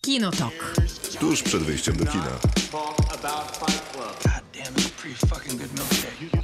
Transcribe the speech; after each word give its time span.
Kinotok. 0.00 0.74
Tuż 1.20 1.42
przed 1.42 1.62
wyjściem 1.62 1.96
do 1.96 2.06
kina. 2.06 2.38
talk 2.70 2.98
about 3.14 3.56
Fight 3.56 3.92
Club. 3.92 4.22
God 4.24 4.42
damn, 4.52 4.74
it's 4.76 4.86
a 4.86 4.90
pretty 4.90 5.26
fucking 5.26 5.58
good 5.58 5.70
milkshake. 5.70 6.35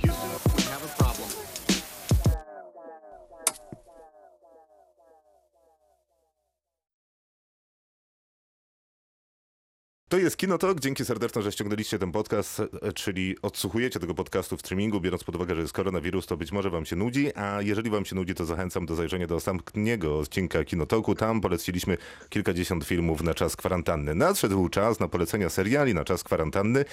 To 10.13 10.19
jest 10.19 10.37
Kinotok. 10.37 10.81
Dzięki 10.81 11.05
serdeczne, 11.05 11.43
że 11.43 11.53
ściągnęliście 11.53 11.99
ten 11.99 12.13
podcast, 12.13 12.63
czyli 12.95 13.37
odsłuchujecie 13.43 14.01
tego 14.01 14.15
podcastu 14.15 14.57
w 14.57 14.61
streamingu, 14.61 15.01
biorąc 15.01 15.25
pod 15.25 15.37
uwagę, 15.37 15.55
że 15.55 15.61
jest 15.61 15.73
koronawirus, 15.73 16.27
to 16.27 16.37
być 16.37 16.53
może 16.53 16.71
wam 16.71 16.87
się 16.87 16.97
nudzi, 16.97 17.37
a 17.37 17.63
jeżeli 17.63 17.91
wam 17.91 18.05
się 18.05 18.15
nudzi, 18.15 18.35
to 18.35 18.45
zachęcam 18.45 18.87
do 18.87 18.95
zajrzenia 18.95 19.27
do 19.27 19.37
ostatniego 19.37 20.19
odcinka 20.19 20.65
Kinotoku. 20.65 21.15
Tam 21.15 21.41
poleciliśmy 21.41 21.97
kilkadziesiąt 22.29 22.85
filmów 22.85 23.23
na 23.23 23.35
czas 23.35 23.57
kwarantanny. 23.57 24.15
Nadszedł 24.15 24.69
czas 24.69 25.01
na 25.01 25.09
polecenia 25.09 25.51
seriali 25.51 25.95
na 25.95 26.05
czas 26.05 26.25
kwarantanny. 26.25 26.85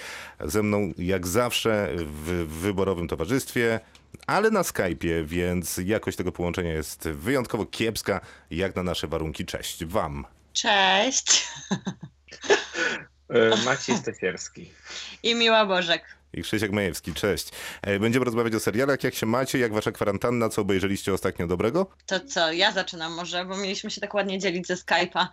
Ze 0.44 0.62
mną, 0.62 0.92
jak 0.98 1.26
zawsze, 1.26 1.94
w 1.96 2.46
wyborowym 2.48 3.08
towarzystwie, 3.08 3.80
ale 4.26 4.50
na 4.50 4.62
Skype'ie, 4.62 5.24
więc 5.24 5.80
jakość 5.84 6.16
tego 6.16 6.32
połączenia 6.32 6.72
jest 6.72 7.08
wyjątkowo 7.08 7.66
kiepska, 7.66 8.20
jak 8.50 8.76
na 8.76 8.82
nasze 8.82 9.06
warunki. 9.06 9.46
Cześć 9.46 9.84
wam. 9.84 10.24
Cześć. 10.52 11.48
E, 13.30 13.64
Maciej 13.64 13.96
Stefierski. 13.96 14.72
I 15.22 15.34
miła 15.34 15.66
Bożek. 15.66 16.04
I 16.34 16.42
Krzysiek 16.42 16.72
Majewski, 16.72 17.14
cześć. 17.14 17.48
E, 17.82 17.98
Będziemy 17.98 18.24
rozmawiać 18.24 18.54
o 18.54 18.60
serialach. 18.60 19.04
Jak 19.04 19.14
się 19.14 19.26
macie? 19.26 19.58
Jak 19.58 19.72
wasza 19.72 19.92
kwarantanna? 19.92 20.48
Co 20.48 20.62
obejrzeliście 20.62 21.14
ostatnio 21.14 21.46
dobrego? 21.46 21.86
To 22.06 22.20
co, 22.20 22.52
ja 22.52 22.72
zaczynam 22.72 23.12
może, 23.12 23.44
bo 23.44 23.56
mieliśmy 23.56 23.90
się 23.90 24.00
tak 24.00 24.14
ładnie 24.14 24.38
dzielić 24.38 24.66
ze 24.66 24.74
Skype'a. 24.74 25.26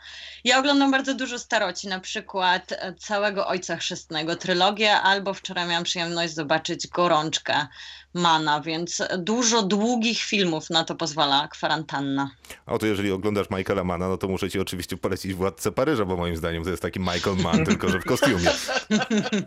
Ja 0.44 0.60
oglądam 0.60 0.92
bardzo 0.92 1.14
dużo 1.14 1.40
staroci, 1.40 1.88
na 1.88 2.00
przykład 2.00 2.72
e, 2.72 2.94
całego 2.94 3.48
Ojca 3.48 3.78
Chrzestnego, 3.78 4.36
trylogię, 4.36 4.94
albo 4.94 5.34
wczoraj 5.34 5.68
miałam 5.68 5.84
przyjemność 5.84 6.34
zobaczyć 6.34 6.88
Gorączkę 6.88 7.68
Mana, 8.14 8.62
więc 8.62 9.04
dużo 9.18 9.64
długich 9.64 10.20
filmów 10.20 10.70
na 10.70 10.84
to 10.84 10.96
pozwala 10.96 11.48
kwarantanna. 11.48 12.32
A 12.66 12.74
oto 12.74 12.86
jeżeli 12.86 13.12
oglądasz 13.12 13.48
Michaela 13.50 13.84
Mana, 13.84 14.08
no 14.08 14.18
to 14.18 14.28
muszę 14.28 14.50
ci 14.50 14.60
oczywiście 14.60 14.98
polecić 14.98 15.34
Władcę 15.34 15.72
Paryża, 15.72 16.06
bo 16.06 16.18
moim 16.18 16.38
zdaniem 16.38 16.64
to 16.64 16.70
jest 16.70 16.82
taki 16.82 17.00
Michael 17.00 17.38
Mann, 17.38 17.66
tylko 17.66 17.90
że 17.90 18.00
w 18.00 18.06
kostiumie. 18.06 18.52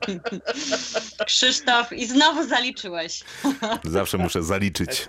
Krzysztof, 1.26 1.92
i 1.92 2.06
znowu 2.06 2.48
zaliczyłeś. 2.48 3.24
Zawsze 3.84 4.18
muszę 4.18 4.42
zaliczyć. 4.42 5.08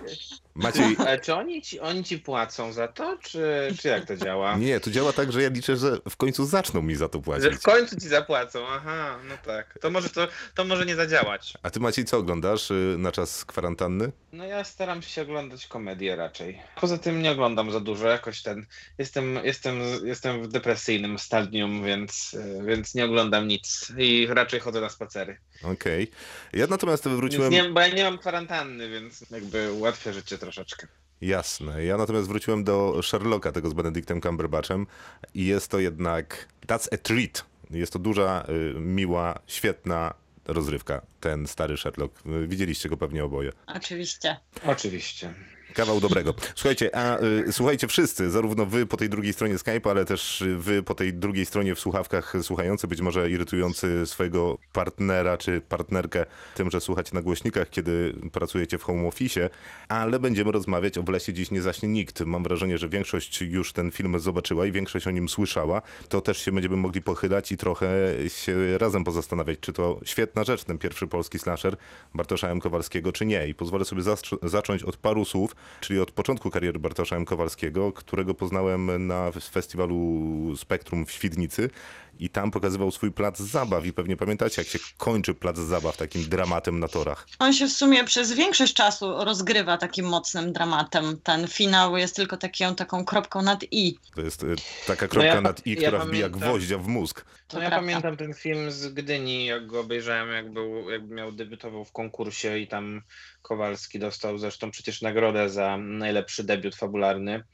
Maciej, 0.54 0.96
Ale 0.98 1.18
czy 1.20 1.34
oni 1.34 1.62
ci, 1.62 1.80
oni 1.80 2.04
ci 2.04 2.18
płacą 2.18 2.72
za 2.72 2.88
to, 2.88 3.16
czy, 3.22 3.74
czy 3.80 3.88
jak 3.88 4.04
to 4.04 4.16
działa? 4.16 4.56
nie, 4.58 4.80
to 4.80 4.90
działa 4.90 5.12
tak, 5.12 5.32
że 5.32 5.42
ja 5.42 5.48
liczę, 5.48 5.76
że 5.76 5.98
w 6.10 6.16
końcu 6.16 6.46
zaczną 6.46 6.82
mi 6.82 6.94
za 6.94 7.08
to 7.08 7.18
Że 7.18 7.22
płacić. 7.24 7.54
w 7.54 7.62
końcu 7.62 8.00
ci 8.00 8.08
zapłacą, 8.08 8.66
aha, 8.68 9.18
no 9.28 9.34
tak. 9.44 9.78
To 9.80 9.90
może, 9.90 10.10
to, 10.10 10.28
to 10.54 10.64
może 10.64 10.86
nie 10.86 10.96
zadziałać. 10.96 11.54
A 11.62 11.70
ty 11.70 11.80
Maciej, 11.80 12.04
co 12.04 12.18
oglądasz 12.18 12.70
y, 12.70 12.96
na 12.98 13.12
czas 13.12 13.44
kwarantanny? 13.44 14.12
No 14.32 14.44
ja 14.44 14.64
staram 14.64 15.02
się 15.02 15.22
oglądać 15.22 15.66
komedię 15.66 16.16
raczej. 16.16 16.58
Poza 16.80 16.98
tym 16.98 17.22
nie 17.22 17.30
oglądam 17.30 17.70
za 17.72 17.80
dużo, 17.80 18.08
jakoś 18.08 18.42
ten... 18.42 18.66
Jestem, 18.98 19.38
jestem, 19.44 19.80
jestem 20.04 20.42
w 20.42 20.48
depresyjnym 20.48 21.18
stadium, 21.18 21.84
więc, 21.84 22.34
y, 22.34 22.62
więc 22.66 22.94
nie 22.94 23.04
oglądam 23.04 23.48
nic 23.48 23.92
i 23.98 24.26
raczej 24.30 24.60
chodzę 24.60 24.80
na 24.80 24.88
spacery. 24.88 25.36
Okej. 25.62 26.10
Ja 26.52 26.66
natomiast 26.66 27.04
Więc 27.04 27.16
wróciłem... 27.16 27.52
nie, 27.52 27.64
bo 27.64 27.80
ja 27.80 27.88
nie 27.88 28.04
mam 28.04 28.18
kwarantanny, 28.18 28.90
więc 28.90 29.30
jakby 29.30 29.72
ułatwia 29.72 30.12
życie 30.12 30.38
troszeczkę. 30.38 30.86
Jasne. 31.20 31.84
Ja 31.84 31.96
natomiast 31.96 32.28
wróciłem 32.28 32.64
do 32.64 33.00
Sherlocka, 33.02 33.52
tego 33.52 33.70
z 33.70 33.72
Benedictem 33.72 34.20
Cumberbatchem 34.20 34.86
i 35.34 35.46
jest 35.46 35.70
to 35.70 35.78
jednak, 35.78 36.48
that's 36.66 36.94
a 36.94 36.96
treat. 36.96 37.44
Jest 37.70 37.92
to 37.92 37.98
duża, 37.98 38.44
y, 38.48 38.80
miła, 38.80 39.38
świetna 39.46 40.14
rozrywka, 40.44 41.02
ten 41.20 41.46
stary 41.46 41.76
Sherlock. 41.76 42.22
Widzieliście 42.46 42.88
go 42.88 42.96
pewnie 42.96 43.24
oboje. 43.24 43.52
Oczywiście. 43.66 44.36
Oczywiście. 44.66 45.34
Kawał 45.74 46.00
dobrego. 46.00 46.34
Słuchajcie, 46.54 46.96
a 46.96 47.22
y, 47.22 47.52
słuchajcie 47.52 47.88
wszyscy, 47.88 48.30
zarówno 48.30 48.66
wy 48.66 48.86
po 48.86 48.96
tej 48.96 49.08
drugiej 49.08 49.32
stronie 49.32 49.56
Skype'a, 49.56 49.90
ale 49.90 50.04
też 50.04 50.44
wy 50.56 50.82
po 50.82 50.94
tej 50.94 51.14
drugiej 51.14 51.46
stronie 51.46 51.74
w 51.74 51.80
słuchawkach 51.80 52.34
słuchający, 52.42 52.88
być 52.88 53.00
może 53.00 53.30
irytujący 53.30 54.06
swojego 54.06 54.58
partnera 54.72 55.36
czy 55.36 55.60
partnerkę 55.60 56.26
tym, 56.54 56.70
że 56.70 56.80
słuchacie 56.80 57.10
na 57.14 57.22
głośnikach, 57.22 57.70
kiedy 57.70 58.14
pracujecie 58.32 58.78
w 58.78 58.82
home 58.82 59.08
office, 59.08 59.50
ale 59.88 60.18
będziemy 60.18 60.52
rozmawiać 60.52 60.98
o 60.98 61.02
W 61.02 61.08
lesie 61.08 61.32
dziś 61.32 61.50
nie 61.50 61.62
zaśnie 61.62 61.88
nikt. 61.88 62.20
Mam 62.20 62.42
wrażenie, 62.42 62.78
że 62.78 62.88
większość 62.88 63.40
już 63.40 63.72
ten 63.72 63.90
film 63.90 64.20
zobaczyła 64.20 64.66
i 64.66 64.72
większość 64.72 65.06
o 65.06 65.10
nim 65.10 65.28
słyszała. 65.28 65.82
To 66.08 66.20
też 66.20 66.38
się 66.38 66.52
będziemy 66.52 66.76
mogli 66.76 67.02
pochylać 67.02 67.52
i 67.52 67.56
trochę 67.56 67.88
się 68.28 68.78
razem 68.78 69.04
pozastanawiać, 69.04 69.58
czy 69.60 69.72
to 69.72 70.00
świetna 70.04 70.44
rzecz, 70.44 70.64
ten 70.64 70.78
pierwszy 70.78 71.06
polski 71.06 71.38
slasher 71.38 71.76
Bartosza 72.14 72.48
M. 72.48 72.60
Kowalskiego, 72.60 73.12
czy 73.12 73.26
nie. 73.26 73.48
I 73.48 73.54
pozwolę 73.54 73.84
sobie 73.84 74.02
zacząć 74.42 74.82
od 74.82 74.96
paru 74.96 75.24
słów, 75.24 75.56
czyli 75.80 76.00
od 76.00 76.10
początku 76.10 76.50
kariery 76.50 76.78
Bartosza 76.78 77.16
M. 77.16 77.24
Kowalskiego, 77.24 77.92
którego 77.92 78.34
poznałem 78.34 79.06
na 79.06 79.32
festiwalu 79.32 80.56
Spektrum 80.56 81.06
w 81.06 81.12
Świdnicy 81.12 81.70
i 82.18 82.30
tam 82.30 82.50
pokazywał 82.50 82.90
swój 82.90 83.12
plac 83.12 83.38
zabaw 83.38 83.86
i 83.86 83.92
pewnie 83.92 84.16
pamiętacie, 84.16 84.62
jak 84.62 84.68
się 84.68 84.78
kończy 84.98 85.34
plac 85.34 85.58
zabaw 85.58 85.96
takim 85.96 86.24
dramatem 86.28 86.80
na 86.80 86.88
torach. 86.88 87.26
On 87.38 87.52
się 87.52 87.66
w 87.66 87.72
sumie 87.72 88.04
przez 88.04 88.32
większość 88.32 88.74
czasu 88.74 89.24
rozgrywa 89.24 89.78
takim 89.78 90.06
mocnym 90.06 90.52
dramatem. 90.52 91.20
Ten 91.22 91.48
finał 91.48 91.96
jest 91.96 92.16
tylko 92.16 92.36
taką, 92.36 92.74
taką 92.74 93.04
kropką 93.04 93.42
nad 93.42 93.64
i. 93.70 93.98
To 94.14 94.20
jest 94.20 94.42
y, 94.42 94.54
taka 94.86 95.08
kropka 95.08 95.34
ja- 95.34 95.40
nad 95.40 95.66
i, 95.66 95.70
ja 95.70 95.76
która 95.76 95.98
wbija 96.04 96.28
pamiętam. 96.28 96.50
gwoździa 96.50 96.78
w 96.78 96.86
mózg. 96.86 97.24
To 97.48 97.56
No 97.56 97.62
ja 97.62 97.68
prawda. 97.70 97.86
pamiętam 97.86 98.16
ten 98.16 98.34
film 98.34 98.70
z 98.70 98.88
Gdyni, 98.88 99.46
jak 99.46 99.66
go 99.66 99.80
obejrzałem, 99.80 100.32
jak, 100.34 100.52
był, 100.52 100.90
jak 100.90 101.02
miał 101.08 101.32
debiutował 101.32 101.84
w 101.84 101.92
konkursie 101.92 102.58
i 102.58 102.68
tam 102.68 103.02
Kowalski 103.42 103.98
dostał 103.98 104.38
zresztą 104.38 104.70
przecież 104.70 105.02
nagrodę 105.02 105.50
za 105.50 105.76
najlepszy 105.76 106.44
debiut 106.44 106.74
fabularny. 106.76 107.44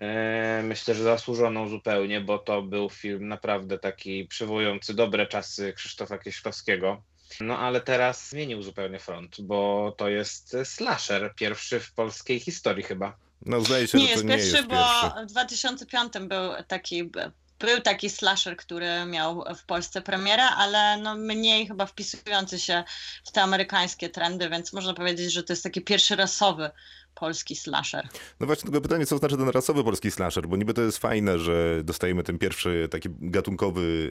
E, 0.00 0.62
Myślę, 0.64 0.94
że 0.94 1.02
zasłużoną 1.02 1.68
zupełnie, 1.68 2.20
bo 2.20 2.38
to 2.38 2.62
był 2.62 2.90
film 2.90 3.28
naprawdę 3.28 3.78
taki 3.78 4.24
przywołujący 4.24 4.94
dobre 4.94 5.26
czasy 5.26 5.72
Krzysztofa 5.72 6.18
Kieślowskiego. 6.18 7.02
No 7.40 7.58
ale 7.58 7.80
teraz 7.80 8.28
zmienił 8.28 8.62
zupełnie 8.62 8.98
front, 8.98 9.40
bo 9.40 9.94
to 9.98 10.08
jest 10.08 10.56
slasher, 10.64 11.34
pierwszy 11.36 11.80
w 11.80 11.92
polskiej 11.92 12.40
historii 12.40 12.84
chyba. 12.84 13.16
No 13.46 13.60
zdaje 13.60 13.88
się, 13.88 13.98
Nie 13.98 14.04
że 14.04 14.08
to 14.08 14.12
jest 14.12 14.24
nie 14.24 14.34
pierwszy, 14.36 14.56
jest 14.56 14.68
bo 14.68 14.74
pierwszy. 15.02 15.26
w 15.26 15.30
2005 15.30 16.12
był 16.20 16.52
taki, 16.68 17.10
był 17.58 17.80
taki 17.84 18.10
slasher, 18.10 18.56
który 18.56 19.04
miał 19.06 19.44
w 19.56 19.64
Polsce 19.64 20.02
premierę, 20.02 20.42
ale 20.44 20.96
no 21.02 21.14
mniej 21.14 21.66
chyba 21.66 21.86
wpisujący 21.86 22.58
się 22.58 22.84
w 23.24 23.32
te 23.32 23.42
amerykańskie 23.42 24.08
trendy, 24.08 24.48
więc 24.50 24.72
można 24.72 24.94
powiedzieć, 24.94 25.32
że 25.32 25.42
to 25.42 25.52
jest 25.52 25.62
taki 25.62 25.80
pierwszy 25.80 26.16
rasowy 26.16 26.70
polski 27.16 27.56
slasher. 27.56 28.08
No 28.40 28.46
właśnie 28.46 28.62
tylko 28.62 28.80
pytanie, 28.80 29.06
co 29.06 29.18
znaczy 29.18 29.36
ten 29.36 29.48
rasowy 29.48 29.84
polski 29.84 30.10
slasher, 30.10 30.48
bo 30.48 30.56
niby 30.56 30.74
to 30.74 30.82
jest 30.82 30.98
fajne, 30.98 31.38
że 31.38 31.80
dostajemy 31.84 32.22
ten 32.22 32.38
pierwszy 32.38 32.88
taki 32.90 33.08
gatunkowy 33.20 34.10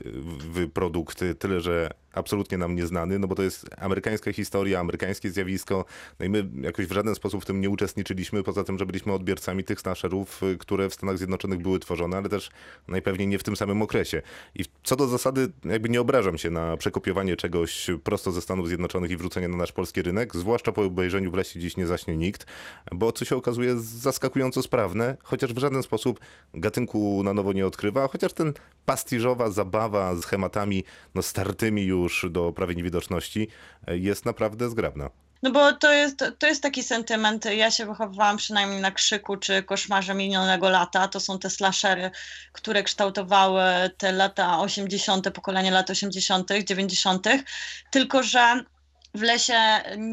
produkt, 0.73 1.23
tyle 1.39 1.61
że 1.61 1.89
absolutnie 2.13 2.57
nam 2.57 2.75
nieznany, 2.75 3.19
no 3.19 3.27
bo 3.27 3.35
to 3.35 3.43
jest 3.43 3.65
amerykańska 3.77 4.33
historia, 4.33 4.79
amerykańskie 4.79 5.29
zjawisko, 5.29 5.85
no 6.19 6.25
i 6.25 6.29
my 6.29 6.49
jakoś 6.61 6.85
w 6.85 6.91
żaden 6.91 7.15
sposób 7.15 7.43
w 7.43 7.45
tym 7.45 7.61
nie 7.61 7.69
uczestniczyliśmy, 7.69 8.43
poza 8.43 8.63
tym, 8.63 8.77
że 8.77 8.85
byliśmy 8.85 9.13
odbiorcami 9.13 9.63
tych 9.63 9.81
slasherów, 9.81 10.41
które 10.59 10.89
w 10.89 10.93
Stanach 10.93 11.17
Zjednoczonych 11.17 11.59
były 11.59 11.79
tworzone, 11.79 12.17
ale 12.17 12.29
też 12.29 12.49
najpewniej 12.87 13.27
nie 13.27 13.39
w 13.39 13.43
tym 13.43 13.55
samym 13.55 13.81
okresie. 13.81 14.21
I 14.55 14.65
co 14.83 14.95
do 14.95 15.07
zasady, 15.07 15.51
jakby 15.65 15.89
nie 15.89 16.01
obrażam 16.01 16.37
się 16.37 16.49
na 16.49 16.77
przekopiowanie 16.77 17.35
czegoś 17.35 17.87
prosto 18.03 18.31
ze 18.31 18.41
Stanów 18.41 18.67
Zjednoczonych 18.67 19.11
i 19.11 19.17
wrzucenie 19.17 19.47
na 19.47 19.57
nasz 19.57 19.71
polski 19.71 20.01
rynek, 20.01 20.35
zwłaszcza 20.35 20.71
po 20.71 20.81
obejrzeniu 20.81 21.31
w 21.31 21.33
lesie 21.33 21.59
dziś 21.59 21.77
nie 21.77 21.87
zaśnie 21.87 22.17
nikt, 22.17 22.45
bo 22.97 23.11
co 23.11 23.25
się 23.25 23.35
okazuje 23.35 23.79
zaskakująco 23.79 24.63
sprawne, 24.63 25.17
chociaż 25.23 25.53
w 25.53 25.57
żaden 25.57 25.83
sposób 25.83 26.19
gatunku 26.53 27.23
na 27.23 27.33
nowo 27.33 27.53
nie 27.53 27.67
odkrywa, 27.67 28.07
chociaż 28.07 28.33
ten 28.33 28.53
pastiżowa 28.85 29.49
zabawa 29.49 30.15
z 30.15 30.21
schematami 30.21 30.83
no, 31.15 31.21
startymi 31.21 31.83
już 31.83 32.25
do 32.29 32.53
prawie 32.53 32.75
niewidoczności 32.75 33.47
e, 33.87 33.97
jest 33.97 34.25
naprawdę 34.25 34.69
zgrabna. 34.69 35.09
No 35.43 35.51
bo 35.51 35.73
to 35.73 35.93
jest, 35.93 36.23
to 36.39 36.47
jest 36.47 36.63
taki 36.63 36.83
sentyment. 36.83 37.45
Ja 37.45 37.71
się 37.71 37.85
wychowywałam 37.85 38.37
przynajmniej 38.37 38.81
na 38.81 38.91
krzyku 38.91 39.37
czy 39.37 39.63
koszmarze 39.63 40.13
minionego 40.13 40.69
lata. 40.69 41.07
To 41.07 41.19
są 41.19 41.39
te 41.39 41.49
slashery, 41.49 42.11
które 42.51 42.83
kształtowały 42.83 43.63
te 43.97 44.11
lata 44.11 44.59
80., 44.59 45.29
pokolenie 45.29 45.71
lat 45.71 45.89
80., 45.89 46.51
90., 46.63 47.27
tylko 47.91 48.23
że 48.23 48.63
w 49.15 49.21
lesie 49.21 49.57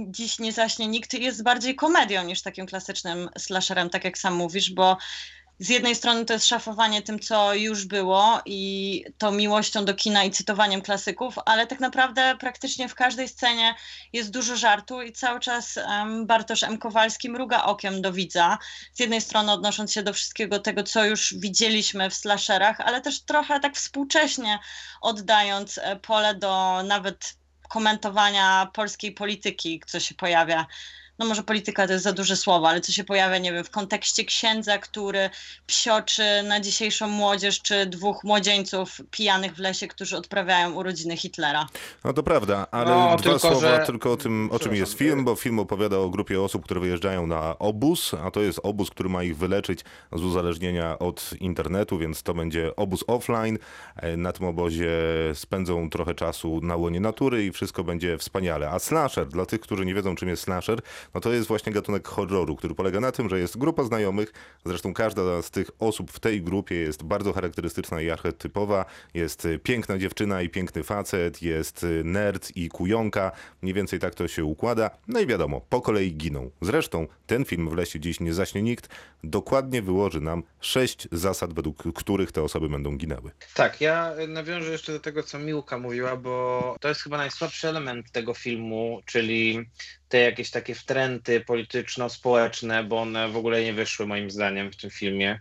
dziś 0.06 0.38
nie 0.38 0.52
zaśnie 0.52 0.88
nikt 0.88 1.14
jest 1.14 1.42
bardziej 1.42 1.74
komedią 1.74 2.24
niż 2.24 2.42
takim 2.42 2.66
klasycznym 2.66 3.30
slasherem, 3.38 3.90
tak 3.90 4.04
jak 4.04 4.18
sam 4.18 4.34
mówisz, 4.34 4.70
bo 4.70 4.96
z 5.58 5.68
jednej 5.68 5.94
strony 5.94 6.24
to 6.24 6.32
jest 6.32 6.46
szafowanie 6.46 7.02
tym, 7.02 7.18
co 7.18 7.54
już 7.54 7.84
było 7.84 8.40
i 8.46 9.04
tą 9.18 9.32
miłością 9.32 9.84
do 9.84 9.94
kina 9.94 10.24
i 10.24 10.30
cytowaniem 10.30 10.82
klasyków, 10.82 11.34
ale 11.46 11.66
tak 11.66 11.80
naprawdę 11.80 12.36
praktycznie 12.40 12.88
w 12.88 12.94
każdej 12.94 13.28
scenie 13.28 13.74
jest 14.12 14.30
dużo 14.30 14.56
żartu 14.56 15.02
i 15.02 15.12
cały 15.12 15.40
czas 15.40 15.76
um, 15.76 16.26
Bartosz 16.26 16.62
M. 16.62 16.78
Kowalski 16.78 17.30
mruga 17.30 17.64
okiem 17.64 18.02
do 18.02 18.12
widza. 18.12 18.58
Z 18.92 19.00
jednej 19.00 19.20
strony 19.20 19.52
odnosząc 19.52 19.92
się 19.92 20.02
do 20.02 20.12
wszystkiego 20.12 20.58
tego, 20.58 20.82
co 20.82 21.04
już 21.04 21.34
widzieliśmy 21.38 22.10
w 22.10 22.14
slasherach, 22.14 22.80
ale 22.80 23.00
też 23.00 23.20
trochę 23.20 23.60
tak 23.60 23.76
współcześnie 23.76 24.58
oddając 25.00 25.78
e, 25.78 25.96
pole 25.96 26.34
do 26.34 26.82
nawet 26.82 27.41
komentowania 27.72 28.70
polskiej 28.72 29.12
polityki, 29.12 29.82
co 29.86 30.00
się 30.00 30.14
pojawia 30.14 30.66
no 31.22 31.28
może 31.28 31.42
polityka 31.42 31.86
to 31.86 31.92
jest 31.92 32.04
za 32.04 32.12
duże 32.12 32.36
słowo, 32.36 32.68
ale 32.68 32.80
co 32.80 32.92
się 32.92 33.04
pojawia, 33.04 33.38
nie 33.38 33.52
wiem, 33.52 33.64
w 33.64 33.70
kontekście 33.70 34.24
księdza, 34.24 34.78
który 34.78 35.30
psioczy 35.66 36.22
na 36.48 36.60
dzisiejszą 36.60 37.08
młodzież, 37.08 37.62
czy 37.62 37.86
dwóch 37.86 38.24
młodzieńców 38.24 39.00
pijanych 39.10 39.54
w 39.54 39.58
lesie, 39.58 39.88
którzy 39.88 40.16
odprawiają 40.16 40.72
urodziny 40.72 41.16
Hitlera. 41.16 41.66
No 42.04 42.12
to 42.12 42.22
prawda, 42.22 42.66
ale 42.70 42.90
No, 42.90 43.16
dwa 43.16 43.22
tylko, 43.22 43.38
słowa 43.38 43.60
że- 43.60 43.86
tylko 43.86 44.12
o 44.12 44.16
tym, 44.16 44.48
o 44.52 44.58
czym 44.58 44.74
jest 44.74 44.92
film, 44.98 45.24
bo 45.24 45.34
film 45.36 45.58
opowiada 45.58 45.96
o 45.98 46.08
grupie 46.08 46.42
osób, 46.42 46.64
które 46.64 46.80
wyjeżdżają 46.80 47.26
na 47.26 47.58
obóz, 47.58 48.14
a 48.24 48.30
to 48.30 48.40
jest 48.40 48.60
obóz, 48.62 48.90
który 48.90 49.08
ma 49.08 49.22
ich 49.22 49.36
wyleczyć 49.36 49.80
z 50.12 50.22
uzależnienia 50.22 50.98
od 50.98 51.30
internetu, 51.40 51.98
więc 51.98 52.22
to 52.22 52.34
będzie 52.34 52.76
obóz 52.76 53.04
offline. 53.06 53.58
E, 53.96 54.16
Na 54.16 54.32
tym 54.32 54.46
obozie 54.46 54.90
spędzą 55.34 55.90
trochę 55.90 56.14
czasu 56.14 56.60
na 56.62 56.76
łonie 56.76 57.00
natury 57.00 57.44
i 57.46 57.52
wszystko 57.52 57.84
będzie 57.84 58.18
wspaniale. 58.18 58.70
A 58.70 58.78
slasher, 58.78 59.26
dla 59.28 59.46
tych, 59.46 59.60
którzy 59.60 59.84
nie 59.86 59.94
wiedzą, 59.94 60.16
czym 60.16 60.28
jest 60.28 60.42
slasher, 60.42 60.78
no 61.14 61.20
to 61.20 61.32
jest 61.32 61.48
właśnie 61.48 61.72
gatunek 61.72 62.08
horroru, 62.08 62.56
który 62.56 62.74
polega 62.74 63.00
na 63.00 63.12
tym, 63.12 63.28
że 63.28 63.38
jest 63.38 63.58
grupa 63.58 63.82
znajomych, 63.82 64.32
zresztą 64.64 64.94
każda 64.94 65.42
z 65.42 65.50
tych 65.50 65.70
osób 65.78 66.12
w 66.12 66.20
tej 66.20 66.42
grupie 66.42 66.74
jest 66.74 67.02
bardzo 67.02 67.32
charakterystyczna 67.32 68.00
i 68.00 68.10
archetypowa. 68.10 68.84
Jest 69.14 69.44
y, 69.44 69.58
piękna 69.58 69.98
dziewczyna 69.98 70.42
i 70.42 70.48
piękny 70.48 70.82
facet, 70.82 71.42
jest 71.42 71.84
y, 71.84 72.04
nerd 72.04 72.56
i 72.56 72.68
kujonka, 72.68 73.32
mniej 73.62 73.74
więcej 73.74 73.98
tak 73.98 74.14
to 74.14 74.28
się 74.28 74.44
układa. 74.44 74.90
No 75.08 75.20
i 75.20 75.26
wiadomo, 75.26 75.60
po 75.60 75.80
kolei 75.80 76.14
giną. 76.14 76.50
Zresztą 76.60 77.06
ten 77.26 77.44
film 77.44 77.70
w 77.70 77.74
lesie 77.74 78.00
dziś 78.00 78.20
nie 78.20 78.34
zaśnie 78.34 78.62
nikt, 78.62 78.88
dokładnie 79.24 79.82
wyłoży 79.82 80.20
nam 80.20 80.42
sześć 80.60 81.08
zasad, 81.12 81.54
według 81.54 81.82
których 81.94 82.32
te 82.32 82.42
osoby 82.42 82.68
będą 82.68 82.96
ginęły. 82.96 83.30
Tak, 83.54 83.80
ja 83.80 84.14
nawiążę 84.28 84.72
jeszcze 84.72 84.92
do 84.92 85.00
tego, 85.00 85.22
co 85.22 85.38
Miłka 85.38 85.78
mówiła, 85.78 86.16
bo 86.16 86.76
to 86.80 86.88
jest 86.88 87.00
chyba 87.00 87.16
najsłabszy 87.16 87.68
element 87.68 88.10
tego 88.10 88.34
filmu, 88.34 89.00
czyli 89.06 89.68
te 90.12 90.18
jakieś 90.18 90.50
takie 90.50 90.74
wtręty 90.74 91.40
polityczno-społeczne, 91.40 92.84
bo 92.84 93.00
one 93.00 93.28
w 93.28 93.36
ogóle 93.36 93.64
nie 93.64 93.72
wyszły 93.72 94.06
moim 94.06 94.30
zdaniem 94.30 94.72
w 94.72 94.76
tym 94.76 94.90
filmie, 94.90 95.40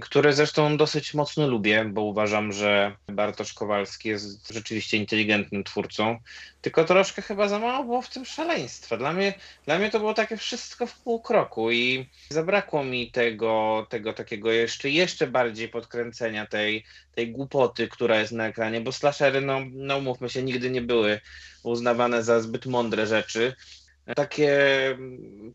które 0.00 0.32
zresztą 0.32 0.76
dosyć 0.76 1.14
mocno 1.14 1.46
lubię, 1.46 1.84
bo 1.84 2.02
uważam, 2.02 2.52
że 2.52 2.96
Bartosz 3.08 3.52
Kowalski 3.52 4.08
jest 4.08 4.52
rzeczywiście 4.52 4.96
inteligentnym 4.96 5.64
twórcą, 5.64 6.18
tylko 6.60 6.84
troszkę 6.84 7.22
chyba 7.22 7.48
za 7.48 7.58
mało 7.58 7.84
było 7.84 8.02
w 8.02 8.08
tym 8.08 8.24
szaleństwa. 8.24 8.96
Dla 8.96 9.12
mnie, 9.12 9.34
dla 9.64 9.78
mnie 9.78 9.90
to 9.90 9.98
było 9.98 10.14
takie 10.14 10.36
wszystko 10.36 10.86
w 10.86 10.98
pół 10.98 11.20
kroku 11.20 11.70
i 11.70 12.06
zabrakło 12.28 12.84
mi 12.84 13.10
tego, 13.10 13.86
tego 13.90 14.12
takiego 14.12 14.52
jeszcze, 14.52 14.90
jeszcze 14.90 15.26
bardziej 15.26 15.68
podkręcenia 15.68 16.46
tej, 16.46 16.84
tej 17.14 17.32
głupoty, 17.32 17.88
która 17.88 18.20
jest 18.20 18.32
na 18.32 18.46
ekranie, 18.46 18.80
bo 18.80 18.92
slashery, 18.92 19.40
no, 19.40 19.60
no 19.72 20.00
mówmy 20.00 20.30
się, 20.30 20.42
nigdy 20.42 20.70
nie 20.70 20.82
były 20.82 21.20
uznawane 21.62 22.22
za 22.22 22.40
zbyt 22.40 22.66
mądre 22.66 23.06
rzeczy. 23.06 23.56
Takie, 24.16 24.58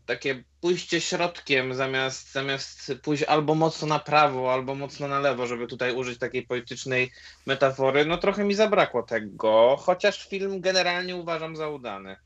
takie 0.06 0.44
pójście 0.60 1.00
środkiem 1.00 1.74
zamiast, 1.74 2.32
zamiast 2.32 2.92
pójść 3.02 3.22
albo 3.22 3.54
mocno 3.54 3.88
na 3.88 3.98
prawo, 3.98 4.52
albo 4.52 4.74
mocno 4.74 5.08
na 5.08 5.20
lewo, 5.20 5.46
żeby 5.46 5.66
tutaj 5.66 5.94
użyć 5.94 6.18
takiej 6.18 6.46
politycznej 6.46 7.12
metafory, 7.46 8.04
no 8.04 8.18
trochę 8.18 8.44
mi 8.44 8.54
zabrakło 8.54 9.02
tego, 9.02 9.76
chociaż 9.80 10.28
film 10.28 10.60
generalnie 10.60 11.16
uważam 11.16 11.56
za 11.56 11.68
udany. 11.68 12.16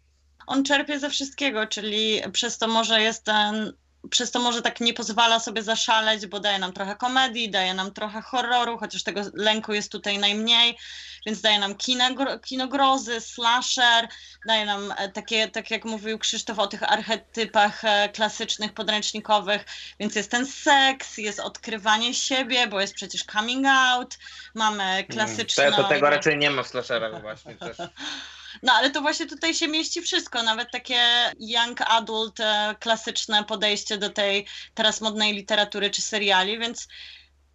On 0.47 0.65
czerpie 0.65 0.99
ze 0.99 1.11
wszystkiego, 1.11 1.67
czyli 1.67 2.21
przez 2.33 2.59
to 2.59 2.69
może 2.69 3.01
jest 3.01 3.25
ten 3.25 3.73
przez 4.11 4.31
to 4.31 4.39
może 4.41 4.63
tak 4.63 4.81
nie 4.81 4.95
pozwala 4.95 5.41
sobie 5.41 5.63
zaszaleć, 5.63 6.27
bo 6.27 6.41
daje 6.41 6.59
nam 6.59 6.73
trochę 6.73 6.97
komedii, 6.97 7.51
daje 7.51 7.75
nam 7.75 7.93
trochę 7.93 8.23
horroru, 8.23 8.79
chociaż 8.79 9.03
tego 9.03 9.21
lęku 9.35 9.73
jest 9.73 9.93
tutaj 9.93 10.19
najmniej, 10.19 10.79
więc 11.27 11.41
daje 11.41 11.59
nam 11.59 11.75
kino, 11.75 12.39
kinogrozy, 12.39 13.21
slasher, 13.21 14.09
daje 14.47 14.67
nam 14.67 14.95
e, 14.97 15.09
takie, 15.09 15.49
tak 15.49 15.71
jak 15.71 15.85
mówił 15.85 16.19
Krzysztof 16.19 16.59
o 16.59 16.67
tych 16.67 16.93
archetypach 16.93 17.85
e, 17.85 18.09
klasycznych, 18.09 18.73
podręcznikowych, 18.73 19.65
więc 20.01 20.15
jest 20.15 20.31
ten 20.31 20.47
seks, 20.47 21.19
jest 21.19 21.41
odkrywanie 21.41 22.15
siebie, 22.15 22.67
bo 22.67 22.81
jest 22.81 22.95
przecież 22.95 23.25
coming 23.25 23.67
out, 23.67 24.19
mamy 24.55 25.05
klasyczną... 25.05 25.65
Mm, 25.65 25.77
To, 25.77 25.83
to 25.83 25.89
tego 25.89 26.11
raczej 26.11 26.39
nie 26.39 26.51
ma 26.51 26.63
w 26.63 26.69
slasherach 26.69 27.21
właśnie 27.23 27.55
też. 27.55 27.77
No 28.63 28.73
ale 28.73 28.91
to 28.91 29.01
właśnie 29.01 29.27
tutaj 29.27 29.55
się 29.55 29.69
mieści 29.69 30.03
wszystko, 30.03 30.43
nawet 30.43 30.71
takie 30.71 31.01
young 31.39 31.81
adult, 31.87 32.41
e, 32.41 32.75
klasyczne 32.81 33.45
podejście 33.45 33.99
do 33.99 34.11
tej 34.11 34.47
teraz 34.75 35.01
modnej 35.01 35.33
literatury 35.33 35.91
czy 35.91 36.03
seriali, 36.03 36.59
więc 36.59 36.89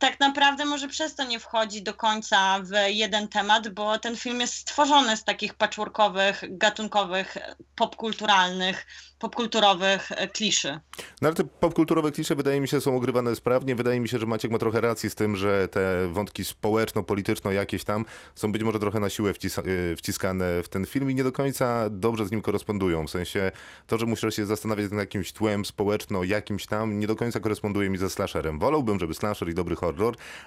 tak 0.05 0.19
naprawdę 0.19 0.65
może 0.65 0.87
przez 0.87 1.15
to 1.15 1.23
nie 1.23 1.39
wchodzi 1.39 1.83
do 1.83 1.93
końca 1.93 2.59
w 2.59 2.71
jeden 2.87 3.27
temat, 3.27 3.69
bo 3.69 3.99
ten 3.99 4.15
film 4.15 4.41
jest 4.41 4.53
stworzony 4.53 5.17
z 5.17 5.23
takich 5.23 5.53
patchworkowych, 5.53 6.43
gatunkowych, 6.49 7.37
popkulturalnych, 7.75 8.85
popkulturowych 9.19 10.11
e, 10.11 10.27
kliszy. 10.27 10.79
No 11.21 11.27
ale 11.27 11.33
te 11.35 11.43
popkulturowe 11.43 12.11
klisze 12.11 12.35
wydaje 12.35 12.61
mi 12.61 12.67
się 12.67 12.81
są 12.81 12.95
ogrywane 12.95 13.35
sprawnie. 13.35 13.75
Wydaje 13.75 13.99
mi 13.99 14.09
się, 14.09 14.19
że 14.19 14.25
Maciek 14.25 14.51
ma 14.51 14.57
trochę 14.57 14.81
racji 14.81 15.09
z 15.09 15.15
tym, 15.15 15.35
że 15.35 15.67
te 15.67 16.07
wątki 16.07 16.45
społeczno-polityczno 16.45 17.51
jakieś 17.51 17.83
tam 17.83 18.05
są 18.35 18.51
być 18.51 18.63
może 18.63 18.79
trochę 18.79 18.99
na 18.99 19.09
siłę 19.09 19.33
wcis 19.33 19.57
y, 19.57 19.95
wciskane 19.97 20.63
w 20.63 20.69
ten 20.69 20.85
film 20.85 21.11
i 21.11 21.15
nie 21.15 21.23
do 21.23 21.31
końca 21.31 21.89
dobrze 21.89 22.25
z 22.25 22.31
nim 22.31 22.41
korespondują. 22.41 23.07
W 23.07 23.11
sensie 23.11 23.51
to, 23.87 23.97
że 23.97 24.05
muszę 24.05 24.31
się 24.31 24.45
zastanawiać 24.45 24.91
nad 24.91 24.99
jakimś 24.99 25.31
tłem 25.31 25.65
społeczno 25.65 26.23
jakimś 26.23 26.65
tam, 26.65 26.99
nie 26.99 27.07
do 27.07 27.15
końca 27.15 27.39
koresponduje 27.39 27.89
mi 27.89 27.97
ze 27.97 28.09
slasherem. 28.09 28.59
Wolałbym, 28.59 28.99
żeby 28.99 29.13
slasher 29.13 29.49
i 29.49 29.53
dobry 29.53 29.75
horror 29.75 29.94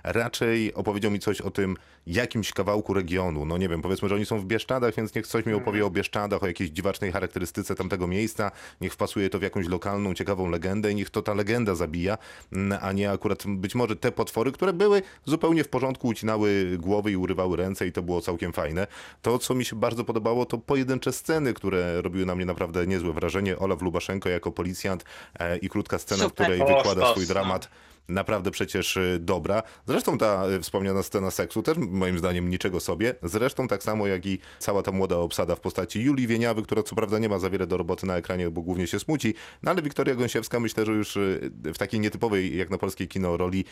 raczej 0.04 0.74
opowiedział 0.74 1.10
mi 1.10 1.18
coś 1.18 1.40
o 1.40 1.50
tym 1.50 1.76
jakimś 2.08 2.52
kawałku 2.52 2.94
regionu. 2.94 3.44
No 3.44 3.58
nie 3.58 3.68
wiem, 3.68 3.82
powiedzmy, 3.82 4.08
że 4.08 4.14
oni 4.14 4.26
są 4.26 4.38
w 4.38 4.44
Bieszczadach, 4.44 4.94
więc 4.94 5.14
niech 5.14 5.26
coś 5.26 5.46
mi 5.46 5.54
opowie 5.54 5.86
o 5.86 5.90
Bieszczadach, 5.90 6.42
o 6.42 6.46
jakiejś 6.46 6.70
dziwacznej 6.70 7.12
charakterystyce 7.12 7.74
tamtego 7.74 8.06
miejsca, 8.06 8.50
niech 8.80 8.92
wpasuje 8.92 9.30
to 9.30 9.38
w 9.38 9.42
jakąś 9.42 9.68
lokalną, 9.68 10.14
ciekawą 10.14 10.50
legendę 10.50 10.92
i 10.92 10.94
niech 10.94 11.10
to 11.10 11.22
ta 11.22 11.34
legenda 11.34 11.74
zabija, 11.74 12.18
mm, 12.52 12.78
a 12.82 12.92
nie 12.92 13.10
akurat 13.10 13.44
być 13.46 13.74
może 13.74 13.96
te 13.96 14.12
potwory, 14.12 14.52
które 14.52 14.72
były 14.72 15.02
zupełnie 15.24 15.64
w 15.64 15.68
porządku, 15.68 16.08
ucinały 16.08 16.76
głowy 16.78 17.10
i 17.10 17.16
urywały 17.16 17.56
ręce 17.56 17.86
i 17.86 17.92
to 17.92 18.02
było 18.02 18.20
całkiem 18.20 18.52
fajne. 18.52 18.86
To, 19.22 19.38
co 19.38 19.54
mi 19.54 19.64
się 19.64 19.76
bardzo 19.76 20.04
podobało, 20.04 20.46
to 20.46 20.58
pojedyncze 20.58 21.12
sceny, 21.12 21.54
które 21.54 22.02
robiły 22.02 22.26
na 22.26 22.34
mnie 22.34 22.46
naprawdę 22.46 22.86
niezłe 22.86 23.12
wrażenie. 23.12 23.58
Olaf 23.58 23.82
Lubaszenko 23.82 24.28
jako 24.28 24.52
policjant 24.52 25.04
e, 25.38 25.56
i 25.56 25.68
krótka 25.68 25.98
scena, 25.98 26.28
w 26.28 26.32
której 26.32 26.58
wykłada 26.58 27.10
swój 27.10 27.22
no. 27.22 27.28
dramat 27.28 27.68
naprawdę 28.08 28.50
przecież 28.50 28.96
y, 28.96 29.18
dobra. 29.20 29.62
Zresztą 29.86 30.18
ta 30.18 30.48
y, 30.48 30.60
wspomniana 30.60 31.02
scena 31.02 31.30
seksu 31.30 31.62
też 31.62 31.78
moim 31.78 32.18
zdaniem 32.18 32.50
niczego 32.50 32.80
sobie. 32.80 33.14
Zresztą 33.22 33.68
tak 33.68 33.82
samo 33.82 34.06
jak 34.06 34.26
i 34.26 34.38
cała 34.58 34.82
ta 34.82 34.92
młoda 34.92 35.16
obsada 35.16 35.54
w 35.54 35.60
postaci 35.60 36.02
Julii 36.02 36.26
Wieniawy, 36.26 36.62
która 36.62 36.82
co 36.82 36.96
prawda 36.96 37.18
nie 37.18 37.28
ma 37.28 37.38
za 37.38 37.50
wiele 37.50 37.66
do 37.66 37.76
roboty 37.76 38.06
na 38.06 38.16
ekranie, 38.16 38.50
bo 38.50 38.62
głównie 38.62 38.86
się 38.86 39.00
smuci, 39.00 39.34
no 39.62 39.70
ale 39.70 39.82
Wiktoria 39.82 40.14
Gąsiewska 40.14 40.60
myślę, 40.60 40.86
że 40.86 40.92
już 40.92 41.16
y, 41.16 41.50
w 41.64 41.78
takiej 41.78 42.00
nietypowej 42.00 42.56
jak 42.56 42.70
na 42.70 42.78
polskie 42.78 43.06
kino 43.06 43.36
roli 43.36 43.64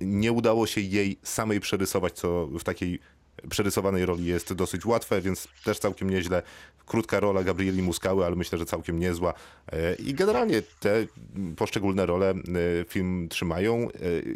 nie 0.00 0.32
udało 0.32 0.66
się 0.66 0.80
jej 0.80 1.18
samej 1.22 1.60
przerysować, 1.60 2.12
co 2.12 2.46
w 2.46 2.64
takiej 2.64 3.00
przerysowanej 3.50 4.06
roli 4.06 4.24
jest 4.24 4.52
dosyć 4.52 4.86
łatwe, 4.86 5.20
więc 5.20 5.48
też 5.64 5.78
całkiem 5.78 6.10
nieźle. 6.10 6.42
Krótka 6.86 7.20
rola 7.20 7.42
Gabrieli 7.42 7.82
Muskały, 7.82 8.26
ale 8.26 8.36
myślę, 8.36 8.58
że 8.58 8.66
całkiem 8.66 8.98
niezła. 8.98 9.34
E, 9.72 9.94
I 9.94 10.14
generalnie 10.14 10.62
te 10.80 11.06
poszczególne 11.56 12.06
role 12.06 12.30
e, 12.30 12.34
film 12.88 13.28
trzymają. 13.28 13.88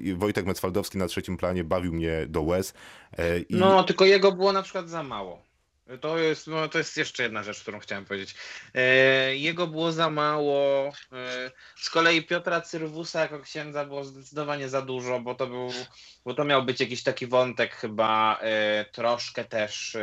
E, 0.08 0.14
Wojtek 0.14 0.46
Mecwaldowski 0.46 0.98
na 0.98 1.06
trzecim 1.06 1.36
planie 1.36 1.64
bawił 1.64 1.92
mnie 1.92 2.26
do 2.28 2.42
łez. 2.42 2.74
I 3.48 3.56
No, 3.56 3.84
tylko 3.84 4.04
jego 4.04 4.32
było 4.32 4.52
na 4.52 4.62
przykład 4.62 4.90
za 4.90 5.02
mało. 5.02 5.48
To 6.00 6.18
jest, 6.18 6.46
no, 6.46 6.68
to 6.68 6.78
jest 6.78 6.96
jeszcze 6.96 7.22
jedna 7.22 7.42
rzecz, 7.42 7.60
którą 7.60 7.78
chciałem 7.78 8.04
powiedzieć. 8.04 8.34
E, 8.74 9.36
jego 9.36 9.66
było 9.66 9.92
za 9.92 10.10
mało. 10.10 10.92
E, 11.12 11.50
z 11.76 11.90
kolei 11.90 12.22
Piotra 12.22 12.60
Cyrwusa 12.60 13.20
jako 13.20 13.40
księdza 13.40 13.84
było 13.84 14.04
zdecydowanie 14.04 14.68
za 14.68 14.82
dużo, 14.82 15.20
bo 15.20 15.34
to 15.34 15.46
był, 15.46 15.70
bo 16.28 16.34
to 16.34 16.44
miał 16.44 16.64
być 16.64 16.80
jakiś 16.80 17.02
taki 17.02 17.26
wątek 17.26 17.74
chyba 17.74 18.38
e, 18.40 18.84
troszkę 18.92 19.44
też 19.44 19.96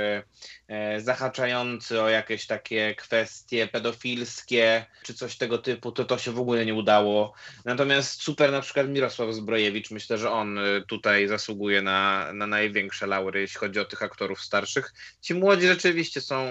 e, 0.67 1.01
zahaczający 1.01 2.01
o 2.01 2.09
jakieś 2.09 2.47
takie 2.47 2.95
kwestie 2.95 3.67
pedofilskie 3.67 4.85
czy 5.03 5.13
coś 5.13 5.37
tego 5.37 5.57
typu, 5.57 5.91
to 5.91 6.05
to 6.05 6.17
się 6.17 6.31
w 6.31 6.39
ogóle 6.39 6.65
nie 6.65 6.73
udało. 6.73 7.33
Natomiast 7.65 8.21
super 8.21 8.51
na 8.51 8.61
przykład 8.61 8.89
Mirosław 8.89 9.33
Zbrojewicz, 9.33 9.91
myślę, 9.91 10.17
że 10.17 10.31
on 10.31 10.57
y, 10.57 10.83
tutaj 10.87 11.27
zasługuje 11.27 11.81
na, 11.81 12.33
na 12.33 12.47
największe 12.47 13.07
laury, 13.07 13.41
jeśli 13.41 13.59
chodzi 13.59 13.79
o 13.79 13.85
tych 13.85 14.03
aktorów 14.03 14.41
starszych. 14.41 14.93
Ci 15.21 15.33
młodzi 15.33 15.67
rzeczywiście 15.67 16.21
są 16.21 16.47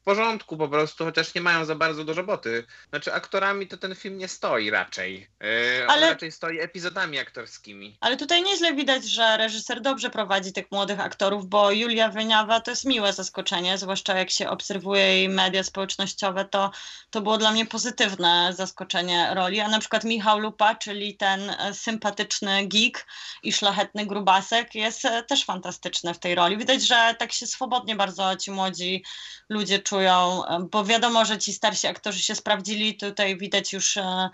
w 0.00 0.02
porządku 0.02 0.56
po 0.56 0.68
prostu, 0.68 1.04
chociaż 1.04 1.34
nie 1.34 1.40
mają 1.40 1.64
za 1.64 1.74
bardzo 1.74 2.04
do 2.04 2.14
roboty. 2.14 2.64
Znaczy 2.90 3.12
aktorami 3.12 3.66
to 3.66 3.76
ten 3.76 3.94
film 3.94 4.18
nie 4.18 4.28
stoi 4.28 4.70
raczej. 4.70 5.28
Yy, 5.40 5.84
On 5.84 5.90
Ale- 5.90 6.10
raczej 6.10 6.32
stoi 6.32 6.58
epizodami 6.60 7.18
aktorskimi. 7.18 7.96
Ale 8.00 8.16
tutaj 8.16 8.42
nieźle 8.42 8.74
widać, 8.74 9.04
że 9.04 9.36
reżyser 9.36 9.80
dobrze 9.80 10.10
prowadzi 10.10 10.52
tych 10.52 10.70
młodych 10.70 11.00
aktorów, 11.00 11.46
bo 11.46 11.70
Julia 11.70 12.08
Wyniawa 12.08 12.60
to 12.60 12.70
jest 12.70 12.84
miłe 12.84 13.12
zaskoczenie, 13.12 13.78
zwłaszcza 13.78 14.18
jak 14.18 14.30
się 14.30 14.48
obserwuje 14.48 15.02
jej 15.02 15.28
media 15.28 15.62
społecznościowe, 15.64 16.44
to, 16.44 16.70
to 17.10 17.20
było 17.20 17.38
dla 17.38 17.52
mnie 17.52 17.66
pozytywne 17.66 18.52
zaskoczenie 18.56 19.30
roli. 19.34 19.60
A 19.60 19.68
na 19.68 19.78
przykład 19.78 20.04
Michał 20.04 20.38
Lupa, 20.38 20.74
czyli 20.74 21.16
ten 21.16 21.50
e, 21.50 21.74
sympatyczny 21.74 22.66
geek 22.66 23.06
i 23.42 23.52
szlachetny 23.52 24.06
grubasek, 24.06 24.74
jest 24.74 25.04
e, 25.04 25.22
też 25.22 25.44
fantastyczny 25.44 26.14
w 26.14 26.18
tej 26.18 26.34
roli. 26.34 26.56
Widać, 26.56 26.86
że 26.86 27.14
tak 27.18 27.32
się 27.32 27.46
swobodnie 27.46 27.96
bardzo 27.96 28.36
ci 28.36 28.50
młodzi 28.50 29.04
ludzie 29.48 29.78
czują, 29.78 29.99
e, 30.08 30.66
bo 30.70 30.84
wiadomo, 30.84 31.24
że 31.24 31.38
ci 31.38 31.52
starsi 31.52 31.86
aktorzy 31.86 32.22
się 32.22 32.34
sprawdzili. 32.34 32.96
Tutaj 32.96 33.36
widać 33.36 33.72
już 33.72 33.96
e, 33.96 34.30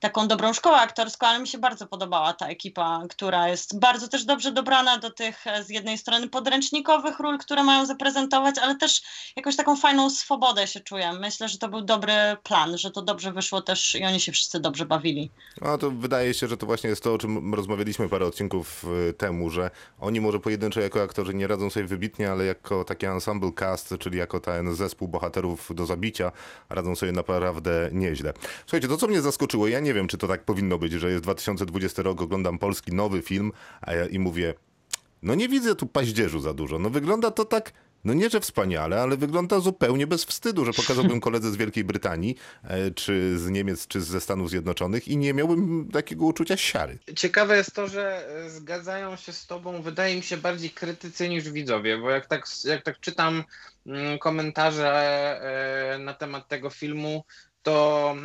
taką 0.00 0.28
dobrą 0.28 0.52
szkołę 0.52 0.76
aktorską, 0.76 1.26
ale 1.26 1.38
mi 1.40 1.48
się 1.48 1.58
bardzo 1.58 1.86
podobała 1.86 2.32
ta 2.32 2.46
ekipa, 2.46 3.02
która 3.10 3.48
jest 3.48 3.78
bardzo 3.78 4.08
też 4.08 4.24
dobrze 4.24 4.52
dobrana 4.52 4.98
do 4.98 5.10
tych 5.10 5.46
e, 5.46 5.64
z 5.64 5.70
jednej 5.70 5.98
strony 5.98 6.28
podręcznikowych 6.28 7.18
ról, 7.18 7.38
które 7.38 7.64
mają 7.64 7.86
zaprezentować, 7.86 8.58
ale 8.58 8.76
też 8.76 9.02
jakąś 9.36 9.56
taką 9.56 9.76
fajną 9.76 10.10
swobodę 10.10 10.66
się 10.66 10.80
czuję. 10.80 11.12
Myślę, 11.12 11.48
że 11.48 11.58
to 11.58 11.68
był 11.68 11.82
dobry 11.82 12.12
plan, 12.42 12.78
że 12.78 12.90
to 12.90 13.02
dobrze 13.02 13.32
wyszło 13.32 13.62
też 13.62 13.94
i 13.94 14.04
oni 14.04 14.20
się 14.20 14.32
wszyscy 14.32 14.60
dobrze 14.60 14.86
bawili. 14.86 15.30
No 15.60 15.78
to 15.78 15.90
wydaje 15.90 16.34
się, 16.34 16.48
że 16.48 16.56
to 16.56 16.66
właśnie 16.66 16.90
jest 16.90 17.02
to, 17.02 17.14
o 17.14 17.18
czym 17.18 17.54
rozmawialiśmy 17.54 18.08
parę 18.08 18.26
odcinków 18.26 18.84
y, 19.08 19.12
temu, 19.12 19.50
że 19.50 19.70
oni 20.00 20.20
może 20.20 20.40
pojedynczo 20.40 20.80
jako 20.80 21.02
aktorzy 21.02 21.34
nie 21.34 21.46
radzą 21.46 21.70
sobie 21.70 21.86
wybitnie, 21.86 22.30
ale 22.30 22.44
jako 22.44 22.84
taki 22.84 23.06
ensemble 23.06 23.52
cast, 23.52 23.94
czyli 23.98 24.18
jako 24.18 24.40
ten 24.40 24.74
zespół 24.74 24.97
bohaterów 25.06 25.70
do 25.74 25.86
zabicia, 25.86 26.32
radzą 26.68 26.96
sobie 26.96 27.12
naprawdę 27.12 27.90
nieźle. 27.92 28.32
Słuchajcie, 28.66 28.88
to 28.88 28.96
co 28.96 29.08
mnie 29.08 29.20
zaskoczyło, 29.20 29.68
ja 29.68 29.80
nie 29.80 29.94
wiem, 29.94 30.08
czy 30.08 30.18
to 30.18 30.28
tak 30.28 30.44
powinno 30.44 30.78
być, 30.78 30.92
że 30.92 31.10
jest 31.10 31.22
2020 31.22 32.02
rok, 32.02 32.22
oglądam 32.22 32.58
polski 32.58 32.92
nowy 32.92 33.22
film 33.22 33.52
a 33.80 33.92
ja, 33.92 34.06
i 34.06 34.18
mówię, 34.18 34.54
no 35.22 35.34
nie 35.34 35.48
widzę 35.48 35.74
tu 35.74 35.86
paździerzu 35.86 36.40
za 36.40 36.54
dużo. 36.54 36.78
No 36.78 36.90
wygląda 36.90 37.30
to 37.30 37.44
tak, 37.44 37.72
no 38.04 38.14
nie 38.14 38.30
że 38.30 38.40
wspaniale, 38.40 39.00
ale 39.00 39.16
wygląda 39.16 39.60
zupełnie 39.60 40.06
bez 40.06 40.24
wstydu, 40.24 40.64
że 40.64 40.72
pokazałbym 40.72 41.20
koledze 41.20 41.50
z 41.50 41.56
Wielkiej 41.56 41.84
Brytanii, 41.84 42.36
e, 42.64 42.90
czy 42.90 43.38
z 43.38 43.50
Niemiec, 43.50 43.86
czy 43.86 44.00
ze 44.00 44.20
Stanów 44.20 44.50
Zjednoczonych 44.50 45.08
i 45.08 45.16
nie 45.16 45.34
miałbym 45.34 45.88
takiego 45.92 46.24
uczucia 46.24 46.56
siary. 46.56 46.98
Ciekawe 47.16 47.56
jest 47.56 47.74
to, 47.74 47.88
że 47.88 48.28
e, 48.28 48.50
zgadzają 48.50 49.16
się 49.16 49.32
z 49.32 49.46
tobą, 49.46 49.82
wydaje 49.82 50.16
mi 50.16 50.22
się, 50.22 50.36
bardziej 50.36 50.70
krytycy 50.70 51.28
niż 51.28 51.50
widzowie, 51.50 51.98
bo 51.98 52.10
jak 52.10 52.26
tak, 52.26 52.46
jak 52.64 52.82
tak 52.82 53.00
czytam 53.00 53.44
mm, 53.86 54.18
komentarze 54.18 54.90
e, 55.94 55.98
na 55.98 56.14
temat 56.14 56.48
tego 56.48 56.70
filmu, 56.70 57.24
to, 57.62 58.16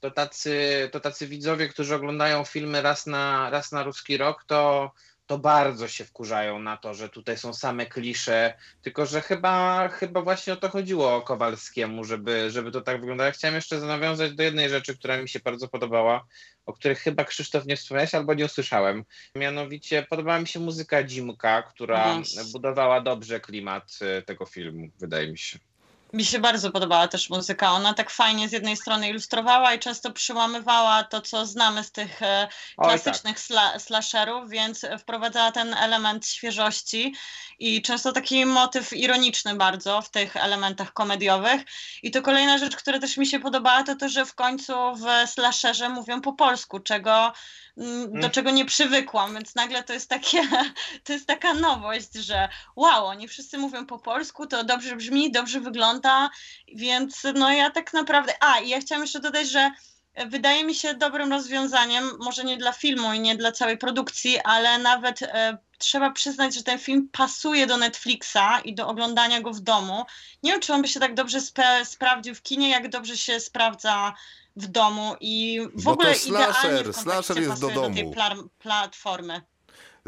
to, 0.00 0.10
tacy, 0.10 0.88
to 0.92 1.00
tacy 1.00 1.26
widzowie, 1.26 1.68
którzy 1.68 1.94
oglądają 1.94 2.44
filmy 2.44 2.82
raz 2.82 3.06
na, 3.06 3.50
raz 3.50 3.72
na 3.72 3.82
ruski 3.82 4.16
rok, 4.16 4.44
to, 4.46 4.90
to 5.28 5.38
bardzo 5.38 5.88
się 5.88 6.04
wkurzają 6.04 6.58
na 6.58 6.76
to, 6.76 6.94
że 6.94 7.08
tutaj 7.08 7.38
są 7.38 7.54
same 7.54 7.86
klisze, 7.86 8.54
tylko 8.82 9.06
że 9.06 9.20
chyba, 9.20 9.88
chyba 9.88 10.22
właśnie 10.22 10.52
o 10.52 10.56
to 10.56 10.68
chodziło 10.68 11.22
Kowalskiemu, 11.22 12.04
żeby, 12.04 12.50
żeby 12.50 12.70
to 12.70 12.80
tak 12.80 13.00
wyglądało. 13.00 13.26
Ja 13.26 13.32
chciałem 13.32 13.54
jeszcze 13.54 13.78
nawiązać 13.78 14.34
do 14.34 14.42
jednej 14.42 14.68
rzeczy, 14.68 14.96
która 14.98 15.22
mi 15.22 15.28
się 15.28 15.40
bardzo 15.40 15.68
podobała, 15.68 16.26
o 16.66 16.72
których 16.72 16.98
chyba 16.98 17.24
Krzysztof 17.24 17.66
nie 17.66 17.76
wspomniałeś 17.76 18.14
albo 18.14 18.34
nie 18.34 18.44
usłyszałem. 18.44 19.04
Mianowicie 19.34 20.06
podobała 20.10 20.40
mi 20.40 20.46
się 20.46 20.60
muzyka 20.60 21.02
Dzimka, 21.02 21.62
która 21.62 22.22
budowała 22.52 23.00
dobrze 23.00 23.40
klimat 23.40 23.98
e, 24.00 24.22
tego 24.22 24.46
filmu, 24.46 24.88
wydaje 24.98 25.30
mi 25.30 25.38
się. 25.38 25.58
Mi 26.12 26.24
się 26.24 26.38
bardzo 26.38 26.70
podobała 26.70 27.08
też 27.08 27.30
muzyka. 27.30 27.72
Ona 27.72 27.94
tak 27.94 28.10
fajnie 28.10 28.48
z 28.48 28.52
jednej 28.52 28.76
strony 28.76 29.08
ilustrowała 29.08 29.74
i 29.74 29.78
często 29.78 30.12
przyłamywała 30.12 31.04
to, 31.04 31.20
co 31.20 31.46
znamy 31.46 31.84
z 31.84 31.92
tych 31.92 32.22
e, 32.22 32.48
Oj, 32.76 32.86
tak. 32.88 33.02
klasycznych 33.02 33.40
sla, 33.40 33.78
slasherów, 33.78 34.50
więc 34.50 34.86
wprowadzała 34.98 35.52
ten 35.52 35.74
element 35.74 36.26
świeżości 36.26 37.14
i 37.58 37.82
często 37.82 38.12
taki 38.12 38.46
motyw 38.46 38.92
ironiczny 38.92 39.54
bardzo 39.54 40.02
w 40.02 40.10
tych 40.10 40.36
elementach 40.36 40.92
komediowych. 40.92 41.62
I 42.02 42.10
to 42.10 42.22
kolejna 42.22 42.58
rzecz, 42.58 42.76
która 42.76 42.98
też 42.98 43.16
mi 43.16 43.26
się 43.26 43.40
podobała, 43.40 43.82
to 43.82 43.96
to, 43.96 44.08
że 44.08 44.26
w 44.26 44.34
końcu 44.34 44.72
w 44.94 45.30
slasherze 45.30 45.88
mówią 45.88 46.20
po 46.20 46.32
polsku, 46.32 46.80
czego 46.80 47.32
do 47.78 48.18
Mm. 48.18 48.30
czego 48.30 48.50
nie 48.50 48.64
przywykłam, 48.64 49.34
więc 49.34 49.54
nagle 49.54 49.82
to 49.82 49.92
jest 49.92 50.08
takie, 50.10 50.42
to 51.04 51.12
jest 51.12 51.26
taka 51.26 51.54
nowość, 51.54 52.14
że 52.14 52.48
wow, 52.76 53.06
oni 53.06 53.28
wszyscy 53.28 53.58
mówią 53.58 53.86
po 53.86 53.98
polsku, 53.98 54.46
to 54.46 54.64
dobrze 54.64 54.96
brzmi, 54.96 55.32
dobrze 55.32 55.60
wygląda, 55.60 56.30
więc 56.74 57.22
no 57.34 57.52
ja 57.52 57.70
tak 57.70 57.92
naprawdę, 57.92 58.32
a 58.40 58.58
i 58.60 58.68
ja 58.68 58.80
chciałam 58.80 59.02
jeszcze 59.02 59.20
dodać, 59.20 59.50
że 59.50 59.70
wydaje 60.26 60.64
mi 60.64 60.74
się 60.74 60.94
dobrym 60.94 61.30
rozwiązaniem, 61.30 62.10
może 62.18 62.44
nie 62.44 62.56
dla 62.56 62.72
filmu 62.72 63.12
i 63.12 63.20
nie 63.20 63.36
dla 63.36 63.52
całej 63.52 63.78
produkcji, 63.78 64.38
ale 64.40 64.78
nawet 64.78 65.22
e, 65.22 65.58
trzeba 65.78 66.10
przyznać, 66.10 66.54
że 66.54 66.62
ten 66.62 66.78
film 66.78 67.08
pasuje 67.12 67.66
do 67.66 67.76
Netflixa 67.76 68.60
i 68.64 68.74
do 68.74 68.88
oglądania 68.88 69.40
go 69.40 69.52
w 69.52 69.60
domu. 69.60 70.04
Nie 70.42 70.52
wiem, 70.52 70.60
czy 70.60 70.74
on 70.74 70.82
by 70.82 70.88
się 70.88 71.00
tak 71.00 71.14
dobrze 71.14 71.38
spe- 71.38 71.84
sprawdził 71.84 72.34
w 72.34 72.42
kinie, 72.42 72.70
jak 72.70 72.88
dobrze 72.88 73.16
się 73.16 73.40
sprawdza 73.40 74.14
w 74.56 74.66
domu 74.66 75.14
i 75.20 75.60
w 75.74 75.84
Bo 75.84 75.90
to 75.90 75.90
ogóle 75.90 76.14
slasher, 76.14 76.70
idealnie 76.70 76.92
w 76.92 76.96
slasher 76.96 77.40
jest 77.40 77.60
do 77.60 77.66
tej 77.66 77.76
domu. 77.76 78.12
plar- 78.14 78.48
platformy. 78.58 79.42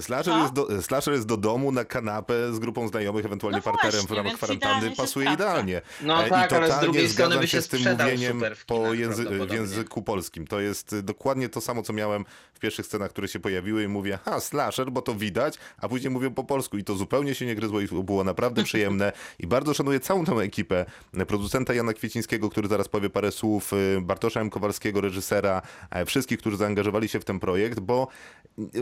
Slasher, 0.01 0.35
jest 0.35 0.53
do, 0.53 0.83
slasher 0.83 1.15
jest 1.15 1.27
do 1.27 1.37
domu, 1.37 1.73
na 1.73 1.85
kanapę 1.85 2.53
z 2.53 2.59
grupą 2.59 2.89
znajomych, 2.89 3.25
ewentualnie 3.25 3.59
No 3.59 3.63
partnerem 3.63 4.01
właśnie, 4.01 4.15
w 4.15 4.17
ramach 4.19 4.35
kwarantanny, 4.35 4.97
pasuje 4.97 5.33
idealnie. 5.33 5.83
No 6.03 6.25
E, 6.25 6.29
tak, 6.29 6.53
I 6.53 6.55
ale 6.55 6.67
z 6.67 6.69
totalnie 6.71 6.85
drugiej 6.93 7.09
strony 7.09 7.29
zgadzam 7.35 7.41
by 7.43 7.49
się 7.49 7.63
z 7.63 7.69
tym 7.69 7.81
mówieniem 7.93 8.43
po 8.67 8.75
języ- 8.95 9.47
w 9.47 9.53
języku 9.53 10.03
polskim. 10.03 10.47
To 10.47 10.61
jest 10.61 11.01
dokładnie 11.01 11.49
to 11.49 11.61
samo, 11.61 11.83
co 11.83 11.93
miałem 11.93 12.25
w 12.55 12.59
pierwszych 12.61 12.87
scenach, 12.87 13.11
które 13.11 13.29
się 13.29 13.41
pojawiły 13.41 13.83
i 13.85 13.89
mówię, 13.89 14.19
ha, 14.25 14.41
slasher, 14.41 14.91
bo 14.93 15.03
to 15.03 15.15
widać, 15.15 15.59
a 15.79 15.89
później 15.89 16.11
mówię 16.11 16.31
po 16.31 16.45
polsku 16.45 16.79
i 16.79 16.85
to 16.85 16.95
zupełnie 16.95 17.35
się 17.35 17.47
nie 17.47 17.55
gryzło 17.55 17.81
i 17.81 17.87
było 17.87 18.25
naprawdę 18.25 18.65
przyjemne 18.71 19.13
i 19.39 19.47
bardzo 19.47 19.75
szanuję 19.75 20.01
całą 20.01 20.25
tę 20.25 20.33
ekipę, 20.33 20.87
producenta 21.29 21.75
Jana 21.75 21.93
Kwiecińskiego, 21.93 22.51
który 22.51 22.69
zaraz 22.69 22.89
powie 22.89 23.11
parę 23.11 23.33
słów, 23.33 23.73
y, 23.73 24.01
Bartosza 24.01 24.41
M. 24.41 24.51
Kowalskiego, 24.51 25.01
reżysera, 25.01 25.63
e, 25.91 26.05
wszystkich, 26.05 26.39
którzy 26.39 26.57
zaangażowali 26.57 27.09
się 27.09 27.21
w 27.21 27.25
ten 27.25 27.41
projekt, 27.41 27.81
bo 27.81 28.09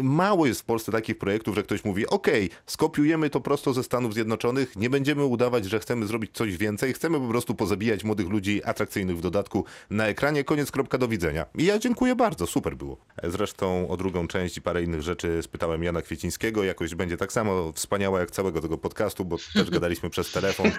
mało 0.03 0.47
jest 0.47 0.61
w 0.61 0.65
Polsce 0.65 0.93
takich 0.93 1.08
projektów, 1.15 1.55
że 1.55 1.63
ktoś 1.63 1.85
mówi, 1.85 2.07
okej, 2.07 2.51
skopiujemy 2.67 3.31
to 3.31 3.41
prosto 3.41 3.73
ze 3.73 3.83
Stanów 3.83 4.15
Zjednoczonych, 4.15 4.77
nie 4.77 4.91
będziemy 4.91 5.25
udawać, 5.25 5.65
że 5.65 5.81
chcemy 5.81 6.07
zrobić 6.07 6.31
coś 6.35 6.57
więcej, 6.57 6.93
chcemy 6.93 7.21
po 7.21 7.29
prostu 7.29 7.55
pozabijać 7.55 8.05
młodych 8.05 8.29
ludzi, 8.29 8.65
atrakcyjnych 8.65 9.19
w 9.19 9.21
dodatku 9.21 9.65
na 9.91 10.07
ekranie, 10.07 10.45
koniec, 10.45 10.71
kropka, 10.71 10.99
do 10.99 11.09
widzenia. 11.09 11.47
I 11.59 11.65
ja 11.65 11.79
dziękuję 11.79 12.17
bardzo, 12.17 12.47
super 12.47 12.77
było. 12.77 12.97
Zresztą 13.25 13.89
o 13.89 13.97
drugą 13.97 14.29
część 14.29 14.57
i 14.57 14.63
parę 14.63 14.83
innych 14.83 15.03
rzeczy 15.03 15.43
spytałem 15.43 15.83
Jana 15.83 16.03
Kwiecińskiego, 16.03 16.65
jakoś 16.65 16.95
będzie 16.95 17.17
tak 17.17 17.33
samo 17.33 17.73
wspaniała 17.73 18.21
jak 18.21 18.31
całego 18.31 18.61
tego 18.61 18.79
podcastu, 18.79 19.25
bo 19.25 19.37
też 19.55 19.71
gadaliśmy 19.71 20.11
przez 20.11 20.33
telefon, 20.33 20.71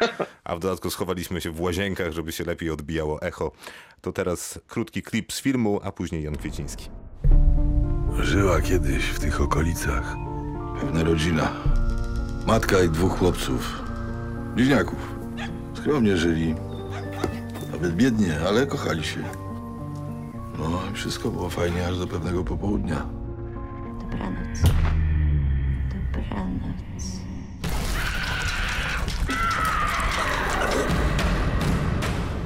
a 0.44 0.56
w 0.56 0.60
dodatku 0.60 0.90
schowaliśmy 0.90 1.42
się 1.42 1.52
w 1.52 1.62
łazienkach, 1.62 2.12
żeby 2.12 2.32
się 2.32 2.44
lepiej 2.44 2.70
odbijało 2.70 3.22
echo. 3.22 3.52
To 4.02 4.12
teraz 4.12 4.60
krótki 4.68 5.02
klip 5.02 5.34
z 5.34 5.42
filmu, 5.42 5.80
a 5.84 5.92
później 5.92 6.24
Jan 6.24 6.38
Kwieciński. 6.38 6.90
Żyła 8.24 8.62
kiedyś 8.62 9.06
w 9.06 9.20
tych 9.20 9.42
okolicach 9.42 10.16
pewna 10.82 11.04
rodzina. 11.04 11.52
Matka 12.48 12.80
i 12.80 12.90
dwóch 12.90 13.20
chłopców. 13.20 13.84
Bliźniaków. 14.56 15.16
Skromnie 15.74 16.18
żyli. 16.18 16.56
Nawet 17.72 17.96
biednie, 17.96 18.40
ale 18.48 18.68
kochali 18.68 19.04
się. 19.04 19.20
No 20.60 20.82
i 20.92 20.96
wszystko 20.96 21.32
było 21.32 21.50
fajnie 21.50 21.88
aż 21.88 22.00
do 22.00 22.08
pewnego 22.08 22.44
popołudnia. 22.44 23.06
Dobranoc. 24.02 24.62
Dobranoc. 26.14 26.89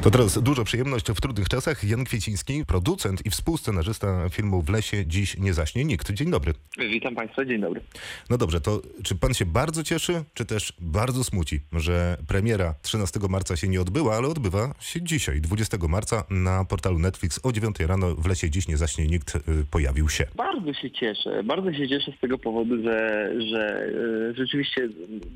To 0.03 0.11
teraz 0.11 0.41
duża 0.41 0.63
przyjemność 0.63 1.05
w 1.11 1.21
trudnych 1.21 1.49
czasach. 1.49 1.83
Jan 1.83 2.03
Kwieciński, 2.03 2.65
producent 2.65 3.25
i 3.25 3.29
współscenarzysta 3.29 4.29
filmu 4.29 4.61
W 4.61 4.69
lesie 4.69 5.05
dziś 5.05 5.37
nie 5.37 5.53
zaśnie 5.53 5.85
nikt. 5.85 6.11
Dzień 6.11 6.31
dobry. 6.31 6.53
Witam 6.77 7.15
Państwa, 7.15 7.45
dzień 7.45 7.61
dobry. 7.61 7.81
No 8.29 8.37
dobrze, 8.37 8.61
to 8.61 8.81
czy 9.03 9.15
pan 9.15 9.33
się 9.33 9.45
bardzo 9.45 9.83
cieszy, 9.83 10.23
czy 10.33 10.45
też 10.45 10.73
bardzo 10.79 11.23
smuci, 11.23 11.59
że 11.73 12.17
premiera 12.27 12.75
13 12.81 13.19
marca 13.29 13.55
się 13.55 13.67
nie 13.67 13.81
odbyła, 13.81 14.15
ale 14.15 14.27
odbywa 14.27 14.75
się 14.79 15.01
dzisiaj, 15.01 15.41
20 15.41 15.77
marca 15.89 16.23
na 16.29 16.65
portalu 16.65 16.99
Netflix 16.99 17.39
o 17.43 17.51
9 17.51 17.79
rano 17.79 18.15
w 18.15 18.27
lesie 18.27 18.49
dziś 18.49 18.67
nie 18.67 18.77
zaśnie 18.77 19.07
nikt 19.07 19.35
y, 19.35 19.39
pojawił 19.71 20.09
się. 20.09 20.25
Bardzo 20.35 20.73
się 20.73 20.91
cieszę, 20.91 21.43
bardzo 21.43 21.73
się 21.73 21.89
cieszę 21.89 22.11
z 22.17 22.19
tego 22.19 22.37
powodu, 22.37 22.83
że, 22.83 23.29
że 23.51 23.85
e, 24.31 24.35
rzeczywiście 24.35 24.89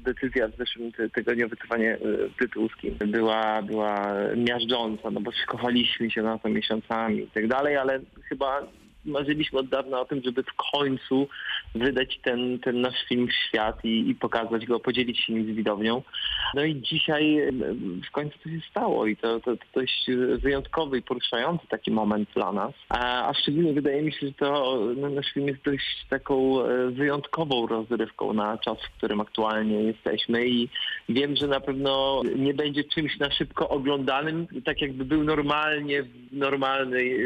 decyzja 0.05 0.47
w 0.47 0.57
zeszłym 0.57 0.91
ty- 0.91 1.09
tygodniu 1.09 1.45
o 1.45 1.49
wycofanie 1.49 1.93
e, 1.93 1.99
tytułu 2.39 2.69
była, 3.07 3.61
była 3.61 4.13
miażdżąca, 4.57 5.11
no 5.11 5.21
bo 5.21 5.31
szykowaliśmy 5.31 6.11
się 6.11 6.21
na 6.21 6.39
to 6.39 6.49
miesiącami 6.49 7.17
i 7.17 7.27
tak 7.27 7.47
dalej, 7.47 7.77
ale 7.77 7.99
chyba 8.29 8.61
marzyliśmy 9.05 9.59
od 9.59 9.69
dawna 9.69 9.99
o 9.99 10.05
tym, 10.05 10.21
żeby 10.25 10.43
w 10.43 10.53
końcu 10.71 11.27
wydać 11.77 12.19
ten, 12.23 12.59
ten 12.59 12.81
nasz 12.81 13.05
film 13.09 13.27
w 13.27 13.33
świat 13.33 13.85
i, 13.85 14.09
i 14.09 14.15
pokazać 14.15 14.65
go, 14.65 14.79
podzielić 14.79 15.19
się 15.19 15.33
nim 15.33 15.53
z 15.53 15.55
widownią. 15.55 16.01
No 16.53 16.63
i 16.63 16.81
dzisiaj 16.81 17.37
w 18.07 18.11
końcu 18.11 18.39
to 18.43 18.49
się 18.49 18.59
stało 18.69 19.07
i 19.07 19.17
to, 19.17 19.39
to, 19.39 19.57
to 19.57 19.63
dość 19.75 20.09
wyjątkowy 20.37 20.97
i 20.97 21.01
poruszający 21.01 21.67
taki 21.67 21.91
moment 21.91 22.29
dla 22.35 22.51
nas. 22.51 22.73
A, 22.89 23.29
a 23.29 23.33
szczególnie 23.33 23.73
wydaje 23.73 24.01
mi 24.01 24.11
się, 24.11 24.27
że 24.27 24.33
to 24.33 24.79
no, 24.97 25.09
nasz 25.09 25.33
film 25.33 25.47
jest 25.47 25.63
dość 25.63 26.05
taką 26.09 26.65
e, 26.65 26.91
wyjątkową 26.91 27.67
rozrywką 27.67 28.33
na 28.33 28.57
czas, 28.57 28.77
w 28.77 28.97
którym 28.97 29.21
aktualnie 29.21 29.83
jesteśmy 29.83 30.47
i 30.47 30.69
wiem, 31.09 31.35
że 31.35 31.47
na 31.47 31.59
pewno 31.59 32.21
nie 32.35 32.53
będzie 32.53 32.83
czymś 32.83 33.19
na 33.19 33.31
szybko 33.31 33.69
oglądanym, 33.69 34.47
tak 34.65 34.81
jakby 34.81 35.05
był 35.05 35.23
normalnie 35.23 36.03
w 36.03 36.09
normalnej 36.31 37.21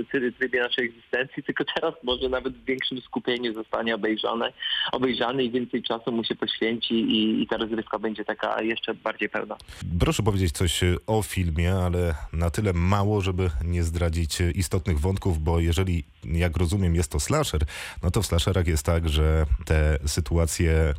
y, 0.00 0.04
try- 0.12 0.32
trybie 0.32 0.60
naszej 0.60 0.84
egzystencji, 0.84 1.42
tylko 1.42 1.64
teraz 1.74 1.94
może 2.02 2.28
nawet 2.28 2.54
w 2.54 2.64
większym 2.64 3.00
skupieniu 3.00 3.52
zostanie 3.54 3.85
obejrzane, 3.94 4.52
obejrzany 4.92 5.44
i 5.44 5.50
więcej 5.50 5.82
czasu 5.82 6.12
mu 6.12 6.24
się 6.24 6.34
poświęci 6.34 6.94
i, 6.94 7.42
i 7.42 7.46
ta 7.46 7.56
rozrywka 7.56 7.98
będzie 7.98 8.24
taka 8.24 8.62
jeszcze 8.62 8.94
bardziej 8.94 9.28
pełna. 9.28 9.56
Proszę 10.00 10.22
powiedzieć 10.22 10.52
coś 10.52 10.82
e, 10.82 10.96
o 11.06 11.22
filmie, 11.22 11.74
ale 11.74 12.14
na 12.32 12.50
tyle 12.50 12.72
mało, 12.72 13.20
żeby 13.20 13.50
nie 13.64 13.82
zdradzić 13.82 14.40
e, 14.40 14.50
istotnych 14.50 15.00
wątków, 15.00 15.38
bo 15.38 15.60
jeżeli, 15.60 16.04
jak 16.24 16.56
rozumiem, 16.56 16.94
jest 16.94 17.12
to 17.12 17.20
slasher, 17.20 17.60
no 18.02 18.10
to 18.10 18.22
w 18.22 18.26
slasherach 18.26 18.66
jest 18.66 18.86
tak, 18.86 19.08
że 19.08 19.46
te 19.64 19.98
sytuacje 20.06 20.94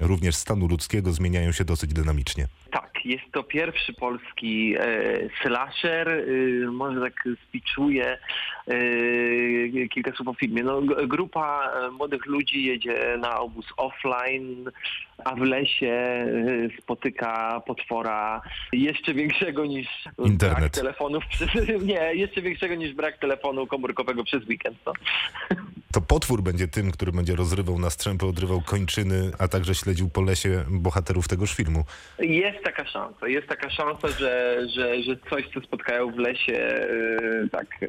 również 0.00 0.34
stanu 0.34 0.66
ludzkiego 0.66 1.12
zmieniają 1.12 1.52
się 1.52 1.64
dosyć 1.64 1.92
dynamicznie. 1.92 2.46
Tak, 2.70 2.92
jest 3.04 3.24
to 3.32 3.42
pierwszy 3.42 3.92
polski 3.92 4.74
e, 4.78 4.84
slasher. 5.42 6.08
E, 6.08 6.22
może 6.70 7.00
tak 7.00 7.28
spiczuję 7.48 8.18
kilka 9.90 10.12
słów 10.12 10.28
o 10.28 10.34
filmie. 10.34 10.62
No, 10.62 10.82
grupa 11.06 11.72
e, 11.74 11.90
młodych 11.90 12.26
ludzi 12.26 12.64
jedzie 12.64 13.18
na 13.20 13.40
obóz 13.40 13.66
offline, 13.76 14.70
a 15.24 15.34
w 15.34 15.40
lesie 15.40 15.86
e, 15.86 16.28
spotyka 16.82 17.62
potwora 17.66 18.42
jeszcze 18.72 19.14
większego 19.14 19.66
niż 19.66 19.88
brak 20.18 20.28
Internet. 20.28 20.72
telefonów 20.72 21.24
przez, 21.26 21.48
nie, 21.90 22.14
jeszcze 22.14 22.42
większego 22.42 22.74
niż 22.74 22.94
brak 22.94 23.18
telefonu 23.18 23.66
komórkowego 23.66 24.24
przez 24.24 24.46
weekend. 24.48 24.78
No. 24.86 24.92
To 25.92 26.00
potwór 26.00 26.42
będzie 26.42 26.68
tym, 26.68 26.90
który 26.90 27.12
będzie 27.12 27.36
rozrywał 27.36 27.78
na 27.78 27.90
strzępy, 27.90 28.26
odrywał 28.26 28.60
kończyny, 28.60 29.30
a 29.38 29.48
także 29.48 29.74
śledził 29.74 30.08
po 30.08 30.22
lesie 30.22 30.64
bohaterów 30.70 31.28
tegoż 31.28 31.54
filmu. 31.54 31.84
Jest 32.18 32.64
taka 32.64 32.86
szansa, 32.86 33.28
jest 33.28 33.48
taka 33.48 33.70
szansa, 33.70 34.08
że, 34.08 34.62
że, 34.74 35.02
że 35.02 35.16
coś, 35.30 35.44
co 35.54 35.60
spotkają 35.60 36.10
w 36.12 36.18
lesie, 36.18 36.56
e, 36.56 37.48
tak, 37.52 37.66
e, 37.82 37.88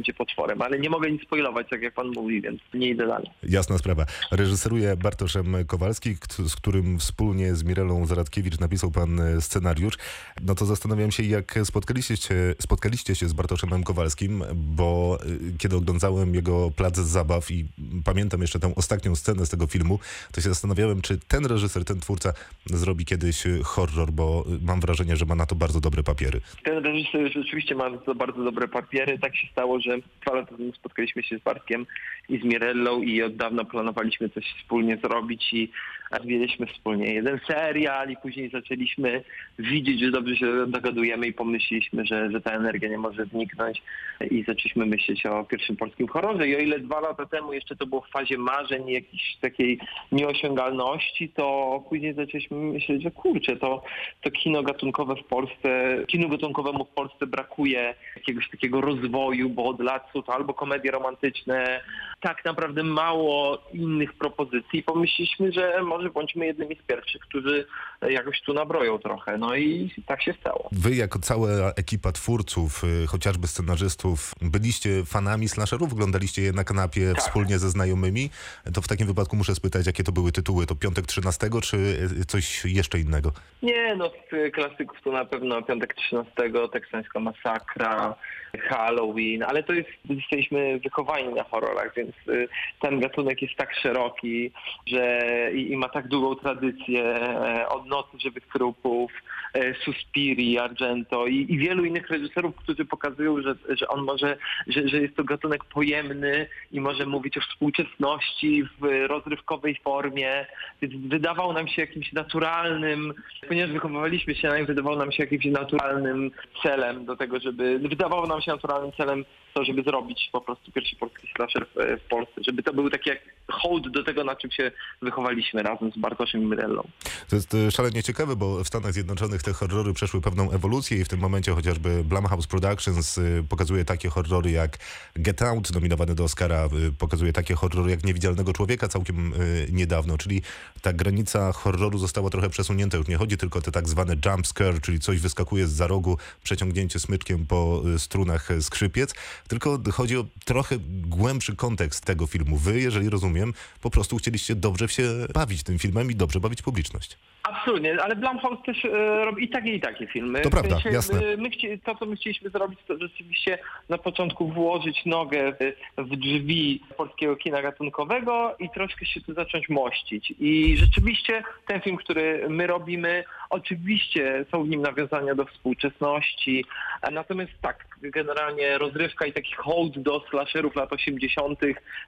będzie 0.00 0.14
potworem, 0.14 0.62
ale 0.62 0.78
nie 0.78 0.90
mogę 0.90 1.10
nic 1.10 1.22
spoilować, 1.22 1.66
tak 1.70 1.82
jak 1.82 1.94
pan 1.94 2.08
mówi, 2.08 2.40
więc 2.40 2.60
nie 2.74 2.88
idę 2.88 3.06
dalej. 3.06 3.30
Jasna 3.42 3.78
sprawa. 3.78 4.06
Reżyseruje 4.30 4.96
Bartoszem 4.96 5.54
Kowalski, 5.66 6.14
z 6.46 6.56
którym 6.56 6.98
wspólnie 6.98 7.54
z 7.54 7.64
Mirelą 7.64 8.06
Zaradkiewicz 8.06 8.60
napisał 8.60 8.90
pan 8.90 9.20
e, 9.20 9.40
scenariusz. 9.40 9.94
No 10.42 10.54
to 10.54 10.66
zastanawiam 10.66 11.10
się, 11.10 11.22
jak 11.22 11.58
spotkaliście 11.64 12.16
się, 12.16 12.34
spotkaliście 12.58 13.14
się 13.14 13.28
z 13.28 13.32
Bartoszem 13.32 13.84
Kowalskim, 13.84 14.44
bo 14.54 15.18
y, 15.54 15.58
kiedy 15.58 15.76
oglądałem 15.76 16.34
jego 16.34 16.70
plac 16.70 16.96
zabaw 16.96 17.50
i 17.50 17.64
pamiętam 18.04 18.40
jeszcze 18.40 18.60
tę 18.60 18.72
ostatnią 18.76 19.16
scenę 19.16 19.46
z 19.46 19.50
tego 19.50 19.66
filmu, 19.66 19.98
to 20.32 20.40
się 20.40 20.48
zastanawiałem, 20.48 21.02
czy 21.02 21.18
ten 21.28 21.46
reżyser, 21.46 21.84
ten 21.84 22.00
twórca 22.00 22.32
zrobi 22.66 23.04
kiedyś 23.04 23.46
y, 23.46 23.60
horror, 23.64 24.10
bo 24.12 24.44
mam 24.62 24.80
wrażenie, 24.80 25.16
że 25.16 25.26
ma 25.26 25.34
na 25.34 25.46
to 25.46 25.54
bardzo 25.54 25.80
dobre 25.80 26.02
papiery. 26.02 26.40
Ten 26.64 26.84
reżyser 26.84 27.32
rzeczywiście 27.32 27.74
ma 27.74 27.90
bardzo, 27.90 28.14
bardzo 28.14 28.44
dobre 28.44 28.68
papiery. 28.68 29.18
Tak 29.18 29.36
się 29.36 29.48
stało, 29.52 29.80
że 29.80 29.89
dwa 29.98 30.34
lata 30.34 30.56
temu 30.56 30.72
spotkaliśmy 30.72 31.22
się 31.22 31.38
z 31.38 31.42
Bartkiem 31.42 31.86
i 32.28 32.38
z 32.38 32.44
Mirellą 32.44 33.02
i 33.02 33.22
od 33.22 33.36
dawna 33.36 33.64
planowaliśmy 33.64 34.28
coś 34.28 34.44
wspólnie 34.44 34.96
zrobić 34.96 35.52
i 35.52 35.70
odwiedziliśmy 36.10 36.66
wspólnie 36.66 37.14
jeden 37.14 37.40
serial 37.46 38.10
i 38.10 38.16
później 38.16 38.50
zaczęliśmy 38.50 39.24
widzieć, 39.58 40.00
że 40.00 40.10
dobrze 40.10 40.36
się 40.36 40.66
dogadujemy 40.66 41.26
i 41.26 41.32
pomyśleliśmy, 41.32 42.06
że, 42.06 42.30
że 42.30 42.40
ta 42.40 42.50
energia 42.50 42.88
nie 42.88 42.98
może 42.98 43.24
zniknąć 43.24 43.82
i 44.30 44.44
zaczęliśmy 44.48 44.86
myśleć 44.86 45.26
o 45.26 45.44
pierwszym 45.44 45.76
polskim 45.76 46.08
horrorze. 46.08 46.48
I 46.48 46.56
o 46.56 46.58
ile 46.58 46.78
dwa 46.78 47.00
lata 47.00 47.26
temu 47.26 47.52
jeszcze 47.52 47.76
to 47.76 47.86
było 47.86 48.00
w 48.00 48.10
fazie 48.10 48.38
marzeń 48.38 48.88
i 48.88 48.92
jakiejś 48.92 49.36
takiej 49.40 49.78
nieosiągalności, 50.12 51.28
to 51.28 51.84
później 51.88 52.14
zaczęliśmy 52.14 52.56
myśleć, 52.56 53.02
że 53.02 53.10
kurczę, 53.10 53.56
to, 53.56 53.82
to 54.22 54.30
kino 54.30 54.62
gatunkowe 54.62 55.16
w 55.16 55.24
Polsce, 55.24 55.98
kinu 56.06 56.28
gatunkowemu 56.28 56.84
w 56.84 56.94
Polsce 56.94 57.26
brakuje 57.26 57.94
jakiegoś 58.16 58.50
takiego 58.50 58.80
rozwoju, 58.80 59.48
bo 59.48 59.72
od 59.80 59.86
lat 59.86 60.10
są 60.12 60.22
to 60.22 60.34
albo 60.34 60.54
komedie 60.54 60.90
romantyczne, 60.90 61.80
tak 62.20 62.44
naprawdę 62.44 62.82
mało 62.82 63.58
innych 63.72 64.12
propozycji. 64.12 64.82
Pomyśleliśmy, 64.82 65.52
że 65.52 65.82
może 65.82 66.10
bądźmy 66.10 66.46
jednymi 66.46 66.76
z 66.76 66.86
pierwszych, 66.86 67.22
którzy 67.22 67.66
jakoś 68.08 68.40
tu 68.40 68.52
nabroją 68.54 68.98
trochę. 68.98 69.38
No 69.38 69.56
i 69.56 69.90
tak 70.06 70.22
się 70.22 70.32
stało. 70.40 70.68
Wy 70.72 70.94
jako 70.94 71.18
cała 71.18 71.48
ekipa 71.76 72.12
twórców, 72.12 72.84
y, 72.84 73.06
chociażby 73.06 73.46
scenarzystów, 73.46 74.34
byliście 74.42 75.04
fanami 75.04 75.48
slasherów? 75.48 75.92
Oglądaliście 75.92 76.42
je 76.42 76.52
na 76.52 76.64
kanapie 76.64 77.12
Tak. 77.14 77.18
wspólnie 77.22 77.58
ze 77.58 77.70
znajomymi? 77.70 78.30
To 78.74 78.80
w 78.80 78.88
takim 78.88 79.06
wypadku 79.06 79.36
muszę 79.36 79.54
spytać, 79.54 79.86
jakie 79.86 80.04
to 80.04 80.12
były 80.12 80.32
tytuły? 80.32 80.66
To 80.66 80.74
Piątek 80.74 81.06
13 81.06 81.48
czy 81.62 81.76
y, 82.20 82.24
coś 82.24 82.64
jeszcze 82.64 82.98
innego? 82.98 83.32
Nie, 83.62 83.94
no 83.96 84.10
z 84.30 84.54
klasyków 84.54 84.98
to 85.04 85.12
na 85.12 85.24
pewno 85.24 85.62
Piątek 85.62 85.94
13, 85.94 86.32
Teksańska 86.72 87.20
Masakra, 87.20 88.16
Halloween, 88.58 89.42
ale 89.42 89.62
to 89.62 89.72
jest, 89.72 89.88
jesteśmy 90.08 90.78
wychowani 90.78 91.34
na 91.34 91.44
horrorach, 91.44 91.94
więc 91.96 92.10
y, 92.28 92.48
ten 92.80 93.00
gatunek 93.00 93.42
jest 93.42 93.54
tak 93.56 93.74
szeroki, 93.74 94.52
że 94.86 95.20
i, 95.54 95.72
i 95.72 95.76
ma 95.76 95.88
tak 95.88 96.08
długą 96.08 96.34
tradycję 96.36 97.04
e, 97.04 97.68
od 97.68 97.86
Nocy 97.90 98.18
Żywych 98.18 98.46
Trupów, 98.52 99.12
e, 99.54 99.74
Suspiri, 99.74 100.58
Argento 100.58 101.26
i, 101.26 101.46
i 101.48 101.58
wielu 101.58 101.84
innych 101.84 102.10
reżyserów, 102.10 102.56
którzy 102.56 102.84
pokazują, 102.84 103.42
że, 103.42 103.54
że 103.68 103.88
on 103.88 104.04
może, 104.04 104.36
że, 104.66 104.88
że 104.88 104.96
jest 104.96 105.16
to 105.16 105.24
gatunek 105.24 105.64
pojemny 105.64 106.46
i 106.72 106.80
może 106.80 107.06
mówić 107.06 107.38
o 107.38 107.40
współczesności 107.40 108.64
w 108.80 109.06
rozrywkowej 109.06 109.80
formie, 109.84 110.46
więc 110.82 110.94
wydawał 111.08 111.52
nam 111.52 111.68
się 111.68 111.82
jakimś 111.82 112.12
naturalnym, 112.12 113.14
ponieważ 113.48 113.72
wychowywaliśmy 113.72 114.34
się 114.34 114.48
na 114.48 114.56
nim, 114.56 114.66
wydawało 114.66 114.96
nam 114.96 115.12
się 115.12 115.22
jakimś 115.22 115.44
naturalnym 115.44 116.30
celem 116.62 117.04
do 117.04 117.16
tego, 117.16 117.40
żeby, 117.40 117.78
wydawało 117.78 118.26
nam 118.26 118.40
się 118.40 118.52
naturalnym 118.52 118.92
celem 118.92 119.24
to, 119.54 119.64
żeby 119.64 119.82
zrobić 119.82 120.28
po 120.32 120.40
prostu 120.40 120.72
pierwszy 120.72 120.96
polski 120.96 121.28
slasher 121.36 121.66
w, 121.66 122.00
w 122.04 122.08
Polsce, 122.08 122.40
żeby 122.46 122.62
to 122.62 122.72
był 122.72 122.90
taki 122.90 123.10
jak 123.10 123.18
hołd 123.50 123.88
do 123.88 124.04
tego, 124.04 124.24
na 124.24 124.36
czym 124.36 124.50
się 124.50 124.70
wychowaliśmy 125.02 125.62
razem 125.62 125.92
z 125.92 125.98
Bartoszem 125.98 126.42
i 126.42 126.44
Mirellą. 126.46 126.82
To 127.30 127.36
jest 127.36 127.54
y, 127.54 127.70
szalenie 127.80 128.02
ciekawe, 128.02 128.36
bo 128.36 128.64
w 128.64 128.68
Stanach 128.68 128.92
Zjednoczonych 128.92 129.42
te 129.42 129.52
horrory 129.52 129.92
przeszły 129.92 130.20
pewną 130.20 130.50
ewolucję 130.50 130.98
i 130.98 131.04
w 131.04 131.08
tym 131.08 131.20
momencie 131.20 131.52
chociażby 131.54 132.04
Blumhouse 132.04 132.46
Productions 132.46 133.18
y, 133.18 133.44
pokazuje 133.48 133.84
takie 133.84 134.08
horrory 134.08 134.50
jak 134.50 134.78
Get 135.16 135.42
Out, 135.42 135.74
nominowany 135.74 136.14
do 136.14 136.24
Oscara, 136.24 136.68
y, 136.88 136.92
pokazuje 136.92 137.32
takie 137.32 137.54
horrory 137.54 137.90
jak 137.90 138.04
Niewidzialnego 138.04 138.52
Człowieka 138.52 138.88
całkiem 138.88 139.34
y, 139.34 139.68
niedawno, 139.72 140.18
czyli 140.18 140.42
ta 140.82 140.92
granica 140.92 141.52
horroru 141.52 141.98
została 141.98 142.30
trochę 142.30 142.50
przesunięta. 142.50 142.96
Już 142.96 143.08
nie 143.08 143.16
chodzi 143.16 143.36
tylko 143.36 143.58
o 143.58 143.62
te 143.62 143.72
tak 143.72 143.88
zwane 143.88 144.16
jump 144.24 144.46
scare, 144.46 144.80
czyli 144.80 145.00
coś 145.00 145.20
wyskakuje 145.20 145.66
z 145.66 145.72
za 145.72 145.86
rogu, 145.86 146.18
przeciągnięcie 146.42 146.98
smyczkiem 146.98 147.46
po 147.46 147.82
strunach 147.98 148.48
skrzypiec, 148.60 149.14
tylko 149.48 149.78
chodzi 149.92 150.16
o 150.16 150.24
trochę 150.44 150.76
głębszy 151.02 151.56
kontekst 151.56 152.04
tego 152.04 152.26
filmu. 152.26 152.56
Wy, 152.56 152.80
jeżeli 152.80 153.10
rozumiem, 153.10 153.54
po 153.80 153.90
prostu 153.90 154.16
chcieliście 154.16 154.54
dobrze 154.54 154.88
się 154.88 155.08
bawić 155.34 155.62
tym 155.62 155.78
filmem 155.78 156.10
i 156.10 156.14
dobrze 156.14 156.40
bawić 156.40 156.62
publiczność. 156.62 157.18
Absolutnie, 157.50 158.02
ale 158.02 158.16
Blumhouse 158.16 158.62
też 158.66 158.84
e, 158.84 159.24
robi 159.24 159.44
i 159.44 159.48
takie 159.48 159.74
i 159.74 159.80
takie 159.80 160.06
filmy. 160.06 160.40
To 160.40 160.50
prawda, 160.50 160.68
W 160.68 160.82
sensie, 160.82 160.90
jasne. 160.96 161.18
e, 161.26 161.36
My 161.36 161.50
chci- 161.50 161.78
to, 161.84 161.94
co 161.94 162.06
my 162.06 162.16
chcieliśmy 162.16 162.50
zrobić, 162.50 162.78
to 162.88 162.98
rzeczywiście 162.98 163.58
na 163.88 163.98
początku 163.98 164.48
włożyć 164.48 165.06
nogę 165.06 165.52
w, 165.52 165.72
w 165.98 166.16
drzwi 166.16 166.82
polskiego 166.96 167.36
kina 167.36 167.62
gatunkowego 167.62 168.56
i 168.58 168.70
troszkę 168.70 169.06
się 169.06 169.20
tu 169.20 169.34
zacząć 169.34 169.68
mościć. 169.68 170.34
I 170.40 170.76
rzeczywiście 170.76 171.42
ten 171.66 171.80
film, 171.80 171.96
który 171.96 172.46
my 172.48 172.66
robimy, 172.66 173.24
oczywiście 173.50 174.44
są 174.50 174.64
w 174.64 174.68
nim 174.68 174.82
nawiązania 174.82 175.34
do 175.34 175.44
współczesności, 175.44 176.64
natomiast 177.12 177.52
tak, 177.62 177.84
generalnie 178.02 178.78
rozrywka 178.78 179.26
i 179.26 179.32
taki 179.32 179.54
hołd 179.54 179.98
do 179.98 180.24
slasherów 180.30 180.76
lat 180.76 180.92
80. 180.92 181.58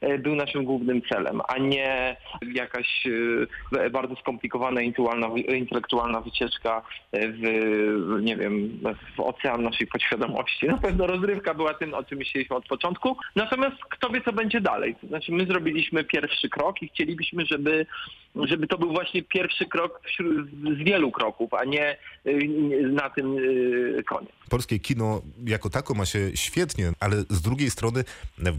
e, 0.00 0.18
był 0.18 0.35
naszym 0.35 0.64
głównym 0.64 1.02
celem, 1.02 1.40
a 1.48 1.59
nie 1.59 2.16
jakaś 2.55 3.07
e, 3.76 3.90
bardzo 3.90 4.16
skomplikowana 4.16 4.81
intelektualna, 5.48 6.20
wycieczka 6.20 6.83
w, 7.12 7.42
nie 8.22 8.37
wiem, 8.37 8.78
w 9.16 9.20
ocean 9.20 9.62
naszej 9.62 9.87
podświadomości. 9.87 10.66
Na 10.66 10.78
pewno 10.78 11.07
rozrywka 11.07 11.55
była 11.55 11.74
tym, 11.74 11.94
o 11.94 12.05
czym 12.05 12.18
myśleliśmy 12.18 12.57
od 12.57 12.66
początku. 12.66 13.16
Natomiast 13.37 13.76
kto 13.90 14.09
wie, 14.09 14.20
co 14.20 14.33
będzie 14.33 14.61
dalej. 14.61 14.96
Znaczy 15.09 15.33
my 15.33 15.46
zrobiliśmy 15.46 16.05
pierwszy 16.05 16.48
krok 16.48 16.83
i 16.83 16.88
chcielibyśmy, 16.88 17.46
żeby 17.46 17.87
żeby 18.37 18.66
to 18.66 18.79
był 18.79 18.92
właśnie 18.92 19.23
pierwszy 19.23 19.66
krok 19.66 20.01
z 20.62 20.85
wielu 20.85 21.11
kroków, 21.11 21.55
a 21.55 21.64
nie 21.64 21.97
y, 22.27 22.88
na 22.92 23.11
tym 23.11 23.38
y, 23.38 24.03
koniec. 24.07 24.41
Polskie 24.52 24.78
kino 24.78 25.22
jako 25.46 25.70
tako 25.70 25.94
ma 25.94 26.06
się 26.06 26.18
świetnie, 26.34 26.92
ale 27.00 27.16
z 27.16 27.40
drugiej 27.40 27.70
strony 27.70 28.04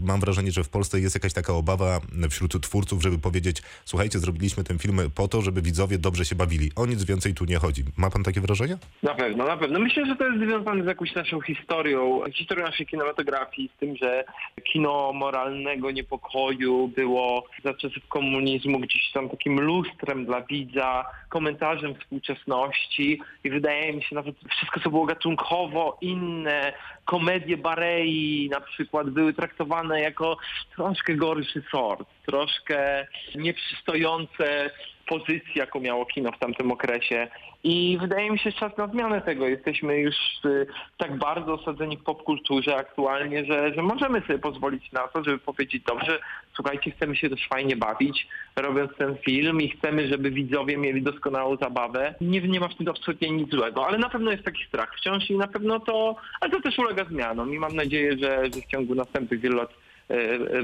mam 0.02 0.20
wrażenie, 0.20 0.52
że 0.52 0.64
w 0.64 0.68
Polsce 0.68 1.00
jest 1.00 1.14
jakaś 1.14 1.32
taka 1.32 1.52
obawa 1.52 2.00
wśród 2.30 2.62
twórców, 2.62 3.02
żeby 3.02 3.18
powiedzieć, 3.18 3.62
słuchajcie, 3.84 4.18
zrobiliśmy 4.18 4.64
ten 4.64 4.78
film 4.78 4.98
po 5.14 5.28
to, 5.28 5.42
żeby 5.42 5.62
widzowie 5.62 5.98
dobrze 5.98 6.24
się 6.24 6.34
bawili. 6.34 6.70
O 6.76 6.86
nic 6.86 7.04
więcej 7.04 7.34
tu 7.34 7.44
nie 7.44 7.56
chodzi. 7.56 7.84
Ma 7.96 8.10
pan 8.10 8.22
takie 8.22 8.40
wrażenie? 8.40 8.76
Na 9.02 9.14
pewno, 9.14 9.46
na 9.46 9.56
pewno. 9.56 9.78
Myślę, 9.78 10.06
że 10.06 10.16
to 10.16 10.24
jest 10.26 10.38
związane 10.38 10.84
z 10.84 10.86
jakąś 10.86 11.14
naszą 11.14 11.40
historią, 11.40 12.20
historią 12.32 12.64
naszej 12.66 12.86
kinematografii, 12.86 13.70
z 13.76 13.80
tym, 13.80 13.96
że 13.96 14.24
kino 14.72 15.12
moralnego 15.12 15.90
niepokoju 15.90 16.88
było 16.88 17.44
za 17.64 17.74
czasów 17.74 18.08
komunizmu 18.08 18.78
gdzieś 18.80 19.12
tam 19.12 19.30
takim 19.30 19.60
lustrem 19.60 20.26
dla 20.26 20.40
widza, 20.40 21.04
komentarzem 21.28 21.94
współczesności 21.94 23.20
i 23.44 23.50
wydaje 23.50 23.92
mi 23.92 24.02
się 24.02 24.14
nawet 24.14 24.36
wszystko, 24.50 24.80
co 24.80 24.90
było 24.90 25.06
gatunkowo 25.06 25.83
inne, 26.00 26.72
komedie 27.04 27.56
Barei 27.56 28.48
na 28.52 28.60
przykład 28.60 29.10
były 29.10 29.34
traktowane 29.34 30.00
jako 30.00 30.36
troszkę 30.76 31.14
gorszy 31.14 31.62
sort, 31.70 32.08
troszkę 32.26 33.06
nieprzystojące 33.34 34.70
pozycji, 35.06 35.52
jaką 35.54 35.80
miało 35.80 36.06
kino 36.06 36.32
w 36.32 36.38
tamtym 36.38 36.72
okresie. 36.72 37.28
I 37.64 37.98
wydaje 38.00 38.30
mi 38.30 38.38
się, 38.38 38.52
czas 38.52 38.76
na 38.76 38.86
zmianę 38.86 39.20
tego. 39.20 39.48
Jesteśmy 39.48 39.98
już 39.98 40.14
y, 40.44 40.66
tak 40.98 41.18
bardzo 41.18 41.52
osadzeni 41.52 41.96
w 41.96 42.02
popkulturze 42.02 42.76
aktualnie, 42.76 43.44
że, 43.44 43.74
że 43.74 43.82
możemy 43.82 44.20
sobie 44.20 44.38
pozwolić 44.38 44.92
na 44.92 45.08
to, 45.08 45.24
żeby 45.24 45.38
powiedzieć, 45.38 45.82
dobrze, 45.82 46.18
słuchajcie, 46.54 46.90
chcemy 46.90 47.16
się 47.16 47.30
też 47.30 47.48
fajnie 47.48 47.76
bawić, 47.76 48.28
robiąc 48.56 48.90
ten 48.98 49.16
film 49.16 49.60
i 49.60 49.70
chcemy, 49.70 50.08
żeby 50.08 50.30
widzowie 50.30 50.76
mieli 50.76 51.02
doskonałą 51.02 51.56
zabawę. 51.56 52.14
Nie, 52.20 52.40
nie 52.40 52.60
ma 52.60 52.68
w 52.68 52.74
tym 52.74 52.88
absolutnie 52.88 53.30
nic 53.30 53.50
złego, 53.50 53.86
ale 53.86 53.98
na 53.98 54.08
pewno 54.08 54.30
jest 54.30 54.44
taki 54.44 54.64
strach 54.64 54.96
wciąż 54.96 55.30
i 55.30 55.36
na 55.36 55.48
pewno 55.48 55.80
to, 55.80 56.16
ale 56.40 56.50
to 56.50 56.60
też 56.60 56.78
ulega 56.78 57.04
zmianom 57.04 57.54
i 57.54 57.58
mam 57.58 57.76
nadzieję, 57.76 58.12
że, 58.12 58.44
że 58.44 58.60
w 58.60 58.66
ciągu 58.66 58.94
następnych 58.94 59.40
wielu 59.40 59.56
lat 59.56 59.83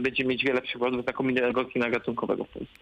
będziemy 0.03 0.31
mieć 0.31 0.45
wiele 0.45 0.63
przykładów 0.63 1.03
znakomitego 1.03 1.65
kina 1.65 1.91
gatunkowego 1.91 2.45
w 2.45 2.49
Polsce. 2.49 2.75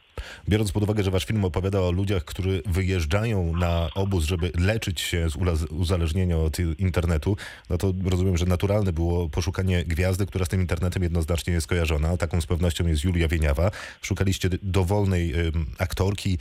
Biorąc 0.48 0.72
pod 0.72 0.82
uwagę, 0.82 1.02
że 1.02 1.10
wasz 1.10 1.24
film 1.24 1.44
opowiada 1.44 1.80
o 1.80 1.92
ludziach, 1.92 2.24
którzy 2.24 2.62
wyjeżdżają 2.66 3.56
na 3.56 3.88
obóz, 3.94 4.24
żeby 4.24 4.52
leczyć 4.58 5.00
się 5.00 5.26
z 5.30 5.36
uzależnienia 5.70 6.36
od 6.38 6.58
internetu, 6.78 7.36
no 7.70 7.78
to 7.78 7.92
rozumiem, 8.10 8.36
że 8.36 8.46
naturalne 8.46 8.92
było 8.92 9.28
poszukanie 9.28 9.84
gwiazdy, 9.84 10.26
która 10.26 10.44
z 10.44 10.48
tym 10.48 10.60
internetem 10.60 11.02
jednoznacznie 11.02 11.52
jest 11.52 11.66
kojarzona. 11.66 12.16
Taką 12.16 12.40
z 12.40 12.46
pewnością 12.46 12.86
jest 12.86 13.04
Julia 13.04 13.28
Wieniawa. 13.28 13.70
Szukaliście 14.02 14.48
dowolnej 14.62 15.32
aktorki, 15.78 16.38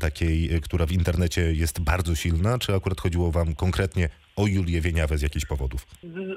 takiej, 0.00 0.60
która 0.62 0.86
w 0.86 0.92
internecie 0.92 1.52
jest 1.52 1.80
bardzo 1.80 2.14
silna, 2.14 2.58
czy 2.58 2.74
akurat 2.74 3.00
chodziło 3.00 3.30
wam 3.30 3.54
konkretnie 3.54 4.08
o 4.42 4.46
Julię 4.46 4.80
Wieniawę 4.80 5.18
z 5.18 5.22
jakichś 5.22 5.46
powodów? 5.46 5.86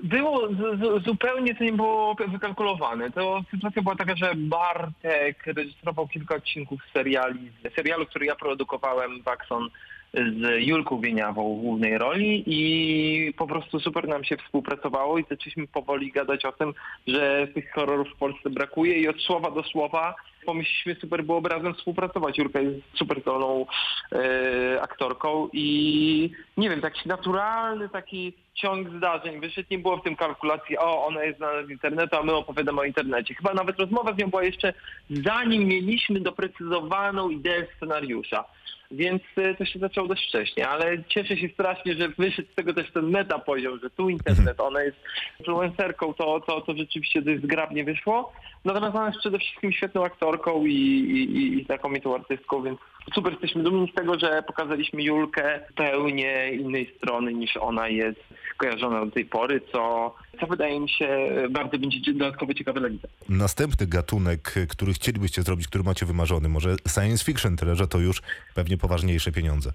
Było 0.03 0.47
z, 0.47 0.79
z, 0.79 1.05
zupełnie 1.05 1.55
to 1.55 1.63
nie 1.63 1.73
było 1.73 2.15
wykalkulowane. 2.27 3.11
To 3.11 3.43
sytuacja 3.51 3.81
była 3.81 3.95
taka, 3.95 4.15
że 4.15 4.35
Bartek 4.35 5.43
rejestrował 5.45 6.07
kilka 6.07 6.35
odcinków 6.35 6.81
seriali, 6.93 7.51
serialu, 7.75 8.05
który 8.05 8.25
ja 8.25 8.35
produkowałem, 8.35 9.21
Waxon 9.21 9.69
z 10.13 10.67
Julką 10.67 11.01
Wieniawą 11.01 11.57
w 11.57 11.61
głównej 11.61 11.97
roli 11.97 12.43
i 12.47 13.33
po 13.33 13.47
prostu 13.47 13.79
super 13.79 14.07
nam 14.07 14.23
się 14.23 14.37
współpracowało 14.37 15.17
i 15.17 15.25
zaczęliśmy 15.29 15.67
powoli 15.67 16.11
gadać 16.11 16.45
o 16.45 16.51
tym, 16.51 16.73
że 17.07 17.47
tych 17.53 17.71
horrorów 17.71 18.07
w 18.07 18.17
Polsce 18.17 18.49
brakuje 18.49 18.99
i 18.99 19.07
od 19.07 19.21
słowa 19.21 19.51
do 19.51 19.63
słowa 19.63 20.15
pomyśleliśmy, 20.43 21.01
super 21.01 21.23
było 21.23 21.41
razem 21.49 21.73
współpracować. 21.73 22.37
Julka 22.37 22.59
jest 22.59 22.79
super 22.93 23.21
zdolną 23.21 23.65
e, 24.11 24.81
aktorką 24.81 25.49
i 25.53 26.31
nie 26.57 26.69
wiem, 26.69 26.81
taki 26.81 27.09
naturalny 27.09 27.89
taki 27.89 28.33
ciąg 28.53 28.89
zdarzeń. 28.97 29.39
Wyszedł, 29.39 29.67
nie 29.71 29.79
było 29.79 29.97
w 29.97 30.03
tym 30.03 30.15
kalkulacji, 30.15 30.77
o, 30.77 31.05
ona 31.05 31.23
jest 31.23 31.37
znana 31.37 31.67
z 31.67 31.69
internetu, 31.69 32.15
a 32.15 32.23
my 32.23 32.35
opowiadamy 32.35 32.81
o 32.81 32.83
internecie. 32.83 33.35
Chyba 33.35 33.53
nawet 33.53 33.79
rozmowa 33.79 34.13
z 34.13 34.17
nią 34.17 34.29
była 34.29 34.43
jeszcze 34.43 34.73
zanim 35.09 35.65
mieliśmy 35.65 36.19
doprecyzowaną 36.19 37.29
ideę 37.29 37.67
scenariusza. 37.77 38.45
Więc 38.93 39.21
e, 39.37 39.55
to 39.55 39.65
się 39.65 39.79
zaczęło 39.79 40.07
dość 40.07 40.27
wcześnie, 40.27 40.67
ale 40.69 41.03
cieszę 41.03 41.37
się 41.37 41.47
strasznie, 41.49 41.93
że 41.93 42.09
wyszedł 42.09 42.47
z 42.51 42.55
tego 42.55 42.73
też 42.73 42.91
ten 42.91 43.09
meta 43.09 43.39
poziom, 43.39 43.79
że 43.83 43.89
tu 43.89 44.09
internet, 44.09 44.59
ona 44.59 44.83
jest 44.83 44.97
influencerką, 45.39 46.13
to, 46.13 46.39
to, 46.39 46.61
to 46.61 46.73
rzeczywiście 46.77 47.21
dość 47.21 47.41
zgrabnie 47.43 47.83
wyszło. 47.83 48.33
Natomiast 48.65 48.95
ona 48.95 49.07
jest 49.07 49.19
przede 49.19 49.39
wszystkim 49.39 49.71
świetną 49.71 50.05
aktorką 50.05 50.65
i, 50.65 50.71
i- 50.71 51.59
i 51.59 51.63
znakomitą 51.65 52.15
artystką, 52.15 52.63
więc 52.63 52.79
super 53.15 53.31
jesteśmy 53.31 53.63
dumni 53.63 53.91
z 53.91 53.95
tego, 53.95 54.19
że 54.19 54.43
pokazaliśmy 54.47 55.03
Julkę 55.03 55.59
zupełnie 55.67 56.51
innej 56.53 56.93
strony 56.97 57.33
niż 57.33 57.57
ona 57.57 57.87
jest 57.87 58.19
kojarzona 58.57 59.05
do 59.05 59.11
tej 59.11 59.25
pory, 59.25 59.61
co, 59.71 60.15
co 60.39 60.47
wydaje 60.47 60.79
mi 60.79 60.89
się 60.89 61.29
bardzo 61.49 61.77
będzie 61.77 62.13
dodatkowo 62.13 62.53
ciekawe 62.53 62.79
dla 62.79 62.89
widza. 62.89 63.07
Następny 63.29 63.87
gatunek, 63.87 64.53
który 64.69 64.93
chcielibyście 64.93 65.41
zrobić, 65.41 65.67
który 65.67 65.83
macie 65.83 66.05
wymarzony, 66.05 66.49
może 66.49 66.75
science 66.93 67.25
fiction, 67.25 67.57
tyle 67.57 67.75
że 67.75 67.87
to 67.87 67.99
już 67.99 68.21
pewnie 68.55 68.77
poważniejsze 68.77 69.31
pieniądze. 69.31 69.71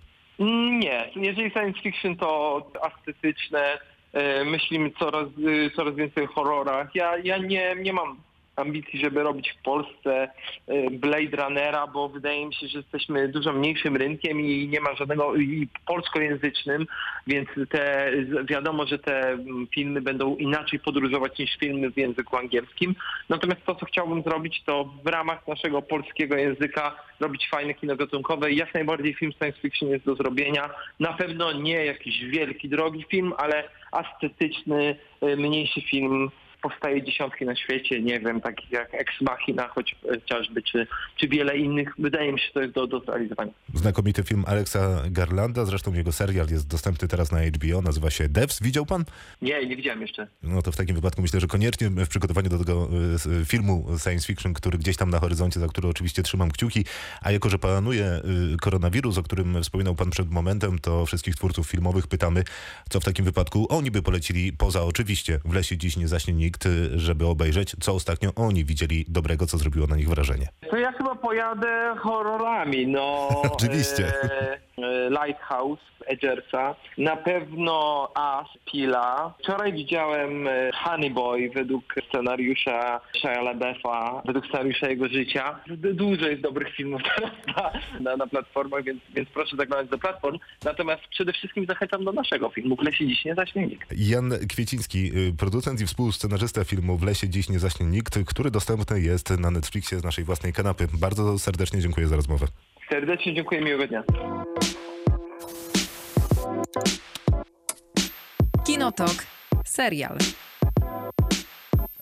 Nie, 0.78 1.10
jeżeli 1.16 1.50
science 1.50 1.80
fiction 1.80 2.16
to 2.16 2.62
ascetyczne, 2.82 3.78
e, 4.12 4.44
myślimy 4.44 4.90
coraz, 4.98 5.26
e, 5.26 5.70
coraz 5.70 5.94
więcej 5.94 6.24
o 6.24 6.26
horrorach. 6.26 6.94
Ja, 6.94 7.18
ja 7.18 7.38
nie, 7.38 7.76
nie 7.82 7.92
mam 7.92 8.16
ambicji, 8.58 9.00
żeby 9.00 9.22
robić 9.22 9.50
w 9.50 9.62
Polsce 9.62 10.28
e, 10.66 10.90
Blade 10.90 11.36
Runnera, 11.36 11.86
bo 11.86 12.08
wydaje 12.08 12.46
mi 12.46 12.54
się, 12.54 12.68
że 12.68 12.78
jesteśmy 12.78 13.28
dużo 13.28 13.52
mniejszym 13.52 13.96
rynkiem 13.96 14.40
i 14.40 14.68
nie 14.68 14.80
ma 14.80 14.94
żadnego 14.94 15.36
i 15.36 15.68
polskojęzycznym, 15.86 16.86
więc 17.26 17.48
te, 17.70 18.12
wiadomo, 18.44 18.86
że 18.86 18.98
te 18.98 19.28
mm, 19.28 19.66
filmy 19.74 20.00
będą 20.00 20.36
inaczej 20.36 20.78
podróżować 20.78 21.38
niż 21.38 21.56
filmy 21.56 21.90
w 21.90 21.96
języku 21.96 22.36
angielskim. 22.36 22.94
Natomiast 23.28 23.64
to, 23.66 23.74
co 23.74 23.86
chciałbym 23.86 24.22
zrobić, 24.22 24.62
to 24.66 24.84
w 25.04 25.06
ramach 25.06 25.48
naszego 25.48 25.82
polskiego 25.82 26.36
języka 26.36 26.96
robić 27.20 27.48
fajne 27.50 27.74
kino 27.74 27.96
gatunkowe 27.96 28.52
jak 28.52 28.74
najbardziej 28.74 29.14
film 29.14 29.32
science 29.32 29.60
fiction 29.60 29.88
jest 29.88 30.04
do 30.04 30.14
zrobienia. 30.14 30.70
Na 31.00 31.12
pewno 31.12 31.52
nie 31.52 31.84
jakiś 31.84 32.24
wielki, 32.24 32.68
drogi 32.68 33.04
film, 33.10 33.32
ale 33.36 33.64
ascetyczny, 33.92 34.96
y, 35.22 35.36
mniejszy 35.36 35.80
film. 35.80 36.30
Powstaje 36.62 37.02
dziesiątki 37.02 37.44
na 37.44 37.56
świecie, 37.56 38.02
nie 38.02 38.20
wiem, 38.20 38.40
takich 38.40 38.70
jak 38.70 38.94
Ex 38.94 39.12
Machina 39.20 39.68
chociażby, 39.68 40.62
czy, 40.62 40.86
czy 41.16 41.28
wiele 41.28 41.58
innych. 41.58 41.88
Wydaje 41.98 42.32
mi 42.32 42.38
się, 42.40 42.46
że 42.46 42.52
to 42.52 42.60
jest 42.60 42.74
do, 42.74 42.86
do 42.86 43.00
zrealizowania. 43.00 43.52
Znakomity 43.74 44.22
film 44.22 44.44
Alexa 44.46 45.02
Garlanda, 45.10 45.64
zresztą 45.64 45.94
jego 45.94 46.12
serial 46.12 46.46
jest 46.50 46.68
dostępny 46.68 47.08
teraz 47.08 47.32
na 47.32 47.38
HBO, 47.42 47.82
nazywa 47.82 48.10
się 48.10 48.28
Devs. 48.28 48.62
Widział 48.62 48.86
pan? 48.86 49.04
Nie, 49.42 49.66
nie 49.66 49.76
widziałem 49.76 50.02
jeszcze. 50.02 50.26
No 50.42 50.62
to 50.62 50.72
w 50.72 50.76
takim 50.76 50.96
wypadku 50.96 51.22
myślę, 51.22 51.40
że 51.40 51.46
koniecznie 51.46 51.90
w 51.90 52.08
przygotowaniu 52.08 52.48
do 52.48 52.58
tego 52.58 52.88
s- 53.14 53.28
filmu 53.46 53.86
science 54.04 54.26
fiction, 54.26 54.54
który 54.54 54.78
gdzieś 54.78 54.96
tam 54.96 55.10
na 55.10 55.18
horyzoncie, 55.20 55.60
za 55.60 55.68
który 55.68 55.88
oczywiście 55.88 56.22
trzymam 56.22 56.50
kciuki, 56.50 56.84
a 57.22 57.32
jako, 57.32 57.50
że 57.50 57.58
panuje 57.58 58.20
y, 58.54 58.56
koronawirus, 58.60 59.18
o 59.18 59.22
którym 59.22 59.62
wspominał 59.62 59.94
pan 59.94 60.10
przed 60.10 60.30
momentem, 60.30 60.78
to 60.78 61.06
wszystkich 61.06 61.34
twórców 61.36 61.66
filmowych 61.70 62.06
pytamy, 62.06 62.44
co 62.90 63.00
w 63.00 63.04
takim 63.04 63.24
wypadku 63.24 63.66
oni 63.70 63.90
by 63.90 64.02
polecili, 64.02 64.52
poza 64.52 64.82
oczywiście 64.82 65.40
W 65.44 65.52
lesie 65.54 65.76
dziś 65.76 65.96
nie 65.96 66.08
zaśnie 66.08 66.34
nikt, 66.48 66.68
żeby 66.94 67.26
obejrzeć, 67.26 67.76
co 67.80 67.94
ostatnio 67.94 68.34
oni 68.34 68.64
widzieli 68.64 69.04
dobrego, 69.08 69.46
co 69.46 69.58
zrobiło 69.58 69.86
na 69.86 69.96
nich 69.96 70.08
wrażenie. 70.08 70.48
To 70.70 70.76
ja 70.76 70.92
chyba 70.92 71.07
pojadę 71.18 71.94
horrorami, 71.98 72.86
no. 72.86 73.28
Oczywiście. 73.52 74.06
E, 74.06 74.58
e, 74.78 75.10
Lighthouse 75.10 75.80
Edgersa, 76.08 76.74
na 76.98 77.16
pewno 77.16 78.08
As 78.14 78.46
Pila. 78.72 79.34
Wczoraj 79.38 79.72
widziałem 79.72 80.48
e, 80.48 80.70
Honey 80.84 81.10
Boy 81.10 81.50
według 81.54 81.94
scenariusza 82.08 83.00
Shia 83.16 83.42
LaBeouf'a, 83.42 84.22
według 84.26 84.46
scenariusza 84.46 84.88
jego 84.88 85.08
życia. 85.08 85.60
Dużo 85.94 86.26
jest 86.26 86.42
dobrych 86.42 86.74
filmów 86.74 87.02
teraz 87.16 87.32
na, 87.56 87.70
na, 88.00 88.16
na 88.16 88.26
platformach, 88.26 88.84
więc, 88.84 89.00
więc 89.14 89.28
proszę 89.28 89.56
zaglądać 89.56 89.88
do 89.88 89.98
platform. 89.98 90.38
Natomiast 90.64 91.02
przede 91.10 91.32
wszystkim 91.32 91.66
zachęcam 91.66 92.04
do 92.04 92.12
naszego 92.12 92.48
filmu. 92.48 92.76
W 92.76 92.82
lesie 92.82 93.06
dziś 93.06 93.24
nie 93.24 93.34
zaśnie 93.34 93.66
nikt. 93.66 93.92
Jan 93.96 94.32
Kwieciński, 94.48 95.12
y, 95.16 95.36
producent 95.38 95.80
i 95.80 95.86
współscenarzysta 95.86 96.64
filmu 96.64 96.96
W 96.96 97.02
lesie 97.02 97.28
dziś 97.28 97.48
nie 97.48 97.58
zaśnie 97.58 97.86
nikt, 97.86 98.18
który 98.26 98.50
dostępny 98.50 99.00
jest 99.00 99.30
na 99.30 99.50
Netflixie 99.50 99.98
z 99.98 100.04
naszej 100.04 100.24
własnej 100.24 100.52
kanapy. 100.52 100.88
Bardzo 101.08 101.38
serdecznie 101.38 101.80
dziękuję 101.80 102.06
za 102.06 102.16
rozmowę. 102.16 102.46
Serdecznie 102.90 103.34
dziękuję, 103.34 103.60
miłego 103.60 103.86
dnia. 103.86 104.02
Kinotok. 108.66 109.14
Serial. 109.64 110.18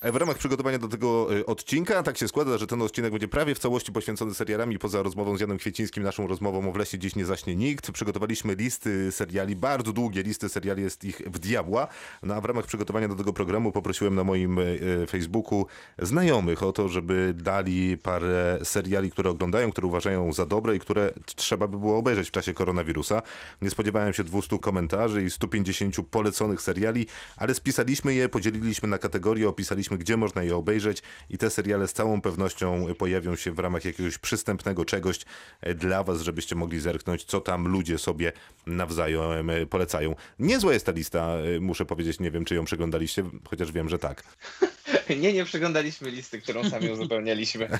E, 0.07 0.13
W 0.13 0.17
ramach 0.17 0.39
przygotowania 0.39 0.79
do 0.79 0.89
tego 0.89 1.39
e, 1.39 1.47
odcinka, 1.47 2.03
tak 2.03 2.19
się 2.19 2.29
składa, 2.29 2.59
że 2.59 2.67
ten 2.67 2.83
odcinek 2.83 3.11
będzie 3.11 3.29
prawie 3.29 3.55
w 3.55 3.59
całości 3.59 3.93
poświęcony 3.93 4.35
serialami. 4.35 4.79
Poza 4.79 5.03
rozmową 5.03 5.37
z 5.37 5.41
Janem 5.41 5.59
Kwiecińskim, 5.59 6.03
naszą 6.03 6.27
rozmową 6.27 6.69
o 6.69 6.73
W 6.73 6.77
lesie 6.77 6.99
dziś 6.99 7.17
nie 7.17 7.25
zaśnie 7.25 7.57
nikt. 7.57 7.91
Przygotowaliśmy 7.91 8.55
listy 8.55 9.13
seriali, 9.13 9.57
bardzo 9.57 9.93
długie 9.93 10.23
listy 10.23 10.49
seriali, 10.49 10.83
jest 10.83 11.05
ich 11.05 11.23
w 11.27 11.39
diabła. 11.39 11.89
No 12.23 12.35
a 12.35 12.41
w 12.41 12.45
ramach 12.45 12.67
przygotowania 12.67 13.09
do 13.09 13.15
tego 13.15 13.33
programu 13.33 13.73
poprosiłem 13.73 14.15
na 14.15 14.25
moim 14.25 14.59
e, 14.59 14.63
Facebooku 15.07 15.67
znajomych 15.99 16.63
o 16.63 16.73
to, 16.73 16.89
żeby 16.89 17.35
dali 17.37 17.99
parę 17.99 18.59
seriali, 18.63 19.11
które 19.11 19.31
oglądają, 19.31 19.71
które 19.71 19.87
uważają 19.87 20.33
za 20.33 20.47
dobre 20.47 20.77
i 20.77 20.81
które 20.81 21.13
trzeba 21.37 21.69
by 21.69 21.79
było 21.79 21.99
obejrzeć 21.99 22.29
w 22.29 22.33
czasie 22.33 22.55
koronawirusa. 22.55 23.23
Nie 23.63 23.71
spodziewałem 23.71 24.13
się 24.13 24.25
200 24.25 24.59
komentarzy 24.59 25.25
i 25.25 25.31
150 25.31 25.97
poleconych 26.11 26.63
seriali, 26.63 27.07
ale 27.37 27.55
spisaliśmy 27.55 28.15
je, 28.15 28.29
podzieliliśmy 28.29 28.89
na 28.89 28.99
kategorie, 28.99 29.49
opisaliśmy, 29.49 29.96
gdzie 29.99 30.17
można 30.17 30.43
je 30.43 30.57
obejrzeć 30.57 31.03
i 31.31 31.39
te 31.39 31.51
seriale 31.51 31.89
z 31.89 31.93
całą 31.93 32.21
pewnością 32.21 32.95
pojawią 32.95 33.37
się 33.37 33.53
w 33.53 33.59
ramach 33.59 33.85
jakiegoś 33.85 34.19
przystępnego 34.19 34.85
czegoś 34.85 35.19
e, 35.61 35.75
dla 35.75 36.05
was, 36.05 36.23
żebyście 36.23 36.55
mogli 36.55 36.81
zerknąć, 36.81 37.25
co 37.25 37.41
tam 37.41 37.69
ludzie 37.69 37.99
sobie 37.99 38.33
nawzajem 38.67 39.51
e, 39.51 39.67
polecają. 39.67 40.15
Niezła 40.39 40.73
jest 40.73 40.87
ta 40.87 40.93
lista, 40.93 41.37
e, 41.57 41.61
muszę 41.61 41.85
powiedzieć, 41.85 42.21
nie 42.21 42.31
wiem, 42.31 42.45
czy 42.45 42.55
ją 42.55 42.65
przeglądaliście, 42.65 43.25
chociaż 43.49 43.73
wiem, 43.73 43.89
że 43.89 43.99
tak. 43.99 44.23
Nie, 45.21 45.33
nie 45.33 45.45
przeglądaliśmy 45.45 46.11
listy, 46.11 46.41
którą 46.41 46.71
sami 46.71 46.91
uzupełnialiśmy. 46.91 47.69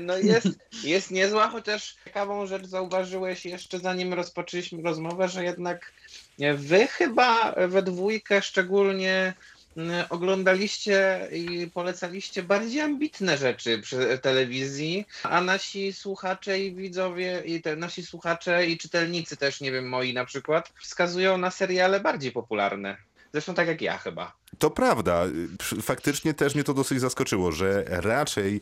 No 0.00 0.18
jest, 0.18 0.48
jest 0.84 1.10
niezła, 1.10 1.48
chociaż 1.48 1.96
ciekawą 2.04 2.46
rzecz 2.46 2.66
zauważyłeś 2.66 3.46
jeszcze 3.46 3.78
zanim 3.78 4.14
rozpoczęliśmy 4.14 4.82
rozmowę, 4.82 5.28
że 5.28 5.44
jednak 5.44 5.92
wy 6.54 6.86
chyba 6.86 7.54
we 7.68 7.82
dwójkę 7.82 8.42
szczególnie 8.42 9.34
oglądaliście 10.10 11.28
i 11.32 11.70
polecaliście 11.74 12.42
bardziej 12.42 12.80
ambitne 12.80 13.38
rzeczy 13.38 13.78
przy 13.78 14.18
telewizji, 14.22 15.06
a 15.22 15.40
nasi 15.40 15.92
słuchacze 15.92 16.60
i 16.60 16.74
widzowie, 16.74 17.42
i 17.44 17.62
te, 17.62 17.76
nasi 17.76 18.06
słuchacze 18.06 18.66
i 18.66 18.78
czytelnicy 18.78 19.36
też, 19.36 19.60
nie 19.60 19.72
wiem, 19.72 19.88
moi 19.88 20.14
na 20.14 20.24
przykład, 20.24 20.72
wskazują 20.82 21.38
na 21.38 21.50
seriale 21.50 22.00
bardziej 22.00 22.32
popularne. 22.32 22.96
Zresztą 23.32 23.54
tak 23.54 23.68
jak 23.68 23.82
ja 23.82 23.98
chyba. 23.98 24.32
To 24.58 24.70
prawda. 24.70 25.24
Faktycznie 25.82 26.34
też 26.34 26.54
mnie 26.54 26.64
to 26.64 26.74
dosyć 26.74 27.00
zaskoczyło, 27.00 27.52
że 27.52 27.84
raczej 27.86 28.60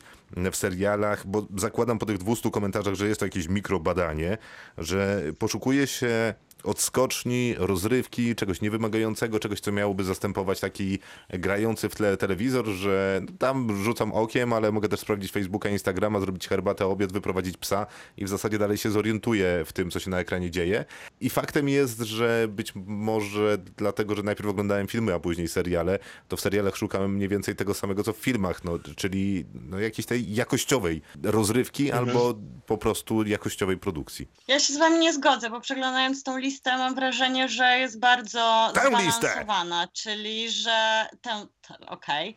w 0.51 0.55
serialach, 0.55 1.27
bo 1.27 1.47
zakładam 1.57 1.99
po 1.99 2.05
tych 2.05 2.17
200 2.17 2.51
komentarzach, 2.51 2.93
że 2.93 3.07
jest 3.07 3.19
to 3.19 3.25
jakieś 3.25 3.47
mikrobadanie, 3.47 4.37
że 4.77 5.21
poszukuje 5.39 5.87
się 5.87 6.33
odskoczni, 6.63 7.55
rozrywki, 7.57 8.35
czegoś 8.35 8.61
niewymagającego, 8.61 9.39
czegoś, 9.39 9.59
co 9.59 9.71
miałoby 9.71 10.03
zastępować 10.03 10.59
taki 10.59 10.99
grający 11.29 11.89
w 11.89 11.95
tle 11.95 12.17
telewizor, 12.17 12.67
że 12.67 13.21
tam 13.39 13.83
rzucam 13.83 14.11
okiem, 14.11 14.53
ale 14.53 14.71
mogę 14.71 14.89
też 14.89 14.99
sprawdzić 14.99 15.31
Facebooka, 15.31 15.69
Instagrama, 15.69 16.19
zrobić 16.19 16.47
herbatę, 16.47 16.85
obiad, 16.85 17.11
wyprowadzić 17.11 17.57
psa 17.57 17.85
i 18.17 18.25
w 18.25 18.29
zasadzie 18.29 18.57
dalej 18.57 18.77
się 18.77 18.91
zorientuję 18.91 19.63
w 19.65 19.73
tym, 19.73 19.91
co 19.91 19.99
się 19.99 20.09
na 20.09 20.19
ekranie 20.19 20.51
dzieje. 20.51 20.85
I 21.21 21.29
faktem 21.29 21.69
jest, 21.69 21.99
że 21.99 22.47
być 22.49 22.73
może 22.75 23.57
dlatego, 23.77 24.15
że 24.15 24.23
najpierw 24.23 24.49
oglądałem 24.49 24.87
filmy, 24.87 25.13
a 25.13 25.19
później 25.19 25.47
seriale, 25.47 25.99
to 26.27 26.37
w 26.37 26.41
serialach 26.41 26.75
szukałem 26.75 27.15
mniej 27.15 27.29
więcej 27.29 27.55
tego 27.55 27.73
samego, 27.73 28.03
co 28.03 28.13
w 28.13 28.17
filmach, 28.17 28.63
no, 28.63 28.79
czyli 28.95 29.45
no, 29.53 29.79
jakiejś 29.79 30.05
tej 30.05 30.35
jakościowej 30.35 31.01
rozrywki 31.23 31.91
albo 31.91 32.33
po 32.65 32.77
prostu 32.77 33.23
jakościowej 33.23 33.77
produkcji. 33.77 34.27
Ja 34.47 34.59
się 34.59 34.73
z 34.73 34.77
wami 34.77 34.99
nie 34.99 35.13
zgodzę, 35.13 35.49
bo 35.49 35.61
przeglądając 35.61 36.23
tą 36.23 36.37
listę 36.37 36.52
mam 36.65 36.95
wrażenie, 36.95 37.49
że 37.49 37.79
jest 37.79 37.99
bardzo 37.99 38.71
Tę 38.73 38.89
listę! 38.89 39.11
zbalansowana, 39.27 39.87
czyli 39.93 40.49
że 40.51 41.07
tę, 41.21 41.45
okej, 41.87 42.35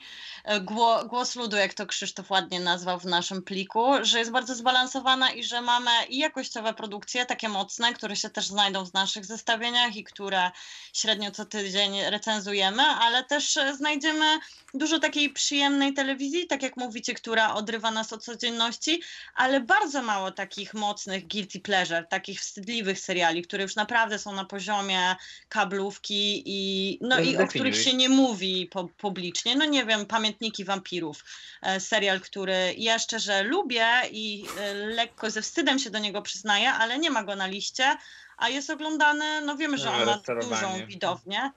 Gło, 0.61 1.05
głos 1.05 1.37
ludu, 1.37 1.57
jak 1.57 1.75
to 1.75 1.87
Krzysztof 1.87 2.31
ładnie 2.31 2.61
nazwał 2.61 2.99
w 2.99 3.05
naszym 3.05 3.43
pliku, 3.43 3.85
że 4.03 4.19
jest 4.19 4.31
bardzo 4.31 4.55
zbalansowana 4.55 5.31
i 5.31 5.45
że 5.45 5.61
mamy 5.61 5.91
i 6.09 6.19
jakościowe 6.19 6.75
produkcje, 6.75 7.27
takie 7.27 7.49
mocne, 7.49 7.93
które 7.93 8.17
się 8.17 8.31
też 8.31 8.47
znajdą 8.47 8.87
w 8.87 8.95
naszych 8.95 9.25
zestawieniach 9.25 9.97
i 9.97 10.05
które 10.05 10.51
średnio 10.93 11.31
co 11.31 11.45
tydzień 11.45 11.93
recenzujemy, 12.11 12.83
ale 12.83 13.25
też 13.25 13.57
e, 13.57 13.77
znajdziemy 13.77 14.39
dużo 14.75 14.99
takiej 14.99 15.31
przyjemnej 15.31 15.95
telewizji, 15.95 16.47
tak 16.47 16.63
jak 16.63 16.77
mówicie, 16.77 17.15
która 17.15 17.55
odrywa 17.55 17.91
nas 17.91 18.13
od 18.13 18.25
codzienności, 18.25 19.03
ale 19.35 19.61
bardzo 19.61 20.03
mało 20.03 20.31
takich 20.31 20.75
mocnych 20.75 21.29
guilty 21.29 21.61
pleasure, 21.61 22.05
takich 22.05 22.41
wstydliwych 22.41 23.01
seriali, 23.01 23.43
które 23.43 23.63
już 23.63 23.77
naprawdę 23.77 24.19
są 24.19 24.33
na 24.33 24.45
poziomie 24.45 25.17
kablówki 25.49 26.43
i, 26.47 26.99
no, 27.01 27.21
i 27.21 27.37
o 27.37 27.47
których 27.47 27.83
się 27.83 27.95
nie 27.95 28.09
mówi 28.09 28.69
po, 28.71 28.89
publicznie. 29.17 29.57
No 29.57 29.65
nie 29.65 29.85
wiem, 29.85 30.07
Pamiętniki 30.07 30.65
Wampirów, 30.65 31.25
e, 31.63 31.81
serial, 31.81 32.21
który 32.21 32.75
ja 32.79 32.99
szczerze 32.99 33.43
lubię 33.43 33.87
i 34.11 34.47
e, 34.61 34.75
lekko 34.75 35.31
ze 35.31 35.43
wstydem 35.43 35.79
się 35.79 35.91
do 35.91 35.99
niego 35.99 36.23
przyznaję, 36.23 36.73
ale 36.73 36.99
nie 36.99 37.11
ma 37.11 37.25
go 37.25 37.37
na 37.37 37.47
liście, 37.47 37.97
a 38.37 38.49
jest 38.49 38.71
oglądany, 38.71 39.41
no 39.41 39.57
wiemy, 39.57 39.79
że 39.79 39.85
No, 39.85 39.93
on 39.93 40.07
ma 40.07 40.43
dużą 40.43 40.87
widownię. 40.87 41.51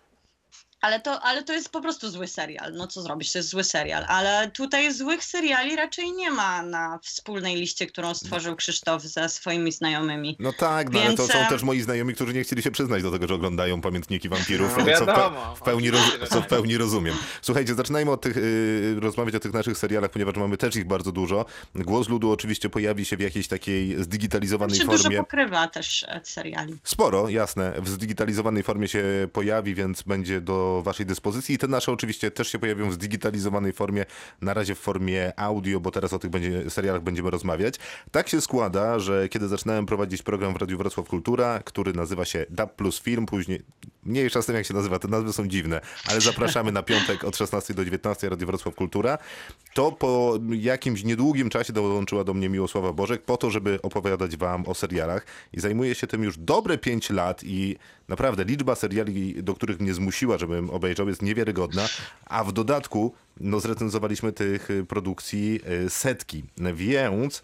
Ale 0.81 0.99
to, 0.99 1.21
ale 1.21 1.43
to 1.43 1.53
jest 1.53 1.69
po 1.69 1.81
prostu 1.81 2.09
zły 2.09 2.27
serial. 2.27 2.73
No 2.73 2.87
co 2.87 3.01
zrobić, 3.01 3.31
to 3.31 3.39
jest 3.39 3.49
zły 3.49 3.63
serial. 3.63 4.05
Ale 4.07 4.51
tutaj 4.53 4.93
złych 4.93 5.23
seriali 5.23 5.75
raczej 5.75 6.11
nie 6.11 6.31
ma 6.31 6.61
na 6.63 6.99
wspólnej 7.03 7.55
liście, 7.55 7.87
którą 7.87 8.13
stworzył 8.13 8.55
Krzysztof 8.55 9.03
ze 9.03 9.29
swoimi 9.29 9.71
znajomymi. 9.71 10.35
No 10.39 10.53
tak, 10.53 10.89
no, 10.93 10.99
ale 11.01 11.09
to 11.15 11.17
Więc, 11.23 11.31
są 11.33 11.39
em, 11.39 11.49
też 11.49 11.63
moi 11.63 11.81
znajomi, 11.81 12.13
którzy 12.13 12.33
nie 12.33 12.43
chcieli 12.43 12.61
się 12.61 12.71
przyznać 12.71 13.03
do 13.03 13.11
tego, 13.11 13.27
że 13.27 13.33
oglądają 13.35 13.81
pamiętniki 13.81 14.29
wampirów, 14.29 14.69
No, 14.77 14.83
co, 14.83 14.85
wiadomo. 15.05 15.55
w 15.55 15.61
pełni 15.61 15.91
roz- 15.91 15.99
Oczywiście, 16.01 16.25
że 16.25 16.27
co 16.31 16.41
w 16.41 16.47
pełni 16.47 16.77
rozumiem. 16.77 17.15
Słuchajcie, 17.41 17.75
zaczynajmy 17.75 18.11
od 18.11 18.21
tych, 18.21 18.37
y, 18.37 18.95
rozmawiać 18.99 19.35
o 19.35 19.39
tych 19.39 19.53
naszych 19.53 19.77
serialach, 19.77 20.11
ponieważ 20.11 20.35
mamy 20.35 20.57
też 20.57 20.75
ich 20.75 20.87
bardzo 20.87 21.11
dużo. 21.11 21.45
Głos 21.75 22.09
ludu 22.09 22.31
oczywiście 22.31 22.69
pojawi 22.69 23.05
się 23.05 23.17
w 23.17 23.19
jakiejś 23.19 23.47
takiej 23.47 24.03
zdigitalizowanej 24.03 24.79
dużo 24.79 24.97
formie. 24.97 25.17
pokrywa 25.17 25.67
też 25.67 26.03
e, 26.03 26.21
seriali. 26.23 26.75
Sporo, 26.83 27.29
jasne. 27.29 27.73
W 27.81 27.89
zdigitalizowanej 27.89 28.63
formie 28.63 28.87
się 28.87 29.03
pojawi, 29.33 29.75
więc 29.75 30.01
będzie 30.01 30.41
do 30.41 30.68
waszej 30.83 31.05
dyspozycji. 31.05 31.55
I 31.55 31.57
te 31.57 31.67
nasze 31.67 31.91
oczywiście 31.91 32.31
też 32.31 32.47
się 32.47 32.59
pojawią 32.59 32.89
w 32.89 32.93
zdigitalizowanej 32.93 33.73
formie, 33.73 34.05
na 34.41 34.53
razie 34.53 34.75
w 34.75 34.79
formie 34.79 35.39
audio, 35.39 35.79
bo 35.79 35.91
teraz 35.91 36.13
o 36.13 36.19
tych 36.19 36.29
będzie, 36.29 36.69
serialach 36.69 37.01
będziemy 37.01 37.29
rozmawiać. 37.29 37.75
Tak 38.11 38.29
się 38.29 38.41
składa, 38.41 38.99
że 38.99 39.29
kiedy 39.29 39.47
zaczynałem 39.47 39.85
prowadzić 39.85 40.23
program 40.23 40.53
w 40.53 40.57
Radiu 40.57 40.77
Wrocław 40.77 41.07
Kultura, 41.07 41.59
który 41.65 41.93
nazywa 41.93 42.25
się 42.25 42.45
DAB 42.49 42.75
Plus 42.75 42.99
Film, 42.99 43.25
później, 43.25 43.61
mniejsza 44.03 44.41
z 44.41 44.45
tym 44.45 44.55
jak 44.55 44.65
się 44.65 44.73
nazywa, 44.73 44.99
te 44.99 45.07
nazwy 45.07 45.33
są 45.33 45.47
dziwne, 45.47 45.81
ale 46.05 46.21
zapraszamy 46.21 46.71
na 46.71 46.83
piątek 46.83 47.23
od 47.23 47.37
16 47.37 47.73
do 47.73 47.85
19 47.85 48.29
Radio 48.29 48.47
Wrocław 48.47 48.75
Kultura, 48.75 49.17
to 49.73 49.91
po 49.91 50.39
jakimś 50.49 51.03
niedługim 51.03 51.49
czasie 51.49 51.73
dołączyła 51.73 52.23
do 52.23 52.33
mnie 52.33 52.49
Miłosława 52.49 52.93
Bożek 52.93 53.21
po 53.21 53.37
to, 53.37 53.51
żeby 53.51 53.79
opowiadać 53.81 54.37
wam 54.37 54.65
o 54.67 54.73
serialach. 54.73 55.25
I 55.53 55.59
zajmuje 55.59 55.95
się 55.95 56.07
tym 56.07 56.23
już 56.23 56.37
dobre 56.37 56.77
5 56.77 57.09
lat 57.09 57.43
i 57.43 57.77
naprawdę 58.07 58.43
liczba 58.43 58.75
seriali, 58.75 59.43
do 59.43 59.53
których 59.53 59.79
mnie 59.79 59.93
zmusiła, 59.93 60.37
żebym 60.37 60.69
obejrzał 60.69 61.07
jest 61.07 61.21
niewiarygodna, 61.21 61.87
a 62.25 62.43
w 62.43 62.51
dodatku 62.51 63.13
no 63.39 63.59
zrecenzowaliśmy 63.59 64.31
tych 64.31 64.71
y, 64.71 64.85
produkcji 64.85 65.59
y, 65.85 65.89
setki, 65.89 66.43
więc 66.73 67.41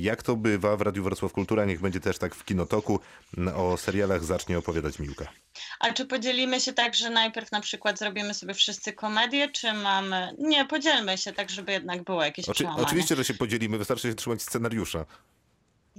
jak 0.00 0.22
to 0.22 0.36
bywa 0.36 0.76
w 0.76 0.80
Radiu 0.80 1.02
Wrocław 1.04 1.32
Kultura, 1.32 1.64
niech 1.64 1.80
będzie 1.80 2.00
też 2.00 2.18
tak 2.18 2.34
w 2.34 2.44
Kinotoku, 2.44 3.00
o 3.56 3.76
serialach 3.76 4.24
zacznie 4.24 4.58
opowiadać 4.58 4.98
Miłka. 4.98 5.26
A 5.80 5.92
czy 5.92 6.06
podzielimy 6.06 6.60
się 6.60 6.72
tak, 6.72 6.94
że 6.94 7.10
najpierw 7.10 7.52
na 7.52 7.60
przykład 7.60 7.98
zrobimy 7.98 8.34
sobie 8.34 8.54
wszyscy 8.54 8.92
komedię, 8.92 9.48
czy 9.48 9.72
mamy... 9.72 10.34
Nie, 10.38 10.64
podzielmy 10.64 11.18
się 11.18 11.32
tak, 11.32 11.50
żeby 11.50 11.72
jednak 11.72 12.04
było 12.04 12.24
jakieś 12.24 12.48
Oczy, 12.48 12.68
oczywiście, 12.76 13.16
że 13.16 13.24
się 13.24 13.34
podzielimy, 13.34 13.78
wystarczy 13.78 14.08
się 14.08 14.14
trzymać 14.14 14.42
scenariusza. 14.42 15.04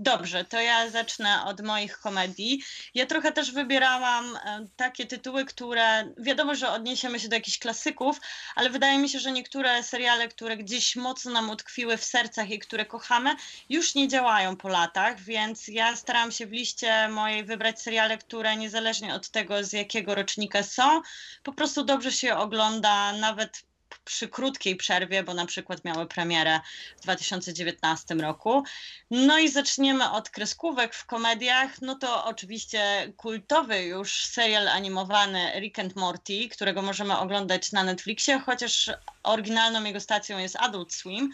Dobrze, 0.04 0.46
to 0.46 0.60
ja 0.60 0.90
zacznę 0.90 1.44
od 1.46 1.62
moich 1.62 2.00
komedii. 2.00 2.64
Ja 2.94 3.06
trochę 3.06 3.32
też 3.32 3.52
wybierałam 3.52 4.36
e, 4.36 4.68
takie 4.76 5.08
tytuły, 5.08 5.46
które 5.46 6.14
wiadomo, 6.18 6.56
że 6.56 6.70
odniesiemy 6.70 7.20
się 7.20 7.30
do 7.30 7.36
jakichś 7.36 7.60
klasyków, 7.60 8.20
ale 8.56 8.70
wydaje 8.70 8.98
mi 9.00 9.10
się, 9.10 9.20
że 9.20 9.32
niektóre 9.32 9.84
seriale, 9.84 10.28
które 10.28 10.58
gdzieś 10.58 10.96
mocno 10.96 11.32
nam 11.32 11.50
utkwiły 11.50 11.98
w 11.98 12.04
sercach 12.04 12.50
i 12.50 12.60
które 12.60 12.86
kochamy, 12.86 13.36
już 13.70 13.96
nie 13.96 14.08
działają 14.08 14.58
po 14.58 14.68
latach, 14.68 15.20
więc 15.20 15.68
ja 15.68 15.96
starałam 15.96 16.32
się 16.32 16.48
w 16.48 16.52
liście 16.52 17.08
mojej 17.08 17.44
wybrać 17.44 17.82
seriale, 17.82 18.18
które 18.18 18.56
niezależnie 18.56 19.16
od 19.16 19.30
tego, 19.30 19.64
z 19.64 19.74
jakiego 19.74 20.16
rocznika 20.16 20.64
są, 20.64 21.02
po 21.44 21.54
prostu 21.54 21.84
dobrze 21.84 22.12
się 22.12 22.36
ogląda, 22.36 23.14
nawet 23.14 23.71
przy 24.04 24.28
krótkiej 24.28 24.76
przerwie, 24.76 25.24
bo 25.24 25.34
na 25.34 25.46
przykład 25.46 25.86
miały 25.86 26.06
premierę 26.06 26.60
w 26.98 27.02
2019 27.02 28.16
roku. 28.16 28.64
No 29.12 29.40
i 29.40 29.50
zaczniemy 29.50 30.12
od 30.12 30.30
kreskówek 30.30 30.96
w 30.96 31.06
komediach. 31.06 31.82
No 31.82 31.96
to 31.96 32.26
oczywiście 32.26 33.14
kultowy 33.18 33.84
już 33.84 34.26
serial 34.26 34.68
animowany 34.68 35.52
Rick 35.60 35.80
and 35.80 35.96
Morty, 35.96 36.50
którego 36.50 36.82
możemy 36.82 37.18
oglądać 37.18 37.72
na 37.72 37.84
Netflixie, 37.84 38.40
chociaż 38.40 38.90
oryginalną 39.24 39.84
jego 39.84 40.00
stacją 40.00 40.38
jest 40.38 40.56
Adult 40.56 40.94
Swim. 40.94 41.34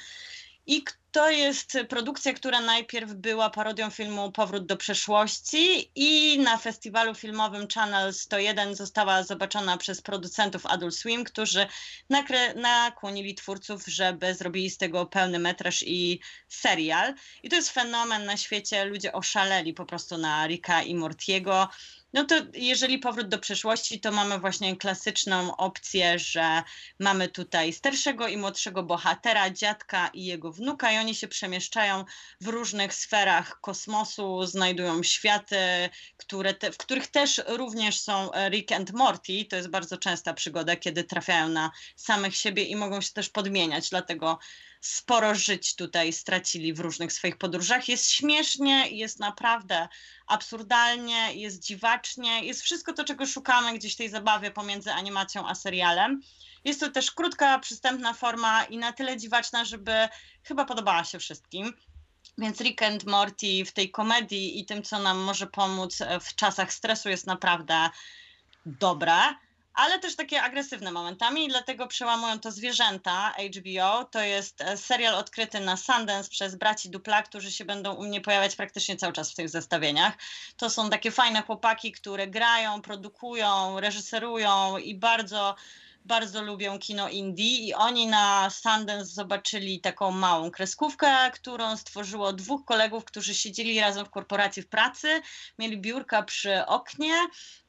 I 0.67 0.83
to 1.11 1.29
jest 1.29 1.77
produkcja, 1.89 2.33
która 2.33 2.61
najpierw 2.61 3.13
była 3.13 3.49
parodią 3.49 3.89
filmu 3.89 4.31
Powrót 4.31 4.65
do 4.65 4.77
przeszłości 4.77 5.91
i 5.95 6.39
na 6.39 6.57
festiwalu 6.57 7.15
filmowym 7.15 7.67
Channel 7.73 8.13
101 8.13 8.75
została 8.75 9.23
zobaczona 9.23 9.77
przez 9.77 10.01
producentów 10.01 10.65
Adult 10.65 10.95
Swim, 10.95 11.23
którzy 11.23 11.67
nakre- 12.09 12.55
nakłonili 12.55 13.35
twórców, 13.35 13.85
żeby 13.85 14.35
zrobili 14.35 14.69
z 14.69 14.77
tego 14.77 15.05
pełny 15.05 15.39
metraż 15.39 15.83
i 15.83 16.19
serial. 16.47 17.13
I 17.43 17.49
to 17.49 17.55
jest 17.55 17.69
fenomen 17.69 18.25
na 18.25 18.37
świecie, 18.37 18.85
ludzie 18.85 19.13
oszaleli 19.13 19.73
po 19.73 19.85
prostu 19.85 20.17
na 20.17 20.47
Ricka 20.47 20.83
i 20.83 20.95
Mortiego. 20.95 21.69
No 22.17 22.25
to 22.25 22.35
jeżeli 22.53 22.99
powrót 22.99 23.27
do 23.27 23.39
przeszłości, 23.39 23.99
to 23.99 24.11
mamy 24.11 24.39
właśnie 24.39 24.77
klasyczną 24.77 25.57
opcję, 25.57 26.19
że 26.19 26.63
mamy 26.99 27.27
tutaj 27.27 27.73
starszego 27.73 28.27
i 28.27 28.37
młodszego 28.37 28.83
bohatera, 28.83 29.49
dziadka 29.49 30.07
i 30.07 30.25
jego 30.25 30.51
wnuka, 30.51 30.91
i 30.91 30.97
oni 30.97 31.15
się 31.15 31.27
przemieszczają 31.27 32.05
w 32.41 32.47
różnych 32.47 32.93
sferach 32.93 33.61
kosmosu, 33.61 34.45
znajdują 34.45 35.03
światy, 35.03 35.57
które 36.17 36.53
te, 36.53 36.71
w 36.71 36.77
których 36.77 37.07
też 37.07 37.41
również 37.47 37.99
są 37.99 38.29
Rick 38.49 38.71
and 38.71 38.93
Morty. 38.93 39.45
To 39.49 39.55
jest 39.55 39.69
bardzo 39.69 39.97
częsta 39.97 40.33
przygoda, 40.33 40.75
kiedy 40.75 41.03
trafiają 41.03 41.49
na 41.49 41.71
samych 41.95 42.35
siebie 42.35 42.63
i 42.63 42.75
mogą 42.75 43.01
się 43.01 43.13
też 43.13 43.29
podmieniać, 43.29 43.89
dlatego 43.89 44.39
sporo 44.81 45.35
żyć 45.35 45.75
tutaj 45.75 46.13
stracili 46.13 46.73
w 46.73 46.79
różnych 46.79 47.13
swoich 47.13 47.37
podróżach. 47.37 47.89
Jest 47.89 48.11
śmiesznie, 48.11 48.89
jest 48.89 49.19
naprawdę 49.19 49.87
absurdalnie, 50.27 51.33
jest 51.33 51.63
dziwacznie, 51.63 52.45
jest 52.45 52.61
wszystko 52.61 52.93
to, 52.93 53.03
czego 53.03 53.25
szukamy 53.25 53.73
gdzieś 53.73 53.95
tej 53.95 54.09
zabawie 54.09 54.51
pomiędzy 54.51 54.91
animacją 54.91 55.47
a 55.47 55.55
serialem. 55.55 56.21
Jest 56.63 56.79
to 56.79 56.91
też 56.91 57.11
krótka, 57.11 57.59
przystępna 57.59 58.13
forma 58.13 58.63
i 58.63 58.77
na 58.77 58.93
tyle 58.93 59.17
dziwaczna, 59.17 59.65
żeby 59.65 60.07
chyba 60.43 60.65
podobała 60.65 61.03
się 61.03 61.19
wszystkim. 61.19 61.73
Więc 62.37 62.61
Rick 62.61 62.81
and 62.81 63.05
Morty 63.05 63.65
w 63.65 63.71
tej 63.71 63.91
komedii 63.91 64.59
i 64.59 64.65
tym, 64.65 64.83
co 64.83 64.99
nam 64.99 65.17
może 65.17 65.47
pomóc 65.47 65.99
w 66.21 66.35
czasach 66.35 66.73
stresu, 66.73 67.09
jest 67.09 67.27
naprawdę 67.27 67.89
dobre 68.65 69.13
ale 69.77 69.99
też 69.99 70.15
takie 70.15 70.41
agresywne 70.41 70.91
momentami 70.91 71.45
i 71.45 71.47
dlatego 71.47 71.87
przełamują 71.87 72.39
to 72.39 72.51
zwierzęta 72.51 73.33
HBO. 73.57 74.03
To 74.05 74.21
jest 74.21 74.61
e, 74.61 74.77
serial 74.77 75.15
odkryty 75.15 75.59
na 75.59 75.77
Sundance 75.77 76.29
przez 76.29 76.55
braci 76.55 76.89
Dupla, 76.89 77.23
którzy 77.23 77.51
się 77.51 77.65
będą 77.65 77.93
u 77.93 78.03
mnie 78.03 78.21
pojawiać 78.21 78.55
praktycznie 78.55 78.95
cały 78.95 79.13
czas 79.13 79.31
w 79.31 79.35
tych 79.35 79.49
zestawieniach. 79.49 80.13
To 80.57 80.69
są 80.69 80.89
takie 80.89 81.11
fajne 81.11 81.41
chłopaki, 81.41 81.91
które 81.91 82.27
grają, 82.27 82.81
produkują, 82.81 83.79
reżyserują 83.79 84.77
i 84.77 84.95
bardzo 84.95 85.55
bardzo 86.07 86.41
lubią 86.41 86.79
kino 86.79 87.09
indie 87.09 87.57
i 87.57 87.73
oni 87.73 88.07
na 88.07 88.49
Sundance 88.49 89.05
zobaczyli 89.05 89.81
taką 89.81 90.11
małą 90.11 90.51
kreskówkę, 90.51 91.31
którą 91.33 91.77
stworzyło 91.77 92.33
dwóch 92.33 92.65
kolegów, 92.65 93.05
którzy 93.05 93.35
siedzieli 93.35 93.79
razem 93.79 94.05
w 94.05 94.09
korporacji 94.09 94.61
w 94.61 94.67
pracy, 94.67 95.21
mieli 95.59 95.77
biurka 95.77 96.23
przy 96.23 96.65
oknie 96.65 97.13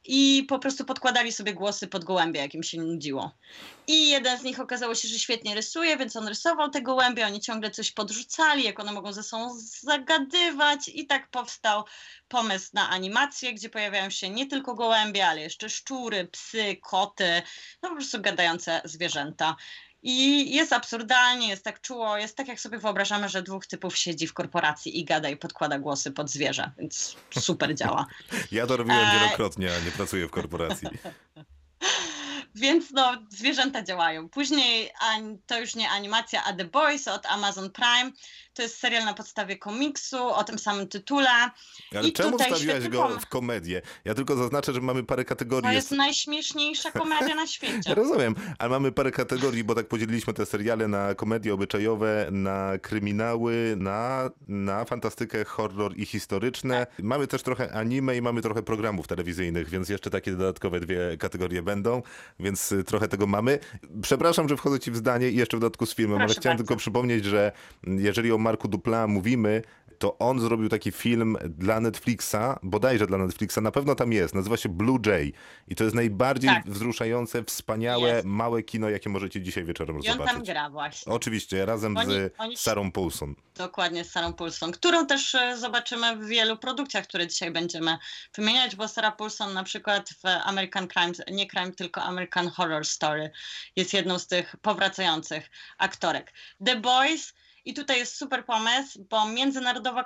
i 0.03 0.45
po 0.49 0.59
prostu 0.59 0.85
podkładali 0.85 1.31
sobie 1.31 1.53
głosy 1.53 1.87
pod 1.87 2.03
gołębie, 2.03 2.39
jak 2.39 2.53
im 2.53 2.63
się 2.63 2.77
nudziło. 2.77 3.31
I 3.89 4.09
jeden 4.09 4.39
z 4.39 4.43
nich 4.43 4.59
okazało 4.59 4.95
się, 4.95 5.07
że 5.07 5.19
świetnie 5.19 5.55
rysuje, 5.55 5.97
więc 5.97 6.15
on 6.15 6.27
rysował 6.27 6.69
te 6.69 6.81
gołębie, 6.81 7.25
oni 7.25 7.39
ciągle 7.39 7.71
coś 7.71 7.91
podrzucali, 7.91 8.63
jak 8.63 8.79
one 8.79 8.91
mogą 8.91 9.13
ze 9.13 9.23
sobą 9.23 9.59
zagadywać 9.81 10.87
i 10.87 11.07
tak 11.07 11.29
powstał 11.29 11.83
pomysł 12.27 12.69
na 12.73 12.89
animację, 12.89 13.53
gdzie 13.53 13.69
pojawiają 13.69 14.09
się 14.09 14.29
nie 14.29 14.47
tylko 14.47 14.75
gołębie, 14.75 15.27
ale 15.27 15.41
jeszcze 15.41 15.69
szczury, 15.69 16.27
psy, 16.27 16.77
koty, 16.81 17.41
no 17.81 17.89
po 17.89 17.95
prostu 17.95 18.21
gadające 18.21 18.81
zwierzęta. 18.85 19.55
I 20.03 20.51
jest 20.55 20.73
absurdalnie, 20.73 21.47
jest 21.47 21.63
tak 21.63 21.81
czuło, 21.81 22.17
jest 22.17 22.37
tak 22.37 22.47
jak 22.47 22.59
sobie 22.59 22.77
wyobrażamy, 22.77 23.29
że 23.29 23.41
dwóch 23.41 23.67
typów 23.67 23.97
siedzi 23.97 24.27
w 24.27 24.33
korporacji 24.33 24.99
i 24.99 25.05
gada 25.05 25.29
i 25.29 25.37
podkłada 25.37 25.79
głosy 25.79 26.11
pod 26.11 26.29
zwierzę, 26.29 26.71
więc 26.77 27.15
super 27.39 27.75
działa. 27.75 28.05
Ja 28.51 28.67
to 28.67 28.77
robiłem 28.77 29.07
E, 29.07 29.19
wielokrotnie, 29.19 29.69
a 29.75 29.85
nie 29.85 29.91
pracuję 29.91 30.27
w 30.27 30.31
korporacji. 30.31 30.87
Więc 32.55 32.91
no, 32.91 33.11
zwierzęta 33.29 33.83
działają. 33.83 34.29
Później 34.29 34.91
to 35.47 35.59
już 35.59 35.75
nie 35.75 35.89
animacja, 35.89 36.43
a 36.43 36.53
The 36.53 36.65
Boys 36.65 37.07
od 37.07 37.25
Amazon 37.25 37.71
Prime. 37.71 38.11
To 38.59 38.63
jest 38.63 38.77
serial 38.77 39.05
na 39.05 39.13
podstawie 39.13 39.57
komiksu 39.57 40.17
o 40.27 40.43
tym 40.43 40.59
samym 40.59 40.87
tytule. 40.87 41.29
Ale 41.95 42.07
I 42.07 42.13
czemu 42.13 42.37
wstawiłaś 42.39 42.87
go 42.87 43.01
pomysł. 43.03 43.19
w 43.21 43.25
komedię? 43.25 43.81
Ja 44.05 44.13
tylko 44.13 44.35
zaznaczę, 44.35 44.73
że 44.73 44.81
mamy 44.81 45.03
parę 45.03 45.23
To 45.23 45.29
kategorii. 45.29 45.73
jest 45.73 45.91
najśmieszniejsza 45.91 46.91
komedia 46.91 47.35
na 47.35 47.47
świecie. 47.47 47.95
Rozumiem, 48.01 48.35
ale 48.57 48.69
mamy 48.69 48.91
parę 48.91 49.11
kategorii, 49.11 49.63
bo 49.63 49.75
tak 49.75 49.87
podzieliliśmy 49.87 50.33
te 50.33 50.45
seriale 50.45 50.87
na 50.87 51.15
komedie 51.15 51.53
obyczajowe, 51.53 52.27
na 52.31 52.71
kryminały, 52.81 53.75
na, 53.77 54.29
na 54.47 54.85
fantastykę, 54.85 55.45
horror 55.45 55.97
i 55.97 56.05
historyczne. 56.05 56.87
Mamy 57.03 57.27
też 57.27 57.43
trochę 57.43 57.71
anime 57.73 58.17
i 58.17 58.21
mamy 58.21 58.41
trochę 58.41 58.63
programów 58.63 59.07
telewizyjnych, 59.07 59.69
więc 59.69 59.89
jeszcze 59.89 60.09
takie 60.09 60.31
dodatkowe 60.31 60.79
dwie 60.79 61.17
kategorie 61.19 61.61
będą, 61.61 62.01
więc 62.39 62.71
y, 62.71 62.83
trochę 62.83 63.07
tego 63.07 63.27
mamy. 63.27 63.59
Przepraszam, 64.01 64.49
że 64.49 64.57
wchodzę 64.57 64.79
ci 64.79 64.91
w 64.91 64.95
zdanie 64.95 65.29
i 65.29 65.35
jeszcze 65.35 65.57
w 65.57 65.59
dodatku 65.59 65.85
z 65.85 65.95
filmem, 65.95 66.17
ale 66.17 66.25
Proszę 66.25 66.41
chciałem 66.41 66.57
bardzo. 66.57 66.67
tylko 66.67 66.79
przypomnieć, 66.79 67.25
że 67.25 67.51
jeżeli 67.87 68.31
o 68.31 68.37
Marku 68.49 68.67
Dupla 68.67 69.07
mówimy, 69.07 69.61
to 69.99 70.17
on 70.17 70.39
zrobił 70.39 70.69
taki 70.69 70.91
film 70.91 71.37
dla 71.49 71.79
Netflixa, 71.79 72.35
bodajże 72.63 73.07
dla 73.07 73.17
Netflixa, 73.17 73.57
na 73.61 73.71
pewno 73.71 73.95
tam 73.95 74.13
jest, 74.13 74.35
nazywa 74.35 74.57
się 74.57 74.69
Blue 74.69 74.99
Jay 75.05 75.33
i 75.67 75.75
to 75.75 75.83
jest 75.83 75.95
najbardziej 75.95 76.49
Tak. 76.49 76.69
wzruszające, 76.69 77.43
wspaniałe, 77.43 78.09
Jest. 78.09 78.25
małe 78.25 78.63
kino, 78.63 78.89
jakie 78.89 79.09
możecie 79.09 79.41
dzisiaj 79.41 79.63
wieczorem 79.65 79.95
I 79.95 79.99
on 79.99 80.17
tam 80.17 80.27
zobaczyć. 80.27 80.45
gra 80.49 80.69
właśnie. 80.69 81.13
Oczywiście, 81.13 81.65
razem 81.65 81.97
Oni- 81.97 82.13
z 82.13 82.33
oni- 82.37 82.57
Sarą 82.57 82.91
Paulson. 82.91 83.35
Dokładnie 83.55 84.03
z 84.03 84.11
Sarą 84.11 84.33
Paulson, 84.33 84.71
którą 84.71 85.05
też 85.07 85.35
e, 85.35 85.57
zobaczymy 85.57 86.15
w 86.17 86.25
wielu 86.25 86.57
produkcjach, 86.57 87.07
które 87.07 87.27
dzisiaj 87.27 87.51
będziemy 87.51 87.97
wymieniać, 88.35 88.75
bo 88.75 88.87
Sarah 88.87 89.15
Paulson 89.15 89.53
na 89.53 89.63
przykład 89.63 90.09
w 90.09 90.25
American 90.45 90.87
Crime, 90.87 91.11
nie 91.31 91.47
Crime, 91.47 91.71
tylko 91.71 92.01
American 92.01 92.49
Horror 92.49 92.85
Story 92.85 93.31
jest 93.75 93.93
jedną 93.93 94.19
z 94.19 94.27
tych 94.27 94.55
powracających 94.61 95.49
aktorek. 95.77 96.33
The 96.65 96.75
Boys 96.75 97.33
i 97.65 97.73
tutaj 97.73 97.97
jest 97.99 98.17
super 98.17 98.45
pomysł, 98.45 99.05
bo 99.09 99.25
międzynarodowa 99.25 100.05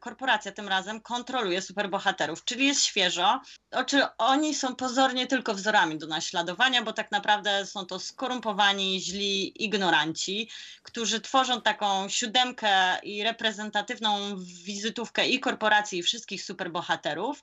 korporacja, 0.00 0.52
tym 0.52 0.68
razem 0.68 1.00
kontroluje 1.00 1.62
superbohaterów, 1.62 2.44
czyli 2.44 2.66
jest 2.66 2.84
świeżo. 2.84 3.40
Oczy, 3.70 4.02
oni 4.18 4.54
są 4.54 4.76
pozornie 4.76 5.26
tylko 5.26 5.54
wzorami 5.54 5.98
do 5.98 6.06
naśladowania, 6.06 6.82
bo 6.82 6.92
tak 6.92 7.10
naprawdę 7.10 7.66
są 7.66 7.86
to 7.86 7.98
skorumpowani, 7.98 9.00
źli 9.00 9.64
ignoranci, 9.64 10.50
którzy 10.82 11.20
tworzą 11.20 11.62
taką 11.62 12.08
siódemkę 12.08 12.98
i 13.02 13.22
reprezentatywną 13.24 14.36
wizytówkę 14.64 15.28
i 15.28 15.40
korporacji, 15.40 15.98
i 15.98 16.02
wszystkich 16.02 16.42
superbohaterów. 16.42 17.42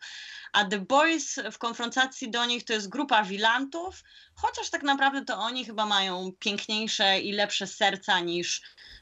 A 0.53 0.65
The 0.65 0.79
Boys 0.79 1.39
w 1.51 1.57
konfrontacji 1.57 2.31
do 2.31 2.45
nich 2.45 2.65
to 2.65 2.73
jest 2.73 2.89
grupa 2.89 3.23
wilantów, 3.23 4.03
chociaż 4.35 4.69
tak 4.69 4.83
naprawdę 4.83 5.25
to 5.25 5.37
oni 5.37 5.65
chyba 5.65 5.85
mają 5.85 6.31
piękniejsze 6.39 7.19
i 7.19 7.31
lepsze 7.31 7.67
serca 7.67 8.19
niż, 8.19 8.61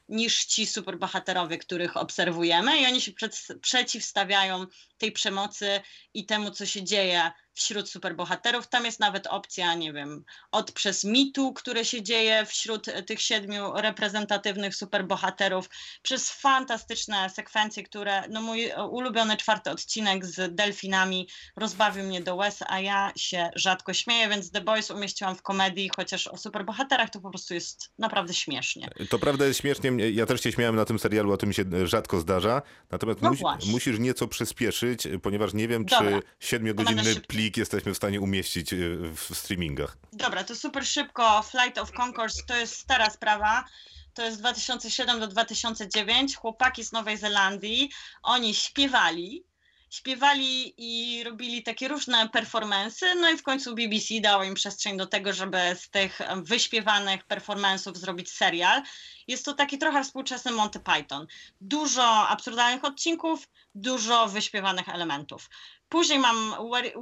niż 0.10 0.46
ci 0.46 0.68
superbohaterowie, 0.68 1.58
których 1.58 1.98
obserwujemy, 1.98 2.82
i 2.82 2.86
oni 2.86 3.02
się 3.02 3.12
przed, 3.12 3.48
przeciwstawiają 3.62 4.66
tej 4.98 5.12
przemocy 5.12 5.82
i 6.14 6.26
temu, 6.26 6.52
co 6.52 6.66
się 6.66 6.84
dzieje 6.84 7.32
wśród 7.54 7.90
superbohaterów. 7.90 8.68
Tam 8.68 8.86
jest 8.86 9.00
nawet 9.00 9.28
opcja, 9.28 9.74
nie 9.76 9.94
wiem, 9.94 10.24
od 10.52 10.72
przez 10.72 11.04
mitu, 11.04 11.54
które 11.54 11.86
się 11.86 12.04
dzieje 12.04 12.46
wśród 12.46 12.86
tych 13.08 13.22
siedmiu 13.22 13.72
reprezentatywnych 13.76 14.76
superbohaterów, 14.76 15.70
przez 16.02 16.32
fantastyczne 16.32 17.30
sekwencje, 17.30 17.84
które, 17.84 18.28
no 18.30 18.42
mój 18.42 18.72
ulubiony 18.90 19.38
czwarty 19.38 19.70
odcinek 19.72 20.26
z 20.26 20.56
delfinami 20.56 21.28
rozbawił 21.56 22.04
mnie 22.04 22.22
do 22.22 22.36
łez, 22.36 22.60
a 22.68 22.80
ja 22.80 23.12
się 23.16 23.50
rzadko 23.56 23.94
śmieję, 23.94 24.30
więc 24.30 24.52
The 24.52 24.62
Boys 24.62 24.92
umieściłam 24.92 25.36
w 25.36 25.42
komedii, 25.42 25.90
chociaż 25.96 26.28
o 26.28 26.38
superbohaterach 26.38 27.10
to 27.10 27.20
po 27.20 27.30
prostu 27.30 27.54
jest 27.54 27.90
naprawdę 28.00 28.34
śmiesznie. 28.34 28.90
To 29.10 29.20
prawda 29.20 29.46
jest 29.46 29.60
śmiesznie, 29.60 29.92
ja 30.12 30.26
też 30.26 30.42
się 30.42 30.52
śmiałem 30.52 30.76
na 30.76 30.86
tym 30.86 31.00
serialu, 31.00 31.34
a 31.34 31.38
to 31.38 31.46
mi 31.48 31.54
się 31.54 31.64
rzadko 31.86 32.20
zdarza. 32.20 32.62
Natomiast 32.92 33.22
No 33.22 33.30
musi- 33.30 33.72
musisz 33.72 34.00
nieco 34.00 34.28
przyspieszyć, 34.28 35.08
ponieważ 35.22 35.54
nie 35.54 35.68
wiem, 35.68 35.86
czy 35.86 35.96
siedmiogodzinny 36.40 37.04
szybko. 37.14 37.28
Plik 37.44 37.58
jesteśmy 37.58 37.94
w 37.94 37.98
stanie 37.98 38.22
umieścić 38.22 38.74
y, 38.74 38.98
w 39.16 39.38
streamingach. 39.38 39.98
Dobra, 40.14 40.44
to 40.44 40.56
super 40.56 40.86
szybko. 40.86 41.44
Flight 41.44 41.78
of 41.78 41.92
Concourse 41.92 42.44
to 42.48 42.56
jest 42.56 42.76
stara 42.76 43.10
sprawa. 43.10 43.66
To 44.14 44.26
jest 44.26 44.40
2007 44.40 45.20
do 45.20 45.28
2009. 45.28 46.36
Chłopaki 46.36 46.84
z 46.84 46.92
Nowej 46.92 47.18
Zelandii, 47.18 47.90
oni 48.24 48.56
śpiewali. 48.56 49.44
Śpiewali 49.90 50.74
i 50.78 51.24
robili 51.24 51.64
takie 51.64 51.88
różne 51.88 52.30
performance, 52.30 53.16
no 53.16 53.30
i 53.30 53.38
w 53.38 53.44
końcu 53.44 53.76
BBC 53.76 54.22
dało 54.22 54.44
im 54.44 54.54
przestrzeń 54.54 54.98
do 54.98 55.08
tego, 55.08 55.34
żeby 55.34 55.58
z 55.76 55.90
tych 55.90 56.20
wyśpiewanych 56.36 57.28
performance'ów 57.28 57.96
zrobić 57.96 58.32
serial. 58.32 58.82
Jest 59.28 59.46
to 59.46 59.54
taki 59.54 59.78
trochę 59.78 60.04
współczesny 60.04 60.52
Monty 60.52 60.80
Python. 60.80 61.28
Dużo 61.62 62.28
absurdalnych 62.28 62.86
odcinków, 62.86 63.48
dużo 63.76 64.28
wyśpiewanych 64.28 64.90
elementów. 64.90 65.50
Później 65.90 66.20
mam 66.20 66.56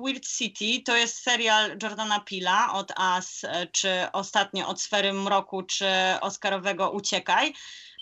Weird 0.06 0.28
City, 0.28 0.84
to 0.86 0.96
jest 0.96 1.18
serial 1.18 1.78
Jordana 1.84 2.20
Pila 2.20 2.74
od 2.74 2.92
As, 2.96 3.46
czy 3.72 3.90
ostatnio 4.14 4.68
od 4.68 4.82
Sfery 4.82 5.14
Mroku, 5.14 5.64
czy 5.64 5.86
Oscarowego 6.22 6.92
Uciekaj. 6.92 7.54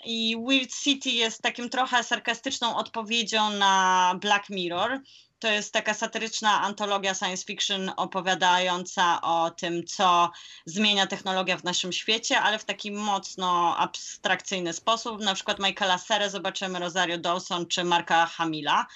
I 0.04 0.36
Weird 0.48 0.74
City 0.82 1.10
jest 1.10 1.42
takim 1.42 1.70
trochę 1.70 2.04
sarkastyczną 2.04 2.76
odpowiedzią 2.76 3.50
na 3.50 4.14
Black 4.20 4.50
Mirror. 4.50 5.00
To 5.40 5.48
jest 5.48 5.72
taka 5.72 5.94
satyryczna 5.94 6.60
antologia 6.60 7.14
science 7.14 7.44
fiction 7.44 7.92
opowiadająca 7.96 9.20
o 9.20 9.50
tym, 9.50 9.86
co 9.86 10.30
zmienia 10.66 11.06
technologia 11.06 11.56
w 11.56 11.64
naszym 11.64 11.92
świecie, 11.92 12.40
ale 12.40 12.58
w 12.58 12.64
taki 12.64 12.92
mocno 12.92 13.76
abstrakcyjny 13.76 14.72
sposób. 14.72 15.20
Na 15.20 15.34
przykład 15.34 15.58
Michaela 15.58 15.98
Serę 15.98 16.30
zobaczymy, 16.30 16.78
Rosario 16.78 17.18
Dawson 17.18 17.66
czy 17.66 17.84
Marka 17.84 18.26
Hamila. 18.26 18.86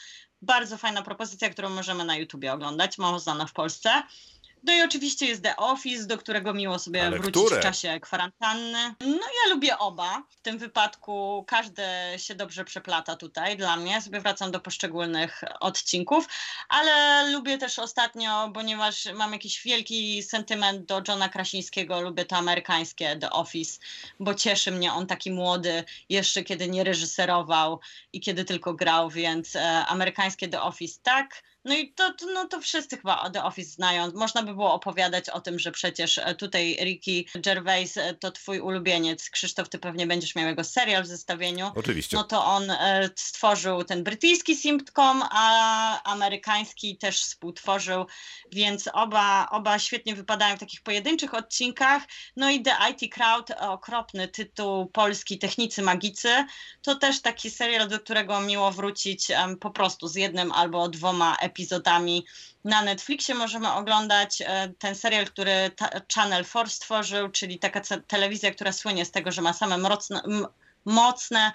Bardzo 0.43 0.79
fajna 0.79 1.03
propozycja, 1.03 1.51
którą 1.51 1.69
możemy 1.69 2.05
na 2.05 2.17
YouTubie 2.17 2.53
oglądać, 2.53 2.99
mało 2.99 3.19
znana 3.19 3.47
w 3.47 3.53
Polsce. 3.53 4.03
No 4.65 4.73
i 4.75 4.83
oczywiście 4.83 5.27
jest 5.27 5.43
The 5.43 5.57
Office, 5.57 6.07
do 6.07 6.19
którego 6.19 6.55
miło 6.55 6.79
sobie 6.79 7.07
Ale 7.07 7.19
wrócić 7.19 7.47
które? 7.47 7.61
w 7.61 7.63
czasie 7.63 8.01
kwarantanny. 8.01 8.95
No 9.01 9.27
ja 9.45 9.55
lubię 9.55 9.79
oba. 9.79 10.23
W 10.31 10.41
tym 10.41 10.59
wypadku 10.59 11.45
każdy 11.49 11.83
się 12.17 12.35
dobrze 12.35 12.65
przeplata 12.65 13.17
tutaj 13.17 13.57
dla 13.57 13.77
mnie. 13.77 14.03
Sobie 14.03 14.21
wracam 14.21 14.51
do 14.51 14.61
poszczególnych 14.61 15.41
odcinków, 15.61 16.29
ale 16.69 17.25
lubię 17.33 17.59
też 17.59 17.79
ostatnio, 17.79 18.51
ponieważ 18.55 19.09
mam 19.15 19.33
jakiś 19.33 19.63
wielki 19.63 20.23
sentyment 20.23 20.85
do 20.87 21.03
Johna 21.09 21.29
Krasińskiego, 21.29 22.01
lubię 22.01 22.25
to 22.25 22.37
amerykańskie 22.37 23.17
The 23.17 23.31
Office, 23.31 23.81
bo 24.21 24.35
cieszy 24.35 24.71
mnie 24.71 24.93
on 24.93 25.07
taki 25.07 25.31
młody, 25.31 25.85
jeszcze 26.09 26.43
kiedy 26.43 26.69
nie 26.69 26.85
reżyserował 26.85 27.81
i 28.13 28.21
kiedy 28.21 28.45
tylko 28.45 28.75
grał, 28.75 29.11
więc 29.11 29.57
e, 29.57 29.87
amerykańskie 29.87 30.49
The 30.49 30.63
Office 30.63 31.01
tak. 31.03 31.43
No 31.65 31.75
i 31.75 31.93
to, 31.93 32.13
to, 32.13 32.27
no 32.27 32.49
to 32.49 32.61
wszyscy 32.61 32.97
chyba 32.97 33.31
The 33.31 33.45
Office 33.45 33.71
znają. 33.71 34.11
Można 34.15 34.43
by 34.43 34.55
było 34.55 34.75
opowiadać 34.75 35.31
o 35.31 35.41
tym, 35.41 35.59
że 35.59 35.73
przecież 35.73 36.19
e, 36.19 36.35
tutaj 36.35 36.77
Ricky 36.81 37.25
Gervais 37.35 37.97
e, 37.97 38.15
to 38.15 38.31
twój 38.31 38.61
ulubieniec. 38.61 39.31
Krzysztof, 39.31 39.69
ty 39.69 39.79
pewnie 39.79 40.07
będziesz 40.07 40.35
miał 40.35 40.49
jego 40.49 40.65
serial 40.65 41.03
w 41.03 41.07
zestawieniu. 41.07 41.73
Oczywiście. 41.75 42.17
No 42.17 42.25
to 42.25 42.45
on 42.45 42.71
e, 42.71 43.11
stworzył 43.17 43.85
ten 43.85 44.05
brytyjski 44.05 44.57
sitcom, 44.57 45.23
a 45.31 46.03
amerykański 46.03 46.97
też 46.97 47.21
współtworzył, 47.21 48.07
więc 48.53 48.89
oba, 48.93 49.49
oba 49.51 49.79
świetnie 49.79 50.15
wypadają 50.15 50.57
w 50.57 50.61
takich 50.61 50.83
pojedynczych 50.83 51.35
odcinkach. 51.35 52.03
No 52.37 52.51
i 52.51 52.63
The 52.63 52.77
IT 52.91 53.15
Crowd, 53.15 53.51
okropny 53.61 54.29
tytuł 54.29 54.87
polski 54.87 55.39
Technicy 55.39 55.83
Magicy, 55.83 56.45
to 56.83 56.95
też 56.95 57.23
taki 57.23 57.51
serial, 57.51 57.89
do 57.89 58.01
którego 58.01 58.41
miło 58.41 58.71
wrócić 58.71 59.29
po 59.61 59.71
prostu 59.71 60.09
z 60.09 60.15
jednym 60.15 60.53
albo 60.53 60.89
dwoma 60.89 61.37
epizodami. 61.37 61.54
Na 62.65 62.83
Netflixie 62.83 63.35
możemy 63.35 63.73
oglądać 63.73 64.43
e, 64.43 64.73
ten 64.79 64.95
serial, 64.95 65.27
który 65.27 65.71
Channel 66.15 66.45
4 66.45 66.71
stworzył, 66.71 67.29
czyli 67.29 67.59
taka 67.59 67.81
telewizja, 68.07 68.51
która 68.51 68.73
słynie 68.73 69.05
z 69.05 69.11
tego, 69.11 69.33
że 69.33 69.43
ma 69.43 69.53
same 69.53 69.79
mocne, 69.79 70.23
mocne 70.85 71.53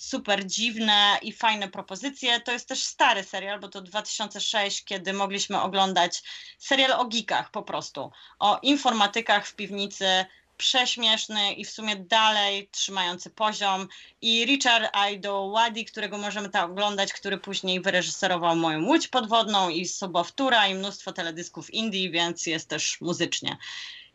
super 0.00 0.46
dziwne 0.46 1.18
i 1.22 1.32
fajne 1.32 1.68
propozycje. 1.68 2.40
To 2.40 2.52
jest 2.52 2.68
też 2.68 2.84
stary 2.84 3.24
serial, 3.24 3.60
bo 3.60 3.68
to 3.68 3.80
2006, 3.80 4.84
kiedy 4.84 5.12
mogliśmy 5.12 5.60
oglądać 5.60 6.22
serial 6.58 6.92
o 6.92 7.04
geekach 7.04 7.50
po 7.50 7.62
prostu, 7.62 8.12
o 8.38 8.58
informatykach 8.62 9.46
w 9.46 9.54
piwnicy, 9.54 10.26
prześmieszny 10.60 11.52
i 11.52 11.64
w 11.64 11.70
sumie 11.70 11.96
dalej 11.96 12.68
trzymający 12.72 13.30
poziom. 13.30 13.88
I 14.22 14.44
Richard 14.44 14.96
Aidowadi, 14.96 15.84
którego 15.84 16.18
możemy 16.18 16.48
tam 16.48 16.70
oglądać, 16.70 17.12
który 17.12 17.38
później 17.38 17.80
wyreżyserował 17.80 18.56
moją 18.56 18.84
Łódź 18.84 19.08
Podwodną 19.08 19.68
i 19.68 19.86
Sobowtóra 19.86 20.68
i 20.68 20.74
mnóstwo 20.74 21.12
teledysków 21.12 21.74
indie, 21.74 22.10
więc 22.10 22.46
jest 22.46 22.68
też 22.68 23.00
muzycznie. 23.00 23.56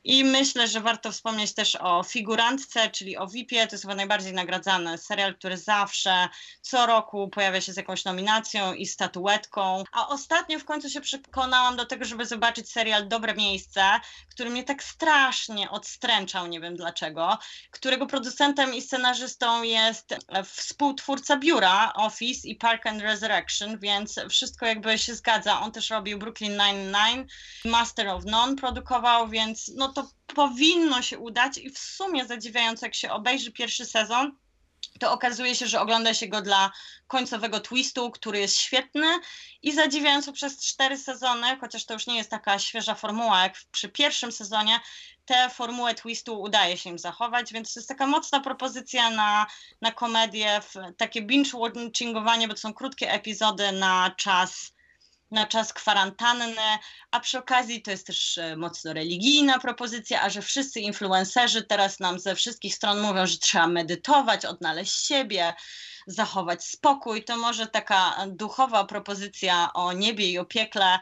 I 0.06 0.24
myślę, 0.24 0.68
że 0.68 0.82
warto 0.82 1.12
wspomnieć 1.12 1.54
też 1.54 1.76
o 1.76 2.04
figurantce, 2.04 2.90
czyli 2.90 3.18
o 3.18 3.28
VIP-ie. 3.28 3.68
To 3.68 3.74
jest 3.74 3.84
chyba 3.84 3.96
najbardziej 3.96 4.34
nagradzany 4.34 4.98
serial, 4.98 5.36
który 5.36 5.58
zawsze 5.58 6.30
co 6.62 6.86
roku 6.86 7.30
pojawia 7.30 7.62
się 7.62 7.74
z 7.74 7.78
jakąś 7.78 8.06
nominacją 8.06 8.74
i 8.74 8.86
statuetką. 8.86 9.84
A 9.92 10.08
ostatnio 10.08 10.60
w 10.60 10.66
końcu 10.66 10.90
się 10.90 11.02
przekonałam 11.02 11.76
do 11.76 11.86
tego, 11.86 12.06
żeby 12.06 12.26
zobaczyć 12.26 12.72
serial 12.72 13.08
Dobre 13.08 13.34
Miejsce, 13.34 14.00
który 14.30 14.50
mnie 14.50 14.64
tak 14.64 14.84
strasznie 14.84 15.70
odstręczał, 15.70 16.48
nie 16.48 16.60
wiem 16.60 16.76
dlaczego, 16.76 17.38
którego 17.72 18.06
producentem 18.06 18.74
i 18.74 18.82
scenarzystą 18.82 19.64
jest 19.64 20.12
e, 20.12 20.44
współtwórca 20.44 21.38
biura 21.38 21.94
Office 21.94 22.48
i 22.48 22.56
Park 22.56 22.88
and 22.88 23.02
Resurrection, 23.02 23.80
więc 23.80 24.20
wszystko 24.30 24.66
jakby 24.66 24.98
się 24.98 25.16
zgadza. 25.16 25.62
On 25.62 25.72
też 25.72 25.90
robił 25.90 26.20
Brooklyn 26.20 26.58
Nine-Nine, 26.58 27.26
Master 27.66 28.08
of 28.08 28.26
None 28.26 28.56
produkował, 28.56 29.28
więc 29.30 29.72
no 29.76 29.95
to 29.96 30.10
powinno 30.36 31.02
się 31.02 31.20
udać 31.20 31.58
i 31.58 31.70
w 31.70 31.78
sumie 31.78 32.26
zadziwiająco 32.26 32.86
jak 32.86 32.96
się 32.96 33.12
obejrzy 33.12 33.52
pierwszy 33.52 33.86
sezon, 33.86 34.38
to 35.00 35.12
okazuje 35.12 35.56
się, 35.56 35.68
że 35.68 35.82
ogląda 35.82 36.14
się 36.14 36.28
go 36.28 36.42
dla 36.42 36.72
końcowego 37.08 37.60
twistu, 37.60 38.12
który 38.12 38.40
jest 38.40 38.58
świetny 38.58 39.20
i 39.62 39.72
zadziwiająco 39.72 40.34
przez 40.34 40.66
cztery 40.66 40.98
sezony, 40.98 41.58
chociaż 41.62 41.86
to 41.86 41.94
już 41.94 42.08
nie 42.08 42.18
jest 42.18 42.30
taka 42.30 42.60
świeża 42.60 42.96
formuła 42.96 43.44
jak 43.44 43.58
przy 43.72 43.90
pierwszym 43.90 44.32
sezonie, 44.32 44.80
tę 45.26 45.50
formułę 45.50 45.96
twistu 45.96 46.42
udaje 46.42 46.78
się 46.78 46.90
im 46.90 47.00
zachować, 47.00 47.54
więc 47.54 47.74
to 47.74 47.80
jest 47.80 47.90
taka 47.90 48.08
mocna 48.08 48.40
propozycja 48.40 49.10
na, 49.10 49.46
na 49.82 49.92
komedię, 49.92 50.62
takie 50.98 51.22
binge-watchingowanie, 51.22 52.48
bo 52.48 52.54
to 52.54 52.60
są 52.60 52.74
krótkie 52.74 53.12
epizody 53.12 53.72
na 53.72 54.12
czas 54.18 54.75
na 55.32 55.46
czas 55.46 55.74
kwarantanny, 55.74 56.78
a 57.12 57.20
przy 57.20 57.38
okazji 57.38 57.82
to 57.82 57.92
jest 57.92 58.08
też 58.08 58.38
e, 58.38 58.58
mocno 58.58 58.94
religijna 58.94 59.60
propozycja, 59.60 60.22
a 60.22 60.30
że 60.30 60.42
wszyscy 60.42 60.80
influencerzy 60.80 61.64
teraz 61.64 62.00
nam 62.00 62.20
ze 62.20 62.36
wszystkich 62.36 62.76
stron 62.76 63.02
mówią, 63.02 63.28
że 63.28 63.38
trzeba 63.38 63.68
medytować, 63.68 64.46
odnaleźć 64.46 65.06
siebie, 65.06 65.54
zachować 66.08 66.66
spokój, 66.66 67.24
to 67.24 67.38
może 67.38 67.68
taka 67.68 68.26
duchowa 68.28 68.86
propozycja 68.86 69.74
o 69.74 69.94
niebie 69.94 70.30
i 70.30 70.40
o 70.40 70.46
piekle 70.46 71.00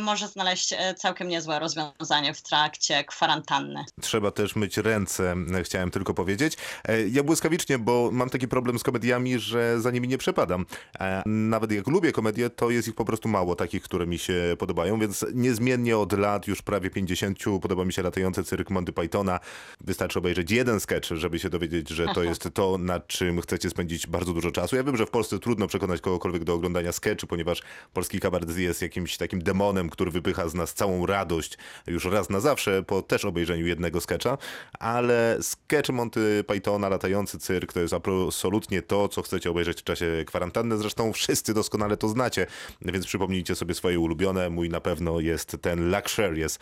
może 0.00 0.28
znaleźć 0.28 0.72
e, 0.72 0.94
całkiem 0.94 1.28
niezłe 1.28 1.58
rozwiązanie 1.58 2.34
w 2.34 2.42
trakcie 2.42 3.04
kwarantanny. 3.04 3.84
Trzeba 4.00 4.30
też 4.30 4.56
myć 4.56 4.76
ręce, 4.76 5.34
e, 5.58 5.62
chciałem 5.62 5.90
tylko 5.90 6.14
powiedzieć. 6.14 6.56
E, 6.88 7.08
Ja 7.08 7.22
błyskawicznie, 7.22 7.78
bo 7.78 8.10
mam 8.12 8.30
taki 8.30 8.48
problem 8.48 8.78
z 8.78 8.82
komediami, 8.82 9.38
że 9.38 9.80
za 9.80 9.90
nimi 9.90 10.08
nie 10.08 10.18
przepadam. 10.18 10.66
E, 11.00 11.22
Nawet 11.26 11.72
jak 11.72 11.86
lubię 11.88 12.12
komedie, 12.12 12.50
to 12.50 12.70
jest 12.70 12.88
ich 12.88 12.94
po 12.94 13.04
prostu 13.04 13.28
mało, 13.28 13.56
takich, 13.56 13.82
które 13.82 14.06
mi 14.06 14.18
się 14.18 14.56
podobają, 14.58 14.98
więc 14.98 15.26
niezmiennie 15.34 15.98
od 15.98 16.12
lat, 16.12 16.46
już 16.46 16.62
prawie 16.62 16.90
50, 16.90 17.38
podoba 17.62 17.84
mi 17.84 17.92
się 17.92 18.02
latający 18.02 18.44
cyrk 18.44 18.70
Monty 18.70 18.92
Pythona. 18.92 19.40
Wystarczy 19.80 20.18
obejrzeć 20.18 20.50
jeden 20.50 20.80
sketch, 20.80 21.08
żeby 21.10 21.38
się 21.38 21.50
dowiedzieć, 21.50 21.88
że 21.88 22.06
to 22.14 22.22
jest 22.22 22.48
to, 22.54 22.78
nad 22.78 23.06
czym 23.06 23.40
chcecie 23.40 23.70
spędzić 23.70 24.06
bardzo 24.06 24.32
dużo 24.32 24.50
czasu. 24.50 24.76
Ja 24.76 24.82
wiem, 24.84 24.96
że 24.96 25.06
w 25.06 25.10
Polsce 25.10 25.38
trudno 25.38 25.66
przekonać 25.66 26.00
kogokolwiek 26.00 26.44
do 26.44 26.54
oglądania 26.54 26.92
sketchu, 26.92 27.26
ponieważ 27.26 27.62
polski 27.92 28.20
kabaret 28.20 28.56
jest 28.58 28.82
jakimś 28.82 29.16
takim 29.16 29.42
demonem, 29.64 29.90
który 29.90 30.10
wypycha 30.10 30.48
z 30.48 30.54
nas 30.54 30.74
całą 30.74 31.06
radość 31.06 31.58
już 31.86 32.04
raz 32.04 32.30
na 32.30 32.40
zawsze 32.40 32.82
po 32.82 33.02
też 33.02 33.24
obejrzeniu 33.24 33.66
jednego 33.66 34.00
sketcha, 34.00 34.38
ale 34.78 35.38
sketch 35.40 35.90
Monty 35.90 36.44
Pythona, 36.46 36.88
latający 36.88 37.38
cyrk, 37.38 37.72
to 37.72 37.80
jest 37.80 37.94
absolutnie 37.94 38.82
to, 38.82 39.08
co 39.08 39.22
chcecie 39.22 39.50
obejrzeć 39.50 39.80
w 39.80 39.84
czasie 39.84 40.24
kwarantanny. 40.26 40.78
Zresztą 40.78 41.12
wszyscy 41.12 41.54
doskonale 41.54 41.96
to 41.96 42.08
znacie, 42.08 42.46
więc 42.82 43.06
przypomnijcie 43.06 43.54
sobie 43.54 43.74
swoje 43.74 44.00
ulubione. 44.00 44.50
Mój 44.50 44.68
na 44.68 44.80
pewno 44.80 45.20
jest 45.20 45.56
ten 45.60 45.90
Luxurious, 45.90 46.58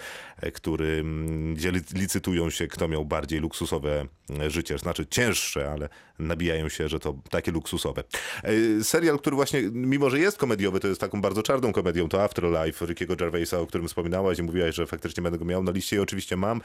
który, 0.55 0.87
mm, 1.01 1.55
gdzie 1.55 1.73
lic- 1.73 1.95
licytują 1.95 2.51
się, 2.51 2.67
kto 2.67 2.89
miał 2.89 3.05
bardziej 3.05 3.41
luksusowe 3.41 4.07
życie. 4.49 4.79
Znaczy 4.79 5.07
cięższe, 5.07 5.71
ale 5.71 5.89
nabijają 6.19 6.69
się, 6.69 6.89
że 6.89 6.99
to 6.99 7.15
takie 7.31 7.53
luksusowe. 7.53 8.05
E, 8.43 8.85
Serial, 8.85 9.19
który 9.19 9.37
właśnie, 9.37 9.63
mimo 9.73 10.11
że 10.11 10.19
jest 10.19 10.39
komediowy, 10.39 10.81
to 10.81 10.89
jest 10.89 11.01
taką 11.01 11.21
bardzo 11.21 11.43
czarną 11.43 11.73
komedią, 11.73 12.09
to 12.09 12.23
Afterlife 12.23 12.87
Rickiego 12.93 13.17
Gervaisa, 13.17 13.59
o 13.59 13.67
którym 13.67 13.89
wspominałaś 13.89 14.39
i 14.39 14.43
mówiłaś, 14.43 14.75
że 14.75 14.87
faktycznie 14.87 15.23
będę 15.23 15.39
go 15.39 15.45
miał 15.45 15.63
na 15.63 15.73
liście 15.73 15.97
i 15.97 15.99
oczywiście 15.99 16.37
mam, 16.37 16.61